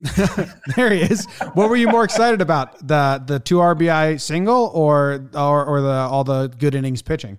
there 0.76 0.92
he 0.92 1.00
is. 1.00 1.26
What 1.54 1.70
were 1.70 1.76
you 1.76 1.88
more 1.88 2.04
excited 2.04 2.40
about? 2.40 2.86
The 2.86 3.22
the 3.26 3.40
two 3.40 3.56
RBI 3.56 4.20
single 4.20 4.70
or 4.74 5.28
or 5.34 5.64
or 5.64 5.80
the 5.80 5.92
all 5.92 6.24
the 6.24 6.48
good 6.48 6.74
innings 6.74 7.00
pitching? 7.00 7.38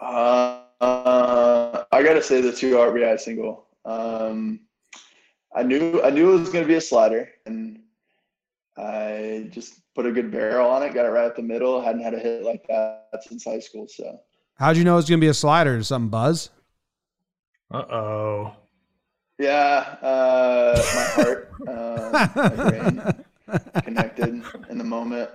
Uh, 0.00 0.60
uh, 0.80 1.84
I 1.92 2.02
gotta 2.02 2.22
say 2.22 2.40
the 2.40 2.52
two 2.52 2.74
RBI 2.74 3.18
single. 3.20 3.66
Um, 3.84 4.60
I 5.54 5.62
knew 5.62 6.02
I 6.02 6.10
knew 6.10 6.34
it 6.34 6.40
was 6.40 6.50
gonna 6.50 6.66
be 6.66 6.74
a 6.74 6.80
slider, 6.80 7.30
and 7.46 7.80
I 8.76 9.48
just 9.50 9.80
put 9.94 10.04
a 10.04 10.12
good 10.12 10.30
barrel 10.30 10.68
on 10.70 10.82
it. 10.82 10.92
Got 10.92 11.06
it 11.06 11.10
right 11.10 11.24
at 11.24 11.36
the 11.36 11.42
middle. 11.42 11.80
Hadn't 11.80 12.02
had 12.02 12.14
a 12.14 12.18
hit 12.18 12.42
like 12.42 12.66
that 12.68 13.22
since 13.22 13.44
high 13.44 13.60
school. 13.60 13.86
So 13.88 14.18
How'd 14.56 14.76
you 14.76 14.84
know 14.84 14.92
it 14.92 14.96
was 14.96 15.08
gonna 15.08 15.20
be 15.20 15.28
a 15.28 15.34
slider? 15.34 15.76
Did 15.76 15.86
something 15.86 16.10
buzz? 16.10 16.50
Uh 17.70 17.78
oh. 17.78 18.56
Yeah, 19.38 19.96
uh, 20.02 20.82
my 20.94 21.04
heart, 21.22 21.52
uh, 21.68 22.28
my 22.36 22.48
brain 22.70 23.02
connected 23.84 24.42
in 24.70 24.78
the 24.78 24.84
moment, 24.84 25.30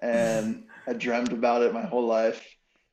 and 0.00 0.64
I 0.86 0.92
dreamt 0.94 1.32
about 1.32 1.62
it 1.62 1.72
my 1.72 1.82
whole 1.82 2.06
life. 2.06 2.44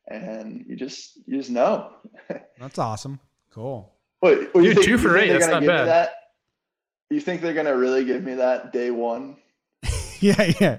And 0.07 0.65
you 0.67 0.75
just 0.75 1.17
you 1.25 1.37
just 1.37 1.49
know. 1.51 1.93
That's 2.59 2.77
awesome. 2.79 3.19
Cool. 3.53 3.91
Wait, 4.21 4.53
well, 4.53 4.63
you 4.63 4.69
Dude, 4.73 4.77
think, 4.83 4.85
two 4.87 4.97
for 4.97 5.13
think 5.13 5.23
eight, 5.23 5.29
they're 5.29 5.39
that's 5.39 5.51
gonna 5.51 5.65
not 5.65 5.73
bad. 5.73 5.87
That? 5.87 6.11
You 7.09 7.19
think 7.21 7.41
they're 7.41 7.53
gonna 7.53 7.75
really 7.75 8.03
give 8.05 8.23
me 8.23 8.33
that 8.35 8.71
day 8.73 8.91
one? 8.91 9.37
Yeah, 10.21 10.51
yeah. 10.59 10.77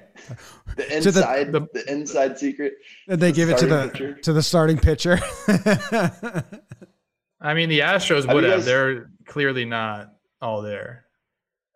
The 0.76 0.84
To 0.84 1.10
the- 1.10 1.18
inside, 1.18 1.50
the- 1.50 1.66
the, 1.72 1.84
inside 1.92 2.38
secret. 2.38 2.74
And 3.08 3.20
they 3.20 3.32
The 3.32 3.36
give 3.36 3.50
it 3.50 3.58
to 3.58 3.66
the 3.66 3.88
pitcher. 3.88 4.14
to 4.20 4.32
the 4.32 4.40
starting 4.42 4.78
pitcher. 4.78 5.18
I 7.40 7.54
mean, 7.54 7.68
the 7.68 7.80
Astros 7.80 8.32
would 8.32 8.44
you 8.44 8.50
have. 8.50 8.58
guys- 8.60 8.64
They're 8.66 9.10
clearly 9.26 9.64
not 9.64 10.12
all 10.40 10.62
there. 10.62 11.04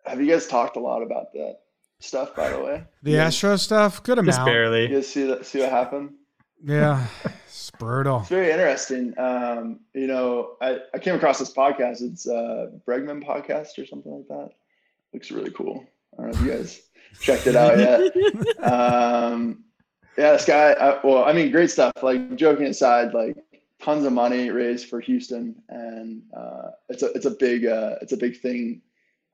Have 0.05 0.21
you 0.21 0.27
guys 0.27 0.47
talked 0.47 0.77
a 0.77 0.79
lot 0.79 1.01
about 1.03 1.33
that 1.33 1.59
stuff? 1.99 2.35
By 2.35 2.49
the 2.51 2.59
way, 2.59 2.83
the 3.03 3.11
You 3.11 3.17
guys- 3.17 3.27
Astro 3.27 3.55
stuff, 3.57 4.03
good 4.03 4.17
Just 4.23 4.37
amount. 4.37 4.47
You 4.47 4.53
barely. 4.53 4.87
guys 4.87 5.07
see 5.07 5.23
that? 5.27 5.45
See 5.45 5.59
what 5.59 5.69
happened? 5.69 6.11
Yeah, 6.63 7.05
it's 7.45 7.69
brutal. 7.71 8.21
It's 8.21 8.29
very 8.29 8.49
interesting. 8.51 9.13
Um, 9.19 9.81
you 9.93 10.07
know, 10.07 10.55
I, 10.61 10.79
I 10.93 10.97
came 10.99 11.15
across 11.15 11.39
this 11.39 11.53
podcast. 11.53 12.01
It's 12.01 12.27
uh 12.27 12.71
Bregman 12.87 13.23
podcast 13.25 13.77
or 13.77 13.85
something 13.85 14.11
like 14.11 14.27
that. 14.29 14.49
Looks 15.13 15.29
really 15.31 15.51
cool. 15.51 15.85
I 16.17 16.21
don't 16.23 16.31
know 16.31 16.39
if 16.39 16.45
you 16.45 16.51
guys 16.51 16.81
checked 17.21 17.47
it 17.47 17.55
out 17.55 17.77
yet. 17.77 18.13
Um, 18.63 19.63
yeah, 20.17 20.31
this 20.31 20.45
guy. 20.45 20.71
I, 20.71 20.99
well, 21.05 21.23
I 21.25 21.33
mean, 21.33 21.51
great 21.51 21.69
stuff. 21.69 21.91
Like 22.01 22.35
joking 22.37 22.65
aside, 22.65 23.13
like 23.13 23.37
tons 23.81 24.05
of 24.05 24.13
money 24.13 24.49
raised 24.49 24.87
for 24.87 24.99
Houston, 24.99 25.55
and 25.69 26.23
uh, 26.35 26.71
it's 26.89 27.03
a 27.03 27.07
it's 27.13 27.25
a 27.25 27.31
big 27.31 27.65
uh, 27.65 27.95
it's 28.01 28.13
a 28.13 28.17
big 28.17 28.39
thing. 28.39 28.81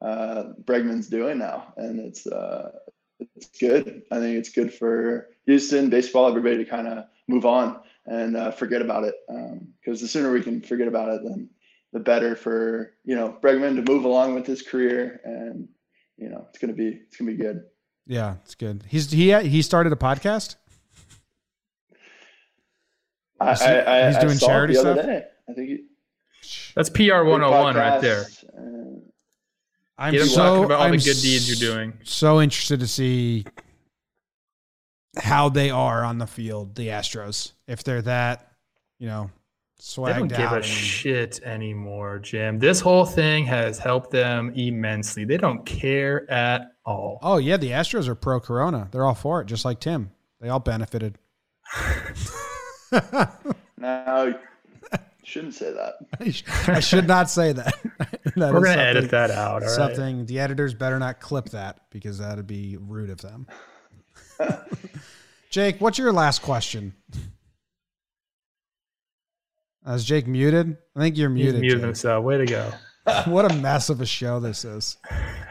Uh, 0.02 0.52
Bregman's 0.64 1.08
doing 1.08 1.38
now, 1.38 1.74
and 1.78 2.00
it's 2.00 2.28
uh, 2.28 2.72
it's 3.36 3.48
good. 3.58 4.04
I 4.12 4.20
think 4.20 4.38
it's 4.38 4.50
good 4.50 4.74
for 4.74 5.30
Houston 5.46 5.90
baseball, 5.90 6.28
everybody 6.28 6.58
to 6.58 6.66
kind 6.66 6.88
of 6.88 7.06
move 7.28 7.46
on 7.46 7.80
and 8.06 8.36
uh, 8.36 8.52
forget 8.52 8.82
about 8.82 9.04
it. 9.06 9.16
Because 9.80 10.02
the 10.02 10.08
sooner 10.08 10.32
we 10.32 10.42
can 10.42 10.62
forget 10.62 10.88
about 10.88 11.10
it, 11.10 11.22
then 11.24 11.50
the 11.94 12.00
better 12.00 12.36
for 12.36 12.94
you 13.06 13.16
know 13.16 13.38
Bregman 13.42 13.76
to 13.76 13.92
move 13.92 14.06
along 14.06 14.36
with 14.36 14.46
his 14.46 14.62
career, 14.62 15.22
and 15.24 15.70
you 16.18 16.30
know 16.30 16.46
it's 16.50 16.60
gonna 16.60 16.74
be 16.74 17.02
it's 17.08 17.18
gonna 17.18 17.32
be 17.32 17.38
good. 17.38 17.64
Yeah, 18.06 18.36
it's 18.44 18.56
good. 18.56 18.84
He's 18.88 19.12
he 19.12 19.34
he 19.48 19.62
started 19.62 19.94
a 19.94 19.98
podcast. 19.98 20.56
I, 23.44 23.56
he- 23.56 23.64
I, 23.66 24.04
I, 24.04 24.08
he's 24.08 24.16
I 24.18 24.22
doing 24.22 24.38
saw 24.38 24.48
charity 24.48 24.74
stuff? 24.76 24.96
day. 24.98 25.24
I 25.50 25.54
think 25.54 25.70
he, 25.70 25.84
That's 26.76 26.90
PR 26.90 27.24
101 27.24 27.76
right 27.76 28.02
there. 28.02 28.24
podcast, 28.24 28.44
and- 28.58 29.02
I'm 29.98 30.12
Get 30.12 30.22
him 30.22 30.28
so 30.28 30.36
talking 30.44 30.64
about 30.66 30.80
all 30.80 30.86
I'm 30.88 30.92
the 30.92 30.98
good 30.98 31.22
deeds 31.22 31.48
you're 31.62 31.74
doing. 31.74 31.94
So 32.04 32.42
interested 32.42 32.80
to 32.80 32.88
see 32.88 33.46
how 35.18 35.50
they 35.50 35.70
are 35.70 36.04
on 36.04 36.18
the 36.18 36.26
field, 36.28 36.76
the 36.76 36.88
Astros. 36.88 37.52
If 37.68 37.84
they're 37.84 38.02
that, 38.02 38.52
you 38.98 39.08
know, 39.08 39.30
They 39.98 40.14
don't 40.14 40.28
give 40.28 40.40
a 40.52 40.56
and- 40.56 40.66
shit 40.66 41.42
anymore, 41.44 42.18
Jim. 42.20 42.58
This 42.58 42.80
whole 42.80 43.06
thing 43.06 43.46
has 43.46 43.78
helped 43.78 44.10
them 44.12 44.52
immensely. 44.56 45.26
They 45.26 45.38
don't 45.38 45.64
care 45.66 46.30
at 46.32 46.72
all. 46.86 47.20
oh 47.22 47.38
yeah, 47.38 47.58
the 47.58 47.70
Astros 47.70 48.08
are 48.08 48.16
pro 48.16 48.40
Corona. 48.40 48.88
They're 48.92 49.06
all 49.06 49.14
for 49.14 49.42
it, 49.42 49.46
just 49.46 49.64
like 49.64 49.80
Tim. 49.80 50.10
They 50.42 50.50
all 50.50 50.60
benefited. 50.60 51.18
now 53.78 54.24
you 54.26 54.36
shouldn't 55.24 55.54
say 55.54 55.72
that. 55.74 55.94
I 56.68 56.80
should 56.80 57.08
not 57.08 57.30
say 57.30 57.54
that. 57.54 57.74
That 58.36 58.52
We're 58.52 58.62
gonna 58.64 58.82
edit 58.82 59.12
that 59.12 59.30
out. 59.30 59.62
All 59.62 59.68
right. 59.68 59.70
something 59.70 60.26
the 60.26 60.40
editors 60.40 60.74
better 60.74 60.98
not 60.98 61.20
clip 61.20 61.50
that 61.50 61.82
because 61.92 62.18
that'd 62.18 62.48
be 62.48 62.78
rude 62.80 63.12
of 63.12 63.22
them. 63.22 63.46
Jake, 65.52 65.80
what's 65.80 66.00
your 66.00 66.12
last 66.12 66.42
question? 66.42 66.94
Uh, 69.88 69.92
Is 69.94 70.04
Jake 70.06 70.26
muted? 70.26 70.78
I 70.96 71.00
think 71.00 71.18
you're 71.18 71.30
He's 71.30 71.44
muted. 71.44 71.62
muted 71.62 71.80
Jake. 71.80 71.86
himself. 71.86 72.24
Way 72.24 72.38
to 72.40 72.46
go. 72.46 72.72
what 73.26 73.52
a 73.52 73.56
mess 73.58 73.90
of 73.90 74.02
a 74.02 74.06
show 74.06 74.40
this 74.40 74.66
is. 74.66 74.98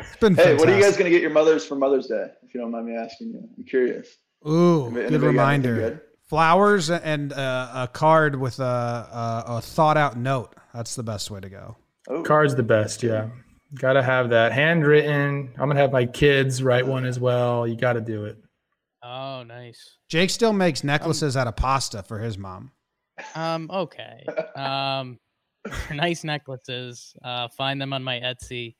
It's 0.01 0.17
been 0.17 0.35
Hey, 0.35 0.57
what 0.57 0.69
are 0.69 0.75
you 0.77 0.83
guys 0.83 0.97
gonna 0.97 1.11
get 1.11 1.23
your 1.23 1.31
mothers 1.31 1.65
for 1.65 1.77
Mother's 1.77 2.07
Day? 2.07 2.29
If 2.43 2.53
you 2.55 2.61
don't 2.61 2.71
mind 2.73 2.87
me 2.87 2.97
asking 2.97 3.29
you, 3.29 3.49
I'm 3.57 3.65
curious. 3.65 4.09
Ooh, 4.49 4.87
Anybody- 4.87 4.93
good 4.93 5.07
anybody 5.07 5.21
got 5.21 5.29
reminder. 5.29 6.03
Good? 6.33 6.37
Flowers 6.37 6.91
and 6.91 7.33
uh, 7.33 7.71
a 7.75 7.89
card 7.89 8.37
with 8.41 8.59
a, 8.59 8.63
a, 8.63 9.45
a 9.47 9.61
thought 9.61 9.97
out 9.97 10.17
note. 10.17 10.55
That's 10.75 10.97
the 10.97 11.03
best 11.03 11.31
way 11.31 11.41
to 11.41 11.49
go. 11.49 11.77
Oh, 12.09 12.23
Card's 12.23 12.55
the 12.55 12.63
best. 12.63 13.03
Yeah. 13.03 13.29
Gotta 13.75 14.03
have 14.03 14.31
that 14.31 14.53
handwritten. 14.53 15.51
I'm 15.55 15.69
gonna 15.69 15.81
have 15.81 15.93
my 15.93 16.05
kids 16.05 16.63
write 16.63 16.87
one 16.87 17.07
as 17.07 17.19
well. 17.19 17.67
You 17.67 17.77
gotta 17.77 18.01
do 18.01 18.25
it. 18.27 18.39
Oh, 19.03 19.43
nice. 19.43 19.97
Jake 20.09 20.31
still 20.31 20.53
makes 20.53 20.85
necklaces 20.85 21.37
out 21.37 21.47
of 21.47 21.57
pasta 21.57 22.03
for 22.03 22.19
his 22.19 22.37
mom. 22.37 22.73
Um, 23.35 23.71
okay. 23.73 24.27
Um, 24.57 25.19
nice 25.93 26.23
necklaces. 26.23 27.15
Uh, 27.25 27.49
find 27.49 27.81
them 27.81 27.93
on 27.93 28.03
my 28.03 28.21
Etsy. 28.21 28.77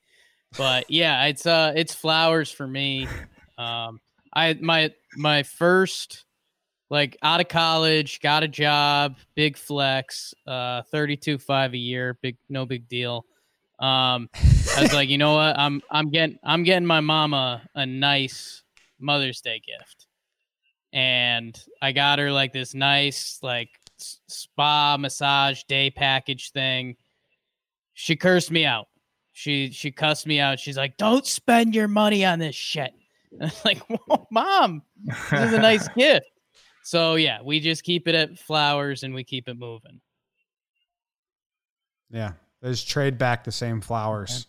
But 0.57 0.91
yeah, 0.91 1.25
it's 1.25 1.45
uh, 1.45 1.73
it's 1.75 1.95
flowers 1.95 2.51
for 2.51 2.67
me. 2.67 3.07
Um, 3.57 3.99
I 4.35 4.53
my 4.61 4.91
my 5.15 5.43
first 5.43 6.22
like 6.93 7.17
out 7.23 7.41
of 7.41 7.47
college, 7.47 8.21
got 8.21 8.43
a 8.43 8.47
job, 8.47 9.17
big 9.33 9.57
flex, 9.57 10.31
uh, 10.45 10.83
thirty 10.83 11.17
two 11.17 11.39
five 11.39 11.73
a 11.73 11.77
year, 11.77 12.19
big 12.21 12.37
no 12.49 12.67
big 12.67 12.87
deal. 12.87 13.25
Um, 13.79 14.29
I 14.77 14.83
was 14.83 14.93
like, 14.93 15.09
you 15.09 15.17
know 15.17 15.33
what? 15.33 15.57
I'm 15.57 15.81
I'm 15.89 16.11
getting 16.11 16.37
I'm 16.43 16.61
getting 16.61 16.85
my 16.85 16.99
mama 16.99 17.67
a 17.73 17.83
nice 17.83 18.61
Mother's 18.99 19.41
Day 19.41 19.59
gift, 19.65 20.05
and 20.93 21.59
I 21.81 21.93
got 21.93 22.19
her 22.19 22.31
like 22.31 22.53
this 22.53 22.75
nice 22.75 23.39
like 23.41 23.69
spa 23.97 24.95
massage 24.95 25.63
day 25.63 25.89
package 25.89 26.51
thing. 26.51 26.95
She 27.95 28.15
cursed 28.15 28.51
me 28.51 28.65
out. 28.65 28.87
She 29.31 29.71
she 29.71 29.89
cussed 29.91 30.27
me 30.27 30.39
out. 30.39 30.59
She's 30.59 30.77
like, 30.77 30.97
"Don't 30.97 31.25
spend 31.25 31.73
your 31.73 31.87
money 31.87 32.23
on 32.23 32.37
this 32.37 32.55
shit." 32.55 32.93
Like, 33.65 33.81
"Mom, 34.29 34.83
this 35.31 35.41
is 35.41 35.53
a 35.53 35.59
nice 35.59 35.87
gift." 35.97 36.27
So 36.83 37.15
yeah, 37.15 37.39
we 37.43 37.59
just 37.59 37.83
keep 37.83 38.07
it 38.07 38.15
at 38.15 38.37
flowers 38.37 39.03
and 39.03 39.13
we 39.13 39.23
keep 39.23 39.47
it 39.47 39.57
moving. 39.57 40.01
Yeah. 42.11 42.33
They 42.61 42.69
just 42.71 42.87
trade 42.89 43.17
back 43.17 43.43
the 43.43 43.51
same 43.51 43.81
flowers. 43.81 44.47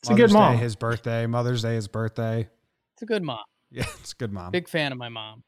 It's 0.00 0.10
a 0.10 0.14
good 0.14 0.30
Mother's 0.30 0.32
Day, 0.32 0.38
mom. 0.38 0.58
his 0.58 0.76
birthday. 0.76 1.26
Mother's 1.26 1.62
Day, 1.62 1.74
his 1.74 1.88
birthday. 1.88 2.48
It's 2.94 3.02
a 3.02 3.06
good 3.06 3.22
mom. 3.22 3.38
Yeah, 3.70 3.84
it's 4.00 4.12
a 4.12 4.16
good 4.16 4.32
mom. 4.32 4.52
Big, 4.52 4.64
Big 4.64 4.68
fan 4.68 4.92
of 4.92 4.98
my 4.98 5.08
mom. 5.08 5.42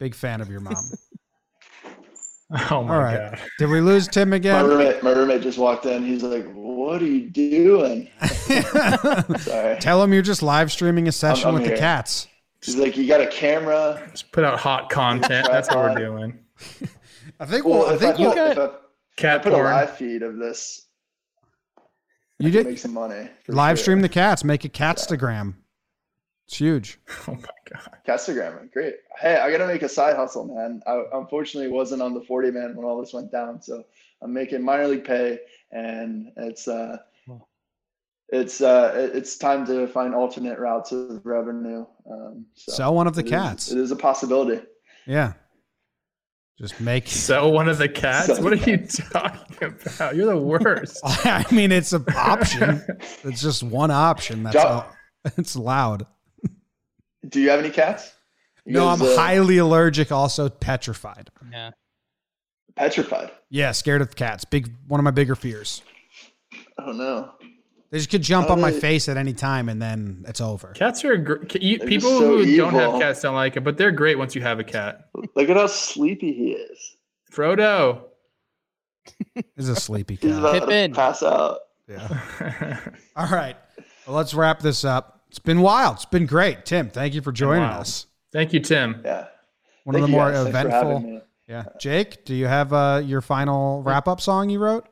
Big 0.00 0.14
fan 0.14 0.40
of 0.40 0.50
your 0.50 0.60
mom. 0.60 0.84
Oh 2.70 2.84
my 2.84 2.94
All 2.94 3.00
right. 3.02 3.32
god. 3.32 3.40
Did 3.58 3.70
we 3.70 3.80
lose 3.80 4.06
Tim 4.06 4.32
again? 4.32 4.54
my 4.54 4.60
again? 4.60 4.78
roommate, 4.78 5.02
my 5.02 5.10
roommate 5.10 5.42
just 5.42 5.58
walked 5.58 5.84
in. 5.84 6.06
He's 6.06 6.22
like, 6.22 6.46
"What 6.54 7.02
are 7.02 7.06
you 7.06 7.28
doing?" 7.28 8.08
Sorry. 9.40 9.76
Tell 9.80 10.00
him 10.00 10.12
you're 10.12 10.22
just 10.22 10.44
live 10.44 10.70
streaming 10.70 11.08
a 11.08 11.12
session 11.12 11.48
I'm 11.48 11.54
with 11.54 11.64
the 11.64 11.76
cats. 11.76 12.28
He's 12.62 12.76
like, 12.76 12.96
"You 12.96 13.06
got 13.06 13.20
a 13.20 13.26
camera?" 13.26 14.08
Just 14.12 14.32
put 14.32 14.44
out 14.44 14.58
hot 14.58 14.90
content. 14.90 15.46
That's 15.50 15.68
what 15.68 15.78
we're 15.78 15.94
doing. 15.94 16.38
I 17.38 17.44
think 17.46 17.64
Well, 17.66 17.80
well, 17.80 17.94
I 17.94 17.96
think 17.96 18.16
I 18.16 18.22
you, 18.22 18.28
put, 18.28 18.38
if 18.38 18.58
I, 18.58 18.64
I 18.64 18.70
Cat 19.16 19.42
put 19.42 19.52
a 19.52 19.56
porn. 19.56 19.66
live 19.66 19.96
feed 19.96 20.22
of 20.22 20.36
this, 20.38 20.86
you 22.38 22.50
did 22.50 22.66
make 22.66 22.78
some 22.78 22.94
money. 22.94 23.28
live 23.48 23.76
sure. 23.78 23.82
stream 23.84 24.00
the 24.00 24.08
cats, 24.08 24.44
make 24.44 24.64
a 24.64 24.68
catstagram. 24.68 25.54
It's 26.46 26.56
huge. 26.58 26.98
Oh 27.28 27.32
my 27.34 27.48
god. 27.72 27.96
Castagram, 28.06 28.70
great. 28.72 28.94
Hey, 29.18 29.36
I 29.36 29.50
gotta 29.50 29.66
make 29.66 29.82
a 29.82 29.88
side 29.88 30.14
hustle, 30.16 30.44
man. 30.44 30.80
I 30.86 31.02
unfortunately 31.14 31.70
wasn't 31.72 32.02
on 32.02 32.14
the 32.14 32.20
40 32.20 32.52
man 32.52 32.76
when 32.76 32.84
all 32.86 33.00
this 33.00 33.12
went 33.12 33.32
down, 33.32 33.60
so 33.60 33.84
I'm 34.22 34.32
making 34.32 34.62
minor 34.62 34.86
league 34.86 35.04
pay, 35.04 35.40
and 35.72 36.30
it's 36.36 36.68
uh, 36.68 36.98
it's 38.28 38.60
uh, 38.60 39.10
it's 39.14 39.36
time 39.36 39.64
to 39.66 39.86
find 39.88 40.14
alternate 40.14 40.58
routes 40.58 40.92
of 40.92 41.24
revenue. 41.24 41.84
Um, 42.10 42.46
so 42.54 42.72
Sell 42.72 42.94
one 42.94 43.06
of 43.06 43.14
the 43.14 43.20
it 43.22 43.26
is- 43.26 43.30
cats. 43.30 43.72
it 43.72 43.78
is 43.78 43.90
a 43.90 43.96
possibility. 43.96 44.64
Yeah. 45.06 45.34
Just 46.58 46.80
make. 46.80 47.06
Sell 47.08 47.52
one 47.52 47.68
of 47.68 47.78
the 47.78 47.88
cats? 47.88 48.26
Sell 48.26 48.42
what 48.42 48.52
are 48.54 48.70
you 48.70 48.78
talking 48.86 49.56
about? 49.60 50.16
You're 50.16 50.26
the 50.34 50.38
worst. 50.40 51.00
I 51.04 51.44
mean, 51.52 51.70
it's 51.70 51.92
an 51.92 52.04
option. 52.16 52.82
It's 53.24 53.40
just 53.42 53.62
one 53.62 53.90
option. 53.90 54.42
That's 54.42 54.56
Jo- 54.56 54.62
all. 54.68 54.86
It's 55.36 55.54
loud. 55.56 56.06
Do 57.28 57.40
you 57.40 57.50
have 57.50 57.58
any 57.60 57.70
cats? 57.70 58.12
You 58.64 58.72
No, 58.74 58.88
I'm 58.88 59.02
uh, 59.02 59.16
highly 59.16 59.58
allergic. 59.58 60.10
Also 60.12 60.48
petrified. 60.48 61.30
Yeah. 61.50 61.70
petrified. 62.76 63.30
Yeah, 63.50 63.72
scared 63.72 64.00
of 64.02 64.14
cats. 64.16 64.44
Big 64.44 64.72
one 64.88 65.00
of 65.00 65.04
my 65.04 65.10
bigger 65.10 65.34
fears. 65.34 65.82
Oh 66.78 66.92
no. 66.92 67.32
They 67.90 67.98
just 67.98 68.10
could 68.10 68.22
jump 68.22 68.48
How 68.48 68.54
on 68.54 68.60
my 68.60 68.70
they- 68.72 68.80
face 68.80 69.08
at 69.08 69.16
any 69.16 69.32
time, 69.32 69.68
and 69.68 69.80
then 69.80 70.24
it's 70.26 70.40
over. 70.40 70.68
Cats 70.68 71.04
are 71.04 71.16
gr- 71.16 71.44
ca- 71.44 71.60
you, 71.60 71.78
people 71.78 72.10
so 72.18 72.38
who 72.38 72.56
don't 72.56 72.74
have 72.74 73.00
cats 73.00 73.22
don't 73.22 73.34
like 73.34 73.56
it, 73.56 73.62
but 73.64 73.76
they're 73.78 73.92
great 73.92 74.18
once 74.18 74.34
you 74.34 74.42
have 74.42 74.58
a 74.58 74.64
cat. 74.64 75.08
Look 75.34 75.48
at 75.48 75.56
how 75.56 75.66
sleepy 75.68 76.32
he 76.32 76.50
is. 76.52 76.96
Frodo. 77.32 78.02
This 79.34 79.44
is 79.56 79.68
a 79.68 79.76
sleepy 79.76 80.16
He's 80.20 80.32
cat. 80.32 80.38
about 80.40 80.52
Pippin. 80.60 80.90
to 80.90 80.96
pass 80.96 81.22
out. 81.22 81.58
Yeah. 81.88 82.80
All 83.16 83.28
right. 83.28 83.56
Well, 84.06 84.16
let's 84.16 84.34
wrap 84.34 84.60
this 84.60 84.84
up. 84.84 85.20
It's 85.28 85.38
been 85.38 85.60
wild. 85.60 85.96
It's 85.96 86.04
been 86.06 86.26
great. 86.26 86.64
Tim, 86.64 86.90
thank 86.90 87.14
you 87.14 87.22
for 87.22 87.30
joining 87.32 87.62
us. 87.62 88.06
Thank 88.32 88.52
you, 88.52 88.60
Tim. 88.60 89.00
Yeah. 89.04 89.26
One 89.84 89.94
Thank 89.94 90.04
of 90.04 90.10
the 90.10 90.16
more 90.16 90.32
guys. 90.32 90.42
Thanks 90.52 90.62
for 90.62 90.70
having 90.70 90.90
eventful. 90.96 91.22
Yeah. 91.48 91.64
Jake, 91.78 92.24
do 92.24 92.34
you 92.34 92.46
have 92.46 92.72
uh, 92.72 93.00
your 93.04 93.20
final 93.20 93.82
wrap 93.82 94.08
up 94.08 94.20
song 94.20 94.50
you 94.50 94.58
wrote? 94.58 94.88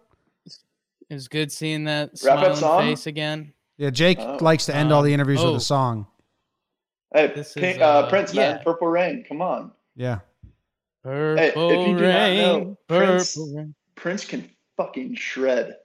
It 1.10 1.14
was 1.14 1.28
good 1.28 1.52
seeing 1.52 1.84
that 1.84 2.10
Wrap 2.24 2.38
up 2.38 2.56
smiling 2.56 2.56
song? 2.56 2.80
face 2.82 3.06
again. 3.06 3.52
Yeah, 3.76 3.90
Jake 3.90 4.18
Oh. 4.20 4.38
likes 4.40 4.66
to 4.66 4.74
end 4.74 4.92
all 4.92 5.02
the 5.02 5.10
Um, 5.10 5.14
interviews 5.14 5.40
with 5.40 5.52
oh. 5.54 5.56
a 5.56 5.60
song. 5.60 6.06
Hey, 7.12 7.28
This 7.28 7.52
Pink, 7.52 7.76
is, 7.76 7.82
uh, 7.82 7.84
uh, 7.84 8.08
Prince, 8.08 8.34
man. 8.34 8.56
yeah. 8.56 8.62
Purple 8.62 8.88
Rain. 8.88 9.24
Come 9.28 9.40
on. 9.42 9.72
Yeah. 9.96 10.20
Purple 11.02 11.70
if 11.70 11.88
you 11.88 11.96
do 11.96 12.02
not 12.02 12.08
rain, 12.08 12.38
know, 12.38 12.76
Prince- 12.88 13.36
rain. 13.36 13.74
Prince 13.94 14.24
can 14.24 14.50
fucking 14.76 15.14
shred. 15.16 15.76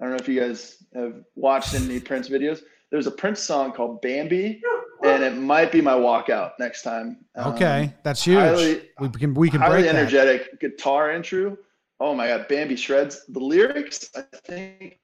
I 0.00 0.04
don't 0.04 0.10
know 0.10 0.16
if 0.16 0.28
you 0.28 0.40
guys 0.40 0.82
have 0.94 1.14
watched 1.34 1.74
any 1.74 1.98
Prince 2.10 2.28
videos. 2.28 2.60
There's 2.90 3.06
a 3.06 3.10
Prince 3.10 3.40
song 3.40 3.72
called 3.72 4.00
Bambi, 4.00 4.62
and 5.04 5.22
it 5.22 5.34
might 5.36 5.72
be 5.72 5.80
my 5.80 5.92
walkout 5.94 6.52
next 6.58 6.82
time. 6.82 7.18
Um, 7.34 7.52
Okay. 7.54 7.92
That's 8.04 8.22
huge. 8.24 8.38
highly- 8.38 8.82
we 9.00 9.08
can 9.10 9.34
we 9.34 9.50
can 9.50 9.60
highly 9.60 9.82
break 9.82 9.86
that. 9.86 9.96
energetic 9.98 10.60
guitar 10.60 11.10
intro. 11.12 11.56
Oh 12.00 12.14
my 12.14 12.28
god, 12.28 12.46
Bambi 12.48 12.76
shreds. 12.76 13.24
The 13.28 13.40
lyrics, 13.40 14.10
I 14.16 14.22
think, 14.44 14.98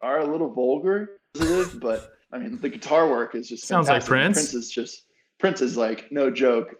are 0.00 0.20
a 0.20 0.26
little 0.26 0.52
vulgar, 0.52 1.20
but 1.80 2.10
I 2.32 2.38
mean, 2.38 2.58
the 2.60 2.68
guitar 2.68 3.08
work 3.08 3.34
is 3.34 3.48
just 3.48 3.66
Sounds 3.66 3.88
like. 3.88 4.04
Prince. 4.04 4.36
Prince 4.36 4.54
is 4.54 4.70
just 4.70 5.02
Prince 5.38 5.60
is 5.60 5.76
like 5.76 6.10
no 6.10 6.30
joke, 6.30 6.74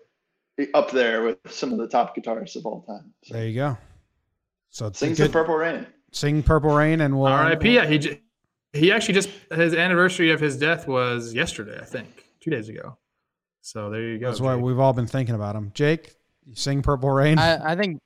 up 0.75 0.91
there 0.91 1.23
with 1.23 1.39
some 1.49 1.73
of 1.73 1.79
the 1.79 1.89
top 1.89 2.15
guitarists 2.17 2.57
of 2.57 2.67
all 2.67 2.83
time. 2.83 3.13
So, 3.25 3.35
There 3.35 3.47
you 3.47 3.55
go. 3.55 3.79
So 4.71 4.91
sing 4.93 5.15
good, 5.15 5.29
the 5.29 5.33
Purple 5.33 5.57
Rain. 5.57 5.87
sing 6.13 6.43
Purple 6.43 6.75
Rain 6.75 7.01
and 7.01 7.19
we'll 7.19 7.27
R.I.P. 7.27 7.75
Yeah, 7.75 7.87
he 7.87 7.99
j- 7.99 8.21
he 8.73 8.93
actually 8.93 9.15
just 9.15 9.31
his 9.51 9.75
anniversary 9.75 10.31
of 10.31 10.41
his 10.41 10.57
death 10.57 10.87
was 10.87 11.35
yesterday, 11.35 11.79
I 11.81 11.85
think, 11.85 12.25
two 12.41 12.51
days 12.51 12.69
ago. 12.69 12.97
So 13.63 13.91
there 13.91 14.03
you 14.03 14.19
go. 14.19 14.29
That's 14.29 14.41
why 14.41 14.55
we've 14.57 14.79
all 14.79 14.93
been 14.93 15.09
thinking 15.09 15.35
about 15.35 15.57
him. 15.57 15.73
Jake, 15.75 16.15
you 16.47 16.55
sing 16.55 16.83
Purple 16.83 17.11
Rain. 17.11 17.39
I, 17.39 17.73
I 17.73 17.77
think 17.77 17.99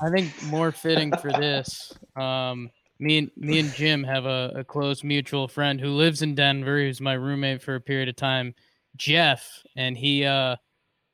I 0.00 0.10
think 0.10 0.30
more 0.44 0.72
fitting 0.72 1.12
for 1.16 1.32
this. 1.32 1.92
Um, 2.16 2.70
me 2.98 3.18
and 3.18 3.30
me 3.36 3.58
and 3.58 3.72
Jim 3.74 4.04
have 4.04 4.26
a, 4.26 4.52
a 4.56 4.64
close 4.64 5.02
mutual 5.02 5.48
friend 5.48 5.80
who 5.80 5.90
lives 5.90 6.22
in 6.22 6.34
Denver. 6.34 6.78
Who's 6.78 7.00
my 7.00 7.14
roommate 7.14 7.62
for 7.62 7.74
a 7.74 7.80
period 7.80 8.08
of 8.08 8.16
time, 8.16 8.54
Jeff, 8.96 9.62
and 9.76 9.96
he 9.96 10.24
uh, 10.24 10.56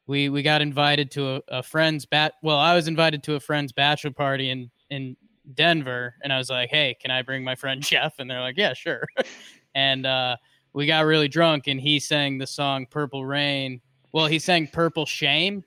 we 0.07 0.29
we 0.29 0.43
got 0.43 0.61
invited 0.61 1.11
to 1.13 1.37
a, 1.37 1.43
a 1.49 1.63
friend's 1.63 2.05
bat. 2.05 2.35
Well, 2.43 2.59
I 2.59 2.75
was 2.75 2.89
invited 2.89 3.23
to 3.25 3.35
a 3.37 3.41
friend's 3.41 3.73
bachelor 3.73 4.11
party 4.11 4.51
in 4.51 4.71
in 4.91 5.17
Denver, 5.55 6.15
and 6.23 6.33
I 6.33 6.39
was 6.39 6.51
like, 6.51 6.69
"Hey, 6.69 6.95
can 7.01 7.11
I 7.11 7.23
bring 7.23 7.43
my 7.43 7.55
friend 7.55 7.83
Jeff?" 7.85 8.19
And 8.19 8.31
they're 8.31 8.41
like, 8.41 8.59
"Yeah, 8.59 8.75
sure." 8.75 9.07
and 9.75 10.05
uh, 10.05 10.37
we 10.75 10.87
got 10.87 11.07
really 11.07 11.29
drunk, 11.29 11.69
and 11.69 11.81
he 11.81 12.01
sang 12.01 12.39
the 12.39 12.47
song 12.47 12.87
"Purple 12.91 13.25
Rain." 13.25 13.81
Well, 14.13 14.27
he 14.27 14.39
sang 14.39 14.67
"Purple 14.67 15.07
Shame." 15.07 15.65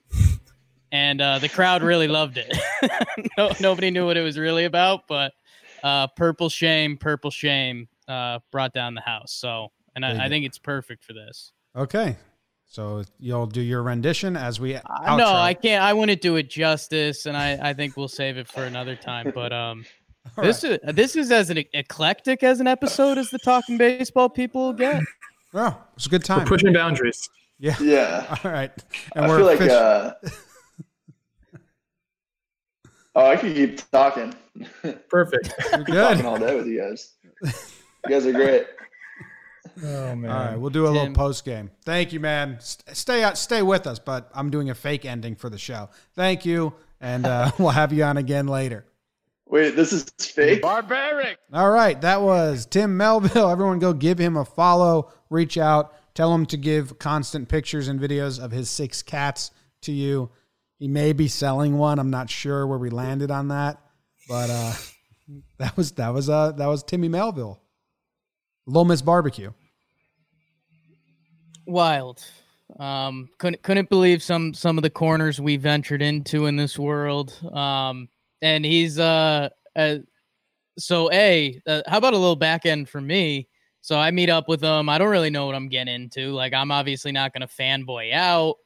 And 0.92 1.20
uh, 1.20 1.38
the 1.40 1.48
crowd 1.48 1.82
really 1.82 2.06
loved 2.06 2.38
it. 2.38 2.56
no, 3.38 3.50
nobody 3.60 3.90
knew 3.90 4.06
what 4.06 4.16
it 4.16 4.22
was 4.22 4.38
really 4.38 4.64
about, 4.66 5.08
but 5.08 5.32
uh, 5.82 6.06
"Purple 6.08 6.48
Shame, 6.48 6.96
Purple 6.96 7.30
Shame" 7.32 7.88
uh, 8.06 8.38
brought 8.52 8.72
down 8.72 8.94
the 8.94 9.00
house. 9.00 9.32
So, 9.32 9.72
and 9.96 10.04
I, 10.06 10.26
I 10.26 10.28
think 10.28 10.44
it's 10.46 10.58
perfect 10.58 11.02
for 11.04 11.12
this. 11.14 11.52
okay. 11.74 12.16
So 12.66 13.02
you'll 13.18 13.44
do 13.44 13.60
your 13.60 13.82
rendition 13.82 14.34
as 14.34 14.58
we 14.58 14.76
Uh, 14.76 14.80
outro. 15.02 15.18
no, 15.18 15.26
I 15.34 15.52
can't. 15.52 15.84
I 15.84 15.92
wouldn't 15.92 16.22
do 16.22 16.36
it 16.36 16.48
justice, 16.48 17.26
and 17.26 17.36
I, 17.36 17.58
I 17.70 17.74
think 17.74 17.98
we'll 17.98 18.08
save 18.08 18.38
it 18.38 18.48
for 18.48 18.64
another 18.64 18.96
time. 18.96 19.30
But 19.34 19.52
um, 19.52 19.84
All 20.38 20.44
this 20.44 20.64
is 20.64 20.78
this 20.84 21.14
is 21.14 21.30
as 21.30 21.50
an 21.50 21.58
eclectic 21.74 22.42
as 22.42 22.60
an 22.60 22.66
episode 22.66 23.18
as 23.18 23.28
the 23.28 23.38
talking 23.40 23.76
baseball 23.76 24.30
people 24.30 24.72
get. 24.72 25.02
Oh, 25.52 25.76
it's 25.96 26.06
a 26.06 26.08
good 26.08 26.22
we're 26.22 26.36
time. 26.36 26.46
pushing 26.46 26.72
boundaries. 26.72 27.28
Yeah. 27.58 27.76
Yeah, 27.78 28.38
All 28.44 28.50
right. 28.50 28.70
And 29.14 29.26
I 29.26 29.28
we're 29.28 29.36
feel 29.36 29.46
like. 29.68 30.14
Fish- 33.14 33.22
oh, 33.22 33.26
I 33.26 33.36
could 33.36 33.54
keep 33.54 33.90
talking. 33.90 34.34
Perfect. 35.08 35.54
good. 35.84 35.86
Talking 35.94 36.26
all 36.26 36.38
day 36.38 36.54
with 36.56 36.66
you 36.66 36.80
guys. 36.80 37.14
You 37.42 37.50
guys 38.08 38.26
are 38.26 38.32
great. 38.32 38.66
Oh 39.82 40.14
man. 40.14 40.30
All 40.30 40.36
right, 40.44 40.56
we'll 40.56 40.70
do 40.70 40.86
a 40.86 40.90
little 40.90 41.14
post 41.14 41.46
game. 41.46 41.70
Thank 41.86 42.12
you, 42.12 42.20
man. 42.20 42.54
S- 42.56 42.76
Stay 42.92 43.22
out, 43.22 43.38
stay 43.38 43.62
with 43.62 43.86
us, 43.86 43.98
but 43.98 44.28
I'm 44.34 44.50
doing 44.50 44.68
a 44.68 44.74
fake 44.74 45.06
ending 45.06 45.34
for 45.34 45.48
the 45.48 45.56
show. 45.56 45.88
Thank 46.14 46.44
you, 46.44 46.74
and 47.00 47.24
uh, 47.24 47.52
we'll 47.58 47.70
have 47.70 47.90
you 47.90 48.04
on 48.04 48.18
again 48.18 48.48
later. 48.48 48.84
Wait, 49.46 49.74
this 49.74 49.92
is 49.94 50.04
fake. 50.18 50.60
Barbaric. 50.60 51.38
All 51.54 51.70
right, 51.70 51.98
that 52.02 52.20
was 52.20 52.66
Tim 52.66 52.96
Melville. 52.98 53.48
Everyone, 53.48 53.78
go 53.78 53.94
give 53.94 54.18
him 54.18 54.36
a 54.36 54.44
follow. 54.44 55.10
Reach 55.30 55.56
out. 55.56 55.94
Tell 56.14 56.34
him 56.34 56.44
to 56.46 56.58
give 56.58 56.98
constant 56.98 57.48
pictures 57.48 57.88
and 57.88 57.98
videos 57.98 58.42
of 58.44 58.50
his 58.50 58.68
six 58.68 59.02
cats 59.02 59.52
to 59.82 59.92
you. 59.92 60.28
He 60.82 60.88
may 60.88 61.12
be 61.12 61.28
selling 61.28 61.78
one. 61.78 62.00
I'm 62.00 62.10
not 62.10 62.28
sure 62.28 62.66
where 62.66 62.76
we 62.76 62.90
landed 62.90 63.30
on 63.30 63.46
that, 63.48 63.78
but 64.28 64.50
uh, 64.50 64.72
that 65.58 65.76
was 65.76 65.92
that 65.92 66.12
was 66.12 66.28
uh 66.28 66.50
that 66.50 66.66
was 66.66 66.82
Timmy 66.82 67.06
Melville. 67.06 67.62
Miss 68.66 69.00
Barbecue. 69.00 69.52
Wild. 71.68 72.24
Um, 72.80 73.28
couldn't 73.38 73.62
couldn't 73.62 73.90
believe 73.90 74.24
some 74.24 74.52
some 74.54 74.76
of 74.76 74.82
the 74.82 74.90
corners 74.90 75.40
we 75.40 75.56
ventured 75.56 76.02
into 76.02 76.46
in 76.46 76.56
this 76.56 76.76
world. 76.76 77.38
Um, 77.52 78.08
and 78.40 78.64
he's 78.64 78.98
uh, 78.98 79.50
uh 79.76 79.98
so 80.78 81.12
a 81.12 81.60
uh, 81.64 81.82
how 81.86 81.98
about 81.98 82.14
a 82.14 82.18
little 82.18 82.34
back 82.34 82.66
end 82.66 82.88
for 82.88 83.00
me? 83.00 83.46
So 83.82 84.00
I 84.00 84.10
meet 84.10 84.30
up 84.30 84.48
with 84.48 84.64
him. 84.64 84.88
I 84.88 84.98
don't 84.98 85.10
really 85.10 85.30
know 85.30 85.46
what 85.46 85.54
I'm 85.54 85.68
getting 85.68 85.94
into. 85.94 86.32
Like 86.32 86.52
I'm 86.52 86.72
obviously 86.72 87.12
not 87.12 87.32
gonna 87.32 87.46
fanboy 87.46 88.12
out. 88.14 88.56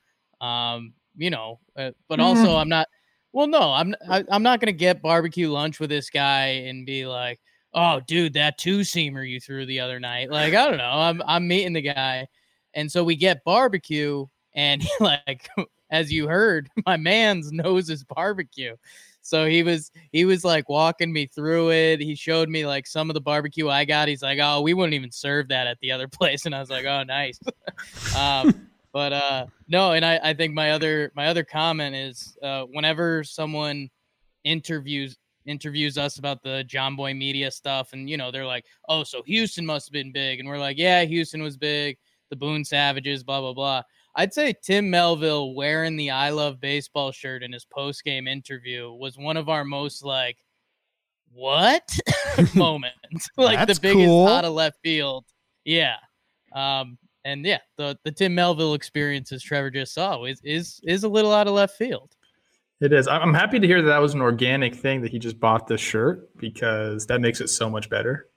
Um, 0.41 0.95
you 1.17 1.31
know, 1.31 1.61
uh, 1.77 1.91
but 2.09 2.21
also 2.21 2.57
I'm 2.57 2.69
not. 2.69 2.89
Well, 3.33 3.47
no, 3.47 3.73
I'm 3.73 3.95
I, 4.09 4.25
I'm 4.31 4.43
not 4.43 4.61
gonna 4.61 4.73
get 4.73 5.03
barbecue 5.03 5.51
lunch 5.51 5.81
with 5.81 5.91
this 5.91 6.11
guy 6.11 6.47
and 6.47 6.87
be 6.87 7.07
like, 7.07 7.41
oh, 7.75 8.01
dude, 8.07 8.35
that 8.35 8.59
two 8.59 8.81
seamer 8.81 9.29
you 9.29 9.41
threw 9.41 9.67
the 9.67 9.81
other 9.81 10.01
night. 10.01 10.31
Like 10.31 10.55
I 10.55 10.69
don't 10.69 10.79
know. 10.79 10.91
I'm 10.91 11.23
I'm 11.27 11.47
meeting 11.47 11.75
the 11.75 11.83
guy. 11.83 12.27
And 12.75 12.91
so 12.91 13.05
we 13.05 13.17
get 13.17 13.45
barbecue, 13.45 14.27
and 14.55 14.85
like 15.01 15.49
as 15.91 16.13
you 16.13 16.29
heard, 16.29 16.69
my 16.87 16.97
man's 16.97 17.53
knows 17.53 17.89
his 17.89 18.05
barbecue. 18.05 18.77
So 19.23 19.45
he 19.45 19.63
was 19.65 19.91
he 20.13 20.25
was 20.25 20.45
like 20.45 20.69
walking 20.69 21.13
me 21.13 21.27
through 21.27 21.73
it. 21.73 22.01
He 22.01 22.15
showed 22.15 22.49
me 22.49 22.65
like 22.65 22.87
some 22.87 23.11
of 23.11 23.15
the 23.15 23.21
barbecue 23.21 23.69
I 23.69 23.85
got. 23.85 24.09
He's 24.09 24.23
like, 24.23 24.39
"Oh, 24.41 24.61
we 24.61 24.73
wouldn't 24.73 24.95
even 24.95 25.11
serve 25.11 25.49
that 25.49 25.67
at 25.67 25.79
the 25.81 25.91
other 25.91 26.07
place," 26.13 26.47
and 26.47 26.55
I 26.55 26.61
was 26.61 26.71
like, 26.71 26.85
"Oh, 26.85 27.03
nice." 27.03 27.41
um, 28.17 28.69
but 28.97 29.13
uh, 29.13 29.45
no, 29.69 29.93
and 29.93 30.07
I 30.07 30.19
I 30.23 30.33
think 30.33 30.55
my 30.55 30.71
other 30.71 31.13
my 31.15 31.27
other 31.27 31.45
comment 31.45 31.95
is 31.95 32.35
uh, 32.43 32.63
whenever 32.63 33.23
someone 33.25 33.91
interviews 34.45 35.19
interviews 35.45 35.99
us 35.99 36.17
about 36.17 36.43
the 36.43 36.65
Jomboy 36.67 37.15
Media 37.15 37.51
stuff, 37.51 37.93
and 37.93 38.09
you 38.09 38.17
know 38.17 38.31
they're 38.31 38.47
like, 38.47 38.65
"Oh, 38.89 39.05
so 39.05 39.23
Houston 39.27 39.67
must 39.67 39.89
have 39.89 39.93
been 39.93 40.13
big," 40.13 40.41
and 40.41 40.49
we're 40.49 40.57
like, 40.57 40.79
"Yeah, 40.79 41.03
Houston 41.03 41.43
was 41.43 41.59
big." 41.59 41.99
The 42.31 42.37
Boone 42.37 42.65
Savages, 42.65 43.23
blah 43.23 43.43
blah 43.43 43.53
blah. 43.53 43.83
I'd 44.15 44.33
say 44.33 44.55
Tim 44.63 44.89
Melville 44.89 45.53
wearing 45.53 45.99
the 45.99 46.13
I 46.13 46.31
Love 46.31 46.59
Baseball 46.59 47.13
shirt 47.13 47.43
in 47.43 47.53
his 47.53 47.67
post 47.67 48.03
game 48.03 48.27
interview 48.27 48.91
was 48.95 49.19
one 49.19 49.37
of 49.37 49.51
our 49.51 49.67
most 49.67 50.07
like, 50.07 50.39
what 51.35 51.87
moments? 52.55 53.29
like 53.37 53.59
That's 53.59 53.79
the 53.79 53.89
biggest 53.89 54.07
cool. 54.07 54.27
out 54.27 54.47
of 54.47 54.55
left 54.55 54.79
field. 54.83 55.27
Yeah. 55.67 55.97
Um, 56.55 56.97
and 57.27 57.45
yeah, 57.45 57.59
the 57.77 57.99
the 58.05 58.13
Tim 58.13 58.35
Melville 58.35 58.75
experience, 58.75 59.33
as 59.33 59.43
Trevor 59.43 59.71
just 59.71 59.93
saw, 59.95 60.25
is 60.25 60.41
is 60.45 60.81
is 60.85 61.05
a 61.05 61.09
little 61.09 61.35
out 61.35 61.47
of 61.47 61.55
left 61.55 61.77
field. 61.77 62.15
It 62.81 62.93
is. 62.93 63.09
I'm 63.09 63.23
I'm 63.23 63.35
happy 63.35 63.59
to 63.59 63.67
hear 63.67 63.83
that 63.83 63.89
that 63.89 63.99
was 63.99 64.15
an 64.15 64.21
organic 64.23 64.75
thing 64.75 65.01
that 65.03 65.11
he 65.11 65.19
just 65.19 65.41
bought 65.41 65.67
this 65.67 65.81
shirt 65.81 66.29
because 66.39 67.07
that 67.07 67.21
makes 67.21 67.41
it 67.41 67.49
so 67.49 67.69
much 67.69 67.89
better. 67.91 68.29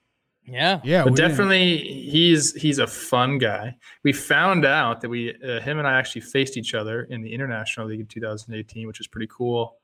Yeah. 0.45 0.79
Yeah, 0.83 1.03
but 1.03 1.11
we 1.11 1.15
didn't- 1.17 1.29
definitely 1.31 1.77
he's 1.77 2.55
he's 2.55 2.79
a 2.79 2.87
fun 2.87 3.37
guy. 3.37 3.75
We 4.03 4.13
found 4.13 4.65
out 4.65 5.01
that 5.01 5.09
we 5.09 5.35
uh, 5.35 5.59
him 5.59 5.77
and 5.77 5.87
I 5.87 5.99
actually 5.99 6.21
faced 6.21 6.57
each 6.57 6.73
other 6.73 7.03
in 7.03 7.21
the 7.21 7.31
International 7.31 7.87
League 7.87 7.99
in 7.99 8.07
2018, 8.07 8.87
which 8.87 8.99
is 8.99 9.07
pretty 9.07 9.27
cool. 9.29 9.75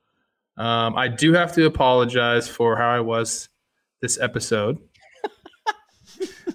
Um, 0.56 0.96
I 0.96 1.06
do 1.08 1.34
have 1.34 1.52
to 1.54 1.66
apologize 1.66 2.48
for 2.48 2.76
how 2.76 2.88
I 2.88 3.00
was 3.00 3.48
this 4.00 4.18
episode. 4.18 4.78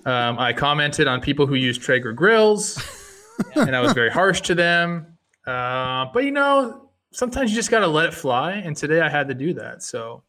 Um, 0.06 0.39
I 0.39 0.54
commented 0.54 1.08
on 1.08 1.22
people 1.22 1.45
who 1.47 1.56
use 1.56 1.78
Traeger 1.78 2.14
grills, 2.14 2.82
and 3.56 3.76
I 3.76 3.82
was 3.82 3.93
very 3.93 4.10
harsh 4.10 4.41
to 4.41 4.56
them. 4.56 5.18
Uh, 5.45 6.06
but 6.14 6.24
you 6.24 6.32
know, 6.32 6.89
sometimes 7.12 7.52
you 7.52 7.56
just 7.56 7.72
got 7.72 7.80
to 7.80 7.88
let 7.88 8.06
it 8.08 8.14
fly, 8.14 8.54
and 8.54 8.76
today 8.76 9.02
I 9.02 9.10
had 9.10 9.28
to 9.28 9.34
do 9.34 9.54
that. 9.56 9.84
So 9.84 10.24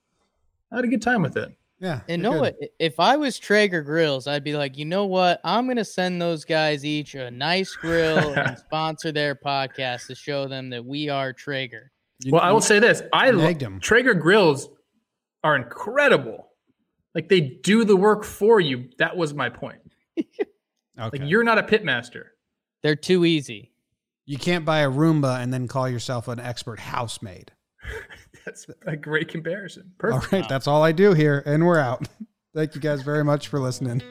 I 0.71 0.77
had 0.77 0.85
a 0.85 0.89
good 0.89 1.03
time 1.03 1.23
with 1.23 1.37
it. 1.37 1.51
Yeah. 1.81 2.01
And 2.09 2.23
know 2.23 2.39
what? 2.39 2.57
If 2.79 3.01
I 3.01 3.17
was 3.17 3.41
Traeger 3.41 3.83
Grills, 3.83 4.29
I'd 4.29 4.45
be 4.45 4.55
like, 4.55 4.79
you 4.79 4.85
know 4.85 5.05
what? 5.07 5.41
I'm 5.43 5.67
gonna 5.67 5.85
send 5.85 6.23
those 6.23 6.45
guys 6.45 6.85
each 6.85 7.17
a 7.17 7.29
nice 7.31 7.75
grill 7.75 8.19
and 8.39 8.57
sponsor 8.67 9.11
their 9.11 9.35
podcast 9.35 10.07
to 10.07 10.15
show 10.15 10.47
them 10.47 10.71
that 10.71 10.85
we 10.85 11.09
are 11.09 11.33
Traeger. 11.33 11.91
You- 12.21 12.33
Well, 12.33 12.41
I 12.43 12.53
will 12.53 12.61
say 12.61 12.79
this: 12.79 13.03
I 13.13 13.31
lo- 13.31 13.43
nagged 13.43 13.61
him. 13.63 13.81
Traeger 13.81 14.15
grills 14.15 14.69
are 15.43 15.57
incredible. 15.57 16.51
Like 17.15 17.29
they 17.29 17.41
do 17.41 17.85
the 17.85 17.97
work 17.97 18.25
for 18.25 18.61
you. 18.61 18.89
That 18.99 19.17
was 19.17 19.35
my 19.35 19.49
point. 19.49 19.79
Okay. 21.01 21.21
Like 21.21 21.31
you're 21.31 21.43
not 21.43 21.59
a 21.59 21.63
pitmaster. 21.63 22.25
They're 22.83 22.95
too 22.95 23.25
easy. 23.25 23.73
you 24.27 24.37
can't 24.37 24.63
buy 24.65 24.81
a 24.81 24.91
Roomba 24.91 25.41
and 25.43 25.51
then 25.53 25.67
call 25.67 25.89
yourself 25.89 26.29
an 26.29 26.39
expert 26.39 26.79
housemaid. 26.79 27.51
That's 28.45 28.67
a 28.87 28.95
great 28.95 29.29
comparison. 29.29 29.93
Perfect. 29.97 30.33
All 30.35 30.41
right, 30.41 30.49
that's 30.49 30.67
all 30.67 30.83
I 30.83 30.93
do 30.93 31.15
here, 31.15 31.43
and 31.47 31.65
we're 31.65 31.79
out. 31.79 32.09
Thank 32.55 32.75
you 32.75 32.81
guys 32.81 33.01
very 33.03 33.25
much 33.25 33.49
for 33.49 33.59
listening. 33.59 34.03